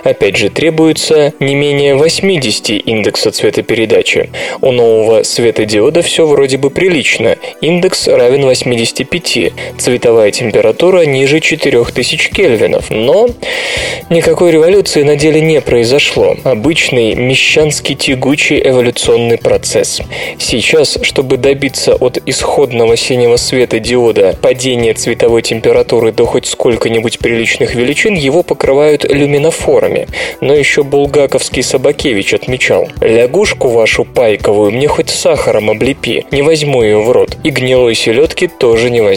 Опять 0.03 0.38
же, 0.38 0.49
требуется 0.49 1.33
не 1.39 1.55
менее 1.55 1.95
80 1.95 2.69
индекса 2.86 3.31
цветопередачи. 3.31 4.29
У 4.61 4.71
нового 4.71 5.23
светодиода 5.23 6.01
все 6.01 6.25
вроде 6.25 6.57
бы 6.57 6.69
прилично. 6.69 7.38
Индекс 7.61 8.07
равен 8.07 8.45
85, 8.45 9.24
цветовая 9.78 10.32
температура 10.32 11.05
ниже 11.05 11.39
4000 11.39 12.30
кельвинов. 12.32 12.89
Но 12.89 13.28
никакой 14.09 14.51
революции 14.51 15.03
на 15.03 15.15
деле 15.15 15.41
не 15.41 15.61
произошло. 15.61 16.36
Обычный 16.43 17.15
мещанский 17.15 17.95
тягучий 17.95 18.61
эволюционный 18.63 19.38
процесс. 19.38 20.01
Сейчас, 20.38 20.97
чтобы 21.01 21.38
добиться 21.38 21.95
от 21.95 22.19
исходного 22.26 22.95
синего 22.97 23.38
света 23.38 23.80
диода 23.80 24.38
падения 24.41 24.93
цветовой 24.93 25.41
температуры 25.41 26.11
до 26.11 26.26
хоть 26.26 26.45
сколько-нибудь 26.45 27.19
приличных 27.19 27.76
величин, 27.76 28.13
его 28.13 28.43
покрывают 28.43 29.05
люминофорами. 29.05 30.07
Но 30.41 30.53
еще 30.53 30.84
булгаковский 30.84 31.63
Собакевич 31.63 32.34
отмечал, 32.34 32.88
«Лягушку 33.01 33.69
вашу 33.69 34.05
пайковую 34.05 34.71
мне 34.71 34.88
хоть 34.88 35.09
сахаром 35.09 35.69
облепи, 35.69 36.26
не 36.32 36.41
возьму 36.41 36.84
ее 36.84 36.99
в 36.99 37.11
рот, 37.11 37.38
и 37.43 37.49
гнилой 37.49 37.95
селедки 37.95 38.47
тоже 38.47 38.89
не 38.89 39.01
возьму». 39.01 39.14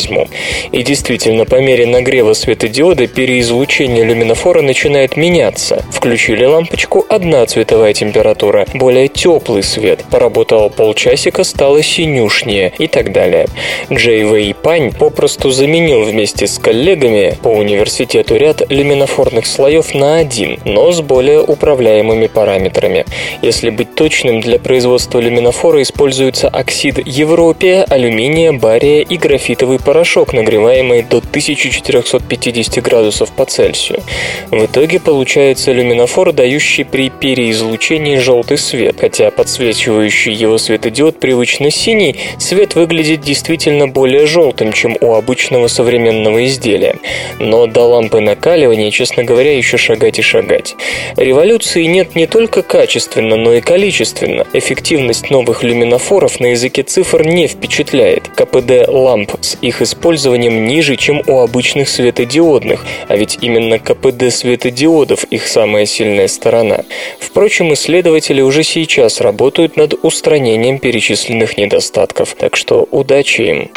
И 0.72 0.82
действительно, 0.82 1.44
по 1.44 1.60
мере 1.60 1.86
нагрева 1.86 2.32
светодиода 2.32 3.06
переизлучение 3.06 4.04
люминофора 4.04 4.62
начинает 4.62 5.16
меняться. 5.16 5.84
Включили 5.90 6.44
лампочку, 6.44 7.04
одна 7.08 7.44
цветовая 7.46 7.92
температура, 7.92 8.66
более 8.74 9.08
теплый 9.08 9.62
свет. 9.62 10.04
Поработал 10.10 10.70
полчасика, 10.70 11.44
стало 11.44 11.82
синюшнее 11.82 12.72
и 12.78 12.86
так 12.86 13.12
далее. 13.12 13.46
Джей 13.92 14.24
Вэй 14.24 14.54
Пань 14.54 14.92
попросту 14.92 15.50
заменил 15.50 16.04
вместе 16.04 16.46
с 16.46 16.58
коллегами 16.58 17.34
по 17.42 17.48
университету 17.48 18.36
ряд 18.36 18.62
люминофорных 18.70 19.46
слоев 19.46 19.94
на 19.94 20.18
один, 20.18 20.58
но 20.64 20.92
с 20.92 21.00
более 21.00 21.40
управляемыми 21.40 22.26
параметрами. 22.26 23.04
Если 23.42 23.70
быть 23.70 23.94
точным, 23.94 24.40
для 24.40 24.58
производства 24.58 25.18
люминофора 25.18 25.82
используется 25.82 26.48
оксид 26.48 26.98
Европия, 27.06 27.84
алюминия, 27.84 28.52
бария 28.52 29.02
и 29.02 29.16
графитовый 29.16 29.77
порошок, 29.78 30.32
нагреваемый 30.32 31.02
до 31.02 31.18
1450 31.18 32.82
градусов 32.82 33.30
по 33.32 33.44
Цельсию. 33.44 34.02
В 34.50 34.64
итоге 34.64 35.00
получается 35.00 35.72
люминофор, 35.72 36.32
дающий 36.32 36.84
при 36.84 37.10
переизлучении 37.10 38.16
желтый 38.16 38.58
свет, 38.58 38.96
хотя 39.00 39.30
подсвечивающий 39.30 40.32
его 40.32 40.58
светодиод 40.58 41.18
привычно 41.18 41.70
синий, 41.70 42.16
свет 42.38 42.74
выглядит 42.74 43.20
действительно 43.20 43.88
более 43.88 44.26
желтым, 44.26 44.72
чем 44.72 44.96
у 45.00 45.14
обычного 45.14 45.68
современного 45.68 46.44
изделия. 46.46 46.96
Но 47.38 47.66
до 47.66 47.82
лампы 47.82 48.20
накаливания, 48.20 48.90
честно 48.90 49.24
говоря, 49.24 49.56
еще 49.56 49.76
шагать 49.76 50.18
и 50.18 50.22
шагать. 50.22 50.74
Революции 51.16 51.84
нет 51.84 52.14
не 52.14 52.26
только 52.26 52.62
качественно, 52.62 53.36
но 53.36 53.54
и 53.54 53.60
количественно. 53.60 54.46
Эффективность 54.52 55.30
новых 55.30 55.62
люминофоров 55.62 56.40
на 56.40 56.46
языке 56.46 56.82
цифр 56.82 57.24
не 57.24 57.46
впечатляет. 57.46 58.28
КПД 58.28 58.88
ламп 58.88 59.32
с 59.40 59.58
их 59.68 59.82
использованием 59.82 60.66
ниже, 60.66 60.96
чем 60.96 61.22
у 61.26 61.40
обычных 61.40 61.88
светодиодных, 61.88 62.84
а 63.08 63.16
ведь 63.16 63.38
именно 63.40 63.78
КПД 63.78 64.32
светодиодов 64.32 65.24
их 65.24 65.46
самая 65.46 65.86
сильная 65.86 66.28
сторона. 66.28 66.84
Впрочем, 67.20 67.72
исследователи 67.72 68.40
уже 68.40 68.62
сейчас 68.62 69.20
работают 69.20 69.76
над 69.76 69.94
устранением 70.02 70.78
перечисленных 70.78 71.56
недостатков, 71.56 72.34
так 72.34 72.56
что 72.56 72.88
удачи 72.90 73.42
им. 73.42 73.70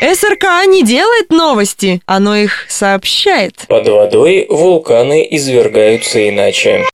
СРК 0.00 0.44
не 0.66 0.84
делает 0.84 1.30
новости, 1.30 2.00
оно 2.06 2.36
их 2.36 2.66
сообщает. 2.68 3.54
Под 3.66 3.88
водой 3.88 4.46
вулканы 4.48 5.26
извергаются 5.28 6.28
иначе. 6.28 6.84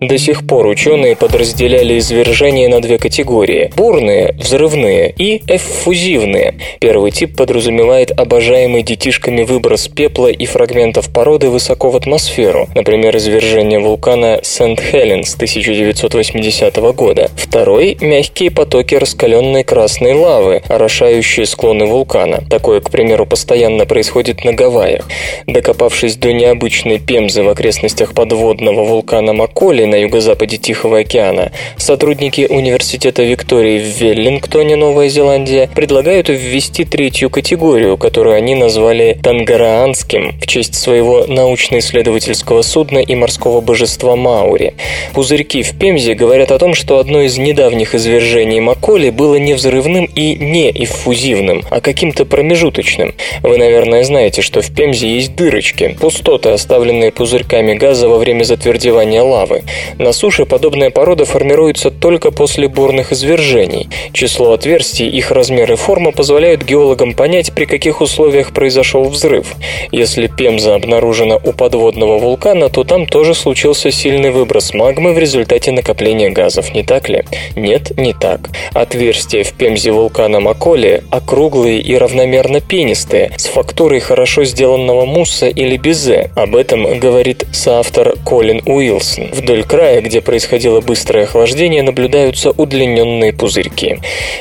До 0.00 0.16
сих 0.16 0.46
пор 0.46 0.66
ученые 0.66 1.14
подразделяли 1.14 1.98
извержения 1.98 2.70
на 2.70 2.80
две 2.80 2.96
категории– 2.96 3.70
бурные, 3.76 4.34
взрывные 4.38 5.12
и 5.14 5.42
эффузивные. 5.46 6.54
Первый 6.78 7.10
тип 7.10 7.36
подразумевает 7.36 8.10
обожаемый 8.18 8.82
детишками 8.82 9.42
выброс 9.42 9.88
пепла 9.88 10.28
и 10.28 10.46
фрагментов 10.46 11.12
породы 11.12 11.50
высоко 11.50 11.90
в 11.90 11.96
атмосферу, 11.96 12.66
например, 12.74 13.14
извержение 13.18 13.78
вулкана 13.78 14.40
Сент-Хеленс 14.42 15.34
1980 15.34 16.76
года. 16.94 17.30
Второй– 17.36 17.98
мягкие 18.00 18.50
потоки 18.50 18.94
раскаленной 18.94 19.64
красной 19.64 20.14
лавы, 20.14 20.62
орошающие 20.68 21.44
склоны 21.44 21.84
вулкана. 21.84 22.42
Такое, 22.48 22.80
к 22.80 22.90
примеру, 22.90 23.26
постоянно 23.26 23.84
происходит 23.84 24.46
на 24.46 24.54
Гавайях. 24.54 25.06
Докопавшись 25.46 26.16
до 26.16 26.32
необычной 26.32 27.00
пемзы 27.00 27.42
в 27.42 27.50
окрестностях 27.50 28.14
подводного 28.14 28.84
вулкана 28.84 29.34
Маколи 29.34 29.89
на 29.90 29.96
юго-западе 29.96 30.56
Тихого 30.56 31.00
океана, 31.00 31.52
сотрудники 31.76 32.46
университета 32.48 33.22
Виктории 33.24 33.78
в 33.78 34.00
Веллингтоне, 34.00 34.76
Новая 34.76 35.08
Зеландия, 35.08 35.68
предлагают 35.74 36.28
ввести 36.28 36.84
третью 36.84 37.28
категорию, 37.28 37.96
которую 37.96 38.36
они 38.36 38.54
назвали 38.54 39.18
Тангараанским 39.22 40.38
в 40.40 40.46
честь 40.46 40.74
своего 40.74 41.26
научно-исследовательского 41.26 42.62
судна 42.62 42.98
и 42.98 43.14
морского 43.14 43.60
божества 43.60 44.16
Маури. 44.16 44.74
Пузырьки 45.12 45.62
в 45.62 45.76
Пемзе 45.78 46.14
говорят 46.14 46.52
о 46.52 46.58
том, 46.58 46.74
что 46.74 46.98
одно 46.98 47.22
из 47.22 47.36
недавних 47.36 47.94
извержений 47.94 48.60
Маколи 48.60 49.10
было 49.10 49.34
не 49.36 49.54
взрывным 49.54 50.04
и 50.04 50.36
не 50.36 50.70
эффузивным, 50.70 51.64
а 51.70 51.80
каким-то 51.80 52.24
промежуточным. 52.24 53.14
Вы, 53.42 53.58
наверное, 53.58 54.04
знаете, 54.04 54.42
что 54.42 54.62
в 54.62 54.72
Пемзе 54.72 55.08
есть 55.08 55.34
дырочки, 55.34 55.96
пустоты, 56.00 56.50
оставленные 56.50 57.10
пузырьками 57.10 57.74
газа 57.74 58.08
во 58.08 58.18
время 58.18 58.44
затвердевания 58.44 59.22
лавы. 59.22 59.62
На 59.98 60.12
суше 60.12 60.46
подобная 60.46 60.90
порода 60.90 61.24
формируется 61.24 61.90
только 61.90 62.30
после 62.30 62.68
бурных 62.68 63.12
извержений. 63.12 63.88
Число 64.12 64.52
отверстий, 64.52 65.08
их 65.08 65.30
размер 65.30 65.72
и 65.72 65.76
форма 65.76 66.12
позволяют 66.12 66.64
геологам 66.64 67.14
понять, 67.14 67.52
при 67.52 67.64
каких 67.64 68.00
условиях 68.00 68.52
произошел 68.52 69.04
взрыв. 69.04 69.54
Если 69.92 70.26
Пемза 70.26 70.74
обнаружена 70.74 71.36
у 71.36 71.52
подводного 71.52 72.18
вулкана, 72.18 72.68
то 72.68 72.84
там 72.84 73.06
тоже 73.06 73.34
случился 73.34 73.90
сильный 73.90 74.30
выброс 74.30 74.74
магмы 74.74 75.12
в 75.12 75.18
результате 75.18 75.72
накопления 75.72 76.30
газов, 76.30 76.74
не 76.74 76.82
так 76.82 77.08
ли? 77.08 77.24
Нет, 77.56 77.96
не 77.96 78.12
так. 78.12 78.50
Отверстия 78.72 79.44
в 79.44 79.52
Пемзе 79.52 79.92
вулкана 79.92 80.40
Маколи 80.40 81.02
округлые 81.10 81.80
и 81.80 81.96
равномерно 81.96 82.60
пенистые, 82.60 83.32
с 83.36 83.46
фактурой 83.46 84.00
хорошо 84.00 84.44
сделанного 84.44 85.04
мусса 85.04 85.48
или 85.48 85.76
безе. 85.76 86.30
Об 86.34 86.56
этом 86.56 86.98
говорит 86.98 87.44
соавтор 87.52 88.16
Колин 88.24 88.62
Уилсон. 88.66 89.30
Вдоль 89.32 89.64
края, 89.70 90.00
где 90.00 90.20
происходило 90.20 90.80
быстрое 90.80 91.26
охлаждение, 91.26 91.84
наблюдаются 91.84 92.50
удлиненные 92.50 93.32
пузырьки. 93.32 93.98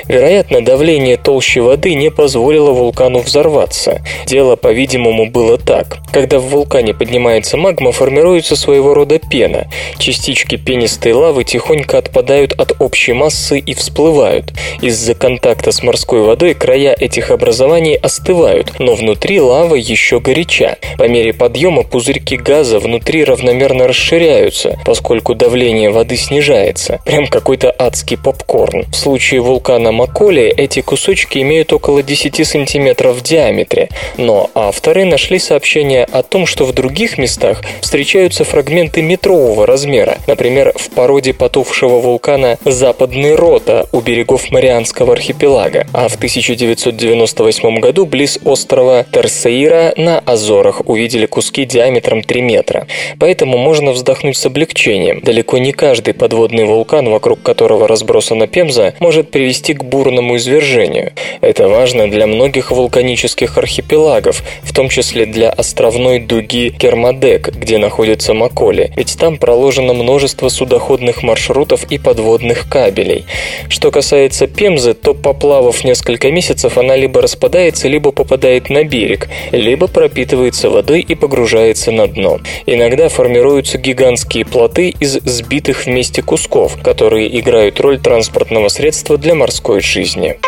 Вероятно, 0.07 0.65
давление 0.65 1.17
толщи 1.17 1.59
воды 1.59 1.93
не 1.93 2.09
позволило 2.09 2.71
вулкану 2.71 3.19
взорваться. 3.19 4.01
Дело, 4.25 4.55
по-видимому, 4.55 5.29
было 5.29 5.59
так. 5.59 5.99
Когда 6.11 6.39
в 6.39 6.45
вулкане 6.45 6.95
поднимается 6.95 7.57
магма, 7.57 7.91
формируется 7.91 8.55
своего 8.55 8.95
рода 8.95 9.19
пена. 9.19 9.67
Частички 9.99 10.55
пенистой 10.55 11.13
лавы 11.13 11.43
тихонько 11.43 11.99
отпадают 11.99 12.53
от 12.53 12.73
общей 12.79 13.13
массы 13.13 13.59
и 13.59 13.75
всплывают. 13.75 14.51
Из-за 14.81 15.13
контакта 15.13 15.71
с 15.71 15.83
морской 15.83 16.21
водой 16.23 16.55
края 16.55 16.95
этих 16.99 17.29
образований 17.29 17.93
остывают, 17.93 18.79
но 18.79 18.95
внутри 18.95 19.39
лава 19.39 19.75
еще 19.75 20.19
горяча. 20.19 20.77
По 20.97 21.07
мере 21.07 21.33
подъема 21.33 21.83
пузырьки 21.83 22.35
газа 22.35 22.79
внутри 22.79 23.23
равномерно 23.23 23.87
расширяются, 23.87 24.79
поскольку 24.85 25.18
давление 25.35 25.89
воды 25.89 26.15
снижается. 26.15 26.99
Прям 27.05 27.27
какой-то 27.27 27.73
адский 27.77 28.17
попкорн. 28.17 28.85
В 28.91 28.95
случае 28.95 29.41
вулкана 29.41 29.91
Маколи 29.91 30.53
эти 30.55 30.81
кусочки 30.81 31.39
имеют 31.39 31.73
около 31.73 32.03
10 32.03 32.45
сантиметров 32.45 33.17
в 33.17 33.21
диаметре, 33.21 33.89
но 34.17 34.49
авторы 34.55 35.05
нашли 35.05 35.39
сообщение 35.39 36.05
о 36.05 36.23
том, 36.23 36.45
что 36.45 36.65
в 36.65 36.73
других 36.73 37.17
местах 37.17 37.61
встречаются 37.81 38.43
фрагменты 38.43 39.01
метрового 39.01 39.65
размера, 39.65 40.17
например, 40.27 40.73
в 40.75 40.89
породе 40.89 41.33
потухшего 41.33 41.99
вулкана 41.99 42.57
Западный 42.65 43.35
Рота 43.35 43.87
у 43.91 44.01
берегов 44.01 44.51
Марианского 44.51 45.13
архипелага, 45.13 45.87
а 45.93 46.07
в 46.07 46.15
1998 46.15 47.79
году 47.79 48.05
близ 48.05 48.39
острова 48.43 49.05
Терсеира 49.11 49.93
на 49.97 50.19
Азорах 50.19 50.87
увидели 50.87 51.25
куски 51.25 51.65
диаметром 51.65 52.23
3 52.23 52.41
метра. 52.41 52.87
Поэтому 53.19 53.57
можно 53.57 53.91
вздохнуть 53.91 54.37
с 54.37 54.45
облегчением. 54.45 55.08
Далеко 55.21 55.57
не 55.57 55.71
каждый 55.71 56.13
подводный 56.13 56.65
вулкан, 56.65 57.09
вокруг 57.09 57.41
которого 57.41 57.87
разбросана 57.87 58.47
Пемза, 58.47 58.93
может 58.99 59.31
привести 59.31 59.73
к 59.73 59.83
бурному 59.83 60.37
извержению. 60.37 61.13
Это 61.41 61.67
важно 61.67 62.09
для 62.09 62.27
многих 62.27 62.71
вулканических 62.71 63.57
архипелагов, 63.57 64.43
в 64.63 64.73
том 64.73 64.89
числе 64.89 65.25
для 65.25 65.49
островной 65.49 66.19
дуги 66.19 66.69
Кермадек, 66.69 67.49
где 67.49 67.77
находится 67.77 68.33
Маколи, 68.33 68.91
ведь 68.95 69.17
там 69.17 69.37
проложено 69.37 69.93
множество 69.93 70.49
судоходных 70.49 71.23
маршрутов 71.23 71.83
и 71.91 71.97
подводных 71.97 72.69
кабелей. 72.69 73.25
Что 73.69 73.91
касается 73.91 74.47
Пемзы, 74.47 74.93
то 74.93 75.13
поплавав 75.13 75.83
несколько 75.83 76.31
месяцев, 76.31 76.77
она 76.77 76.95
либо 76.95 77.21
распадается, 77.21 77.87
либо 77.87 78.11
попадает 78.11 78.69
на 78.69 78.83
берег, 78.83 79.29
либо 79.51 79.87
пропитывается 79.87 80.69
водой 80.69 81.01
и 81.01 81.15
погружается 81.15 81.91
на 81.91 82.07
дно. 82.07 82.39
Иногда 82.65 83.09
формируются 83.09 83.77
гигантские 83.77 84.45
плоты 84.45 84.93
из 84.99 85.13
сбитых 85.13 85.85
вместе 85.85 86.21
кусков, 86.21 86.81
которые 86.81 87.39
играют 87.39 87.79
роль 87.79 87.99
транспортного 87.99 88.69
средства 88.69 89.17
для 89.17 89.35
морской 89.35 89.81
жизни. 89.81 90.39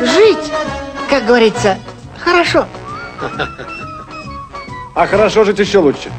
Жить, 0.00 0.52
как 1.08 1.26
говорится, 1.26 1.78
хорошо. 2.18 2.66
А 4.94 5.06
хорошо 5.06 5.44
жить 5.44 5.58
еще 5.58 5.78
лучше. 5.78 6.10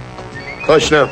Точно. 0.65 1.07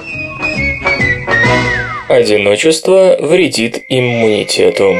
Одиночество 2.09 3.17
вредит 3.21 3.85
иммунитету. 3.87 4.95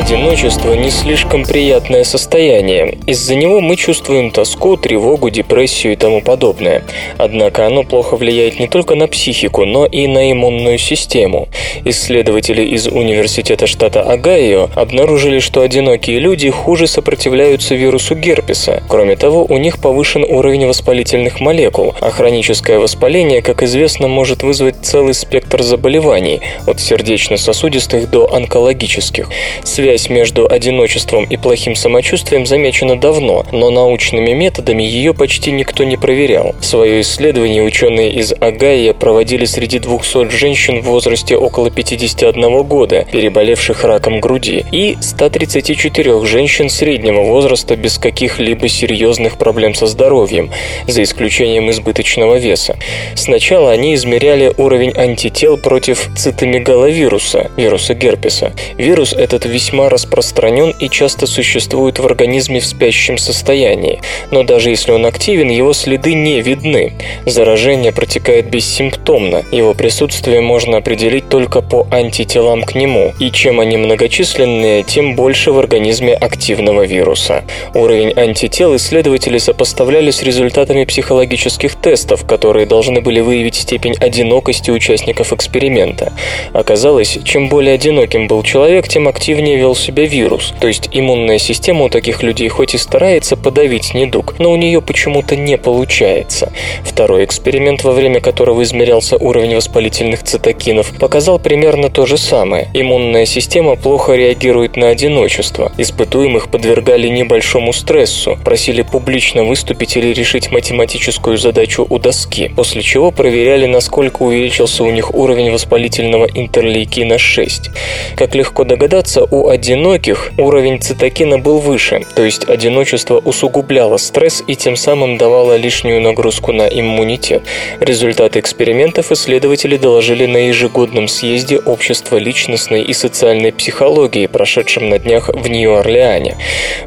Одиночество 0.00 0.72
не 0.72 0.88
слишком 0.88 1.44
приятное 1.44 2.04
состояние. 2.04 2.96
Из-за 3.06 3.34
него 3.34 3.60
мы 3.60 3.76
чувствуем 3.76 4.30
тоску, 4.30 4.78
тревогу, 4.78 5.28
депрессию 5.28 5.92
и 5.92 5.96
тому 5.96 6.22
подобное. 6.22 6.84
Однако 7.18 7.66
оно 7.66 7.84
плохо 7.84 8.16
влияет 8.16 8.58
не 8.58 8.66
только 8.66 8.94
на 8.94 9.08
психику, 9.08 9.66
но 9.66 9.84
и 9.84 10.06
на 10.06 10.32
иммунную 10.32 10.78
систему. 10.78 11.48
Исследователи 11.84 12.62
из 12.62 12.86
Университета 12.86 13.66
штата 13.66 14.00
Огайо 14.00 14.70
обнаружили, 14.74 15.38
что 15.38 15.60
одинокие 15.60 16.18
люди 16.18 16.48
хуже 16.48 16.86
сопротивляются 16.86 17.74
вирусу 17.74 18.14
герпеса. 18.14 18.82
Кроме 18.88 19.16
того, 19.16 19.44
у 19.44 19.58
них 19.58 19.80
повышен 19.82 20.24
уровень 20.24 20.66
воспалительных 20.66 21.40
молекул, 21.40 21.94
а 22.00 22.10
хроническое 22.10 22.78
воспаление, 22.78 23.42
как 23.42 23.62
известно, 23.62 24.08
может 24.08 24.42
вызвать 24.42 24.76
целый 24.82 25.12
спектр 25.12 25.62
заболеваний, 25.62 26.40
от 26.66 26.80
сердечно-сосудистых 26.80 28.10
до 28.10 28.32
онкологических. 28.32 29.28
Связь 29.62 29.89
между 30.08 30.50
одиночеством 30.50 31.24
и 31.24 31.36
плохим 31.36 31.74
самочувствием 31.74 32.46
замечена 32.46 32.98
давно, 32.98 33.44
но 33.52 33.70
научными 33.70 34.32
методами 34.32 34.82
ее 34.82 35.14
почти 35.14 35.50
никто 35.52 35.84
не 35.84 35.96
проверял. 35.96 36.54
Свое 36.60 37.00
исследование 37.00 37.62
ученые 37.62 38.12
из 38.12 38.32
Агая 38.40 38.92
проводили 38.92 39.44
среди 39.44 39.78
200 39.78 40.30
женщин 40.30 40.80
в 40.80 40.84
возрасте 40.84 41.36
около 41.36 41.70
51 41.70 42.62
года, 42.62 43.06
переболевших 43.10 43.84
раком 43.84 44.20
груди, 44.20 44.64
и 44.70 44.96
134 45.00 46.24
женщин 46.26 46.68
среднего 46.68 47.22
возраста 47.22 47.76
без 47.76 47.98
каких-либо 47.98 48.68
серьезных 48.68 49.38
проблем 49.38 49.74
со 49.74 49.86
здоровьем, 49.86 50.50
за 50.86 51.02
исключением 51.02 51.70
избыточного 51.70 52.36
веса. 52.36 52.76
Сначала 53.14 53.70
они 53.72 53.94
измеряли 53.94 54.52
уровень 54.56 54.92
антител 54.96 55.56
против 55.56 56.08
цитомегаловируса, 56.16 57.50
вируса 57.56 57.94
герпеса. 57.94 58.52
Вирус 58.76 59.12
этот 59.12 59.44
весьма 59.46 59.79
распространен 59.88 60.74
и 60.78 60.88
часто 60.88 61.26
существует 61.26 61.98
в 61.98 62.06
организме 62.06 62.60
в 62.60 62.66
спящем 62.66 63.18
состоянии, 63.18 64.00
но 64.30 64.42
даже 64.42 64.70
если 64.70 64.92
он 64.92 65.06
активен, 65.06 65.48
его 65.48 65.72
следы 65.72 66.14
не 66.14 66.40
видны. 66.42 66.92
Заражение 67.26 67.92
протекает 67.92 68.50
бессимптомно, 68.50 69.44
его 69.50 69.74
присутствие 69.74 70.40
можно 70.40 70.78
определить 70.78 71.28
только 71.28 71.62
по 71.62 71.86
антителам 71.90 72.62
к 72.62 72.74
нему, 72.74 73.12
и 73.18 73.30
чем 73.30 73.60
они 73.60 73.76
многочисленнее, 73.76 74.82
тем 74.82 75.14
больше 75.14 75.52
в 75.52 75.58
организме 75.58 76.14
активного 76.14 76.84
вируса. 76.86 77.44
Уровень 77.74 78.12
антител 78.16 78.76
исследователи 78.76 79.38
сопоставляли 79.38 80.10
с 80.10 80.22
результатами 80.22 80.84
психологических 80.84 81.74
тестов, 81.76 82.26
которые 82.26 82.66
должны 82.66 83.00
были 83.00 83.20
выявить 83.20 83.54
степень 83.54 83.94
одинокости 84.00 84.70
участников 84.70 85.32
эксперимента. 85.32 86.12
Оказалось, 86.52 87.18
чем 87.24 87.48
более 87.48 87.74
одиноким 87.74 88.26
был 88.26 88.42
человек, 88.42 88.88
тем 88.88 89.08
активнее 89.08 89.56
вел 89.56 89.69
себя 89.74 90.06
вирус, 90.06 90.52
то 90.60 90.68
есть 90.68 90.88
иммунная 90.92 91.38
система 91.38 91.84
у 91.84 91.88
таких 91.88 92.22
людей 92.22 92.48
хоть 92.48 92.74
и 92.74 92.78
старается 92.78 93.36
подавить 93.36 93.94
недуг, 93.94 94.34
но 94.38 94.52
у 94.52 94.56
нее 94.56 94.80
почему-то 94.80 95.36
не 95.36 95.56
получается. 95.58 96.52
Второй 96.84 97.24
эксперимент, 97.24 97.84
во 97.84 97.92
время 97.92 98.20
которого 98.20 98.62
измерялся 98.62 99.16
уровень 99.16 99.56
воспалительных 99.56 100.22
цитокинов, 100.22 100.92
показал 100.98 101.38
примерно 101.38 101.90
то 101.90 102.06
же 102.06 102.18
самое. 102.18 102.68
Иммунная 102.74 103.26
система 103.26 103.76
плохо 103.76 104.14
реагирует 104.14 104.76
на 104.76 104.88
одиночество. 104.88 105.72
Испытуемых 105.78 106.50
подвергали 106.50 107.08
небольшому 107.08 107.72
стрессу, 107.72 108.38
просили 108.44 108.82
публично 108.82 109.44
выступить 109.44 109.96
или 109.96 110.12
решить 110.12 110.50
математическую 110.50 111.38
задачу 111.38 111.86
у 111.88 111.98
доски, 111.98 112.48
после 112.54 112.82
чего 112.82 113.10
проверяли, 113.10 113.66
насколько 113.66 114.22
увеличился 114.22 114.84
у 114.84 114.90
них 114.90 115.14
уровень 115.14 115.50
воспалительного 115.50 116.26
интерлейкина 116.26 117.18
6. 117.18 117.70
Как 118.16 118.34
легко 118.34 118.64
догадаться, 118.64 119.24
у 119.24 119.48
одиноких 119.60 120.32
уровень 120.38 120.80
цитокина 120.80 121.38
был 121.38 121.58
выше, 121.58 122.00
то 122.14 122.24
есть 122.24 122.48
одиночество 122.48 123.18
усугубляло 123.18 123.98
стресс 123.98 124.42
и 124.46 124.56
тем 124.56 124.74
самым 124.74 125.18
давало 125.18 125.54
лишнюю 125.56 126.00
нагрузку 126.00 126.50
на 126.54 126.66
иммунитет. 126.66 127.42
Результаты 127.78 128.38
экспериментов 128.40 129.12
исследователи 129.12 129.76
доложили 129.76 130.24
на 130.24 130.38
ежегодном 130.48 131.08
съезде 131.08 131.58
Общества 131.58 132.16
личностной 132.16 132.82
и 132.82 132.94
социальной 132.94 133.52
психологии, 133.52 134.26
прошедшем 134.26 134.88
на 134.88 134.98
днях 134.98 135.28
в 135.28 135.46
Нью-Орлеане. 135.46 136.38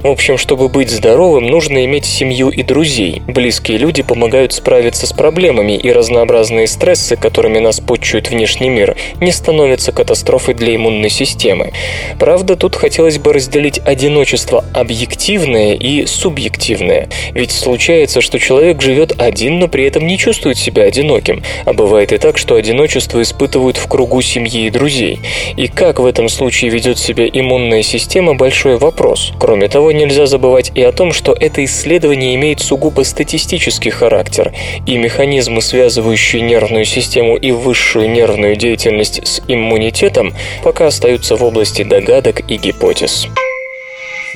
В 0.01 0.07
общем, 0.07 0.39
чтобы 0.39 0.67
быть 0.67 0.89
здоровым, 0.89 1.45
нужно 1.45 1.85
иметь 1.85 2.05
семью 2.05 2.49
и 2.49 2.63
друзей. 2.63 3.21
Близкие 3.27 3.77
люди 3.77 4.01
помогают 4.01 4.51
справиться 4.51 5.05
с 5.05 5.13
проблемами, 5.13 5.73
и 5.73 5.91
разнообразные 5.91 6.65
стрессы, 6.65 7.17
которыми 7.17 7.59
нас 7.59 7.79
почует 7.79 8.31
внешний 8.31 8.69
мир, 8.69 8.97
не 9.21 9.31
становятся 9.31 9.91
катастрофой 9.91 10.55
для 10.55 10.75
иммунной 10.75 11.11
системы. 11.11 11.71
Правда, 12.17 12.55
тут 12.63 12.77
хотелось 12.77 13.17
бы 13.17 13.33
разделить 13.33 13.81
одиночество 13.83 14.63
объективное 14.73 15.73
и 15.73 16.05
субъективное. 16.05 17.09
Ведь 17.33 17.51
случается, 17.51 18.21
что 18.21 18.39
человек 18.39 18.81
живет 18.81 19.21
один, 19.21 19.59
но 19.59 19.67
при 19.67 19.83
этом 19.83 20.07
не 20.07 20.17
чувствует 20.17 20.57
себя 20.57 20.83
одиноким. 20.83 21.43
А 21.65 21.73
бывает 21.73 22.13
и 22.13 22.17
так, 22.17 22.37
что 22.37 22.55
одиночество 22.55 23.21
испытывают 23.21 23.75
в 23.75 23.89
кругу 23.89 24.21
семьи 24.21 24.67
и 24.67 24.69
друзей. 24.69 25.19
И 25.57 25.67
как 25.67 25.99
в 25.99 26.05
этом 26.05 26.29
случае 26.29 26.71
ведет 26.71 26.97
себя 26.97 27.27
иммунная 27.27 27.83
система– 27.83 28.33
большой 28.35 28.77
вопрос. 28.77 29.33
Кроме 29.37 29.67
того, 29.67 29.91
нельзя 29.91 30.25
забывать 30.25 30.71
и 30.73 30.81
о 30.83 30.93
том, 30.93 31.11
что 31.11 31.35
это 31.37 31.65
исследование 31.65 32.33
имеет 32.35 32.61
сугубо 32.61 33.01
статистический 33.01 33.91
характер, 33.91 34.53
и 34.87 34.95
механизмы, 34.97 35.61
связывающие 35.61 36.41
нервную 36.41 36.85
систему 36.85 37.35
и 37.35 37.51
высшую 37.51 38.09
нервную 38.09 38.55
деятельность 38.55 39.27
с 39.27 39.41
иммунитетом, 39.49 40.33
пока 40.63 40.87
остаются 40.87 41.35
в 41.35 41.43
области 41.43 41.83
догадок 41.83 42.39
гипотез. 42.57 43.27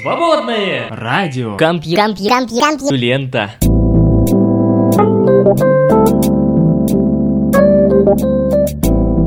Свободное 0.02 0.88
радио. 0.90 1.58
Компью... 1.58 1.98
Компью... 1.98 2.30
Компью... 2.30 2.62
Компью... 2.62 2.92
Лента. 2.92 3.54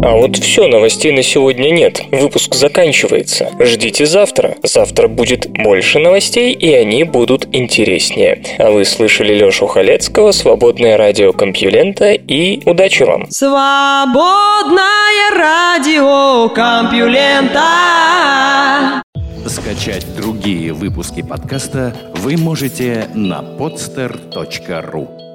А 0.02 0.16
вот 0.16 0.36
все, 0.36 0.66
новостей 0.66 1.12
на 1.12 1.22
сегодня 1.22 1.70
нет. 1.70 2.00
Выпуск 2.10 2.54
заканчивается. 2.54 3.50
Ждите 3.60 4.06
завтра. 4.06 4.56
Завтра 4.62 5.08
будет 5.08 5.50
больше 5.50 5.98
новостей, 5.98 6.54
и 6.54 6.72
они 6.72 7.04
будут 7.04 7.46
интереснее. 7.52 8.42
А 8.58 8.70
вы 8.70 8.86
слышали 8.86 9.34
Лешу 9.34 9.66
Халецкого, 9.66 10.32
Свободное 10.32 10.96
радио 10.96 11.32
Компьюлента, 11.32 12.12
и 12.12 12.62
удачи 12.64 13.02
вам. 13.02 13.30
Свободное 13.30 14.80
радио 15.36 16.48
Компьюлента. 16.48 17.60
Скачать 19.46 20.06
другие 20.16 20.72
выпуски 20.72 21.20
подкаста 21.22 21.94
вы 22.14 22.38
можете 22.38 23.06
на 23.14 23.40
podster.ru 23.58 25.29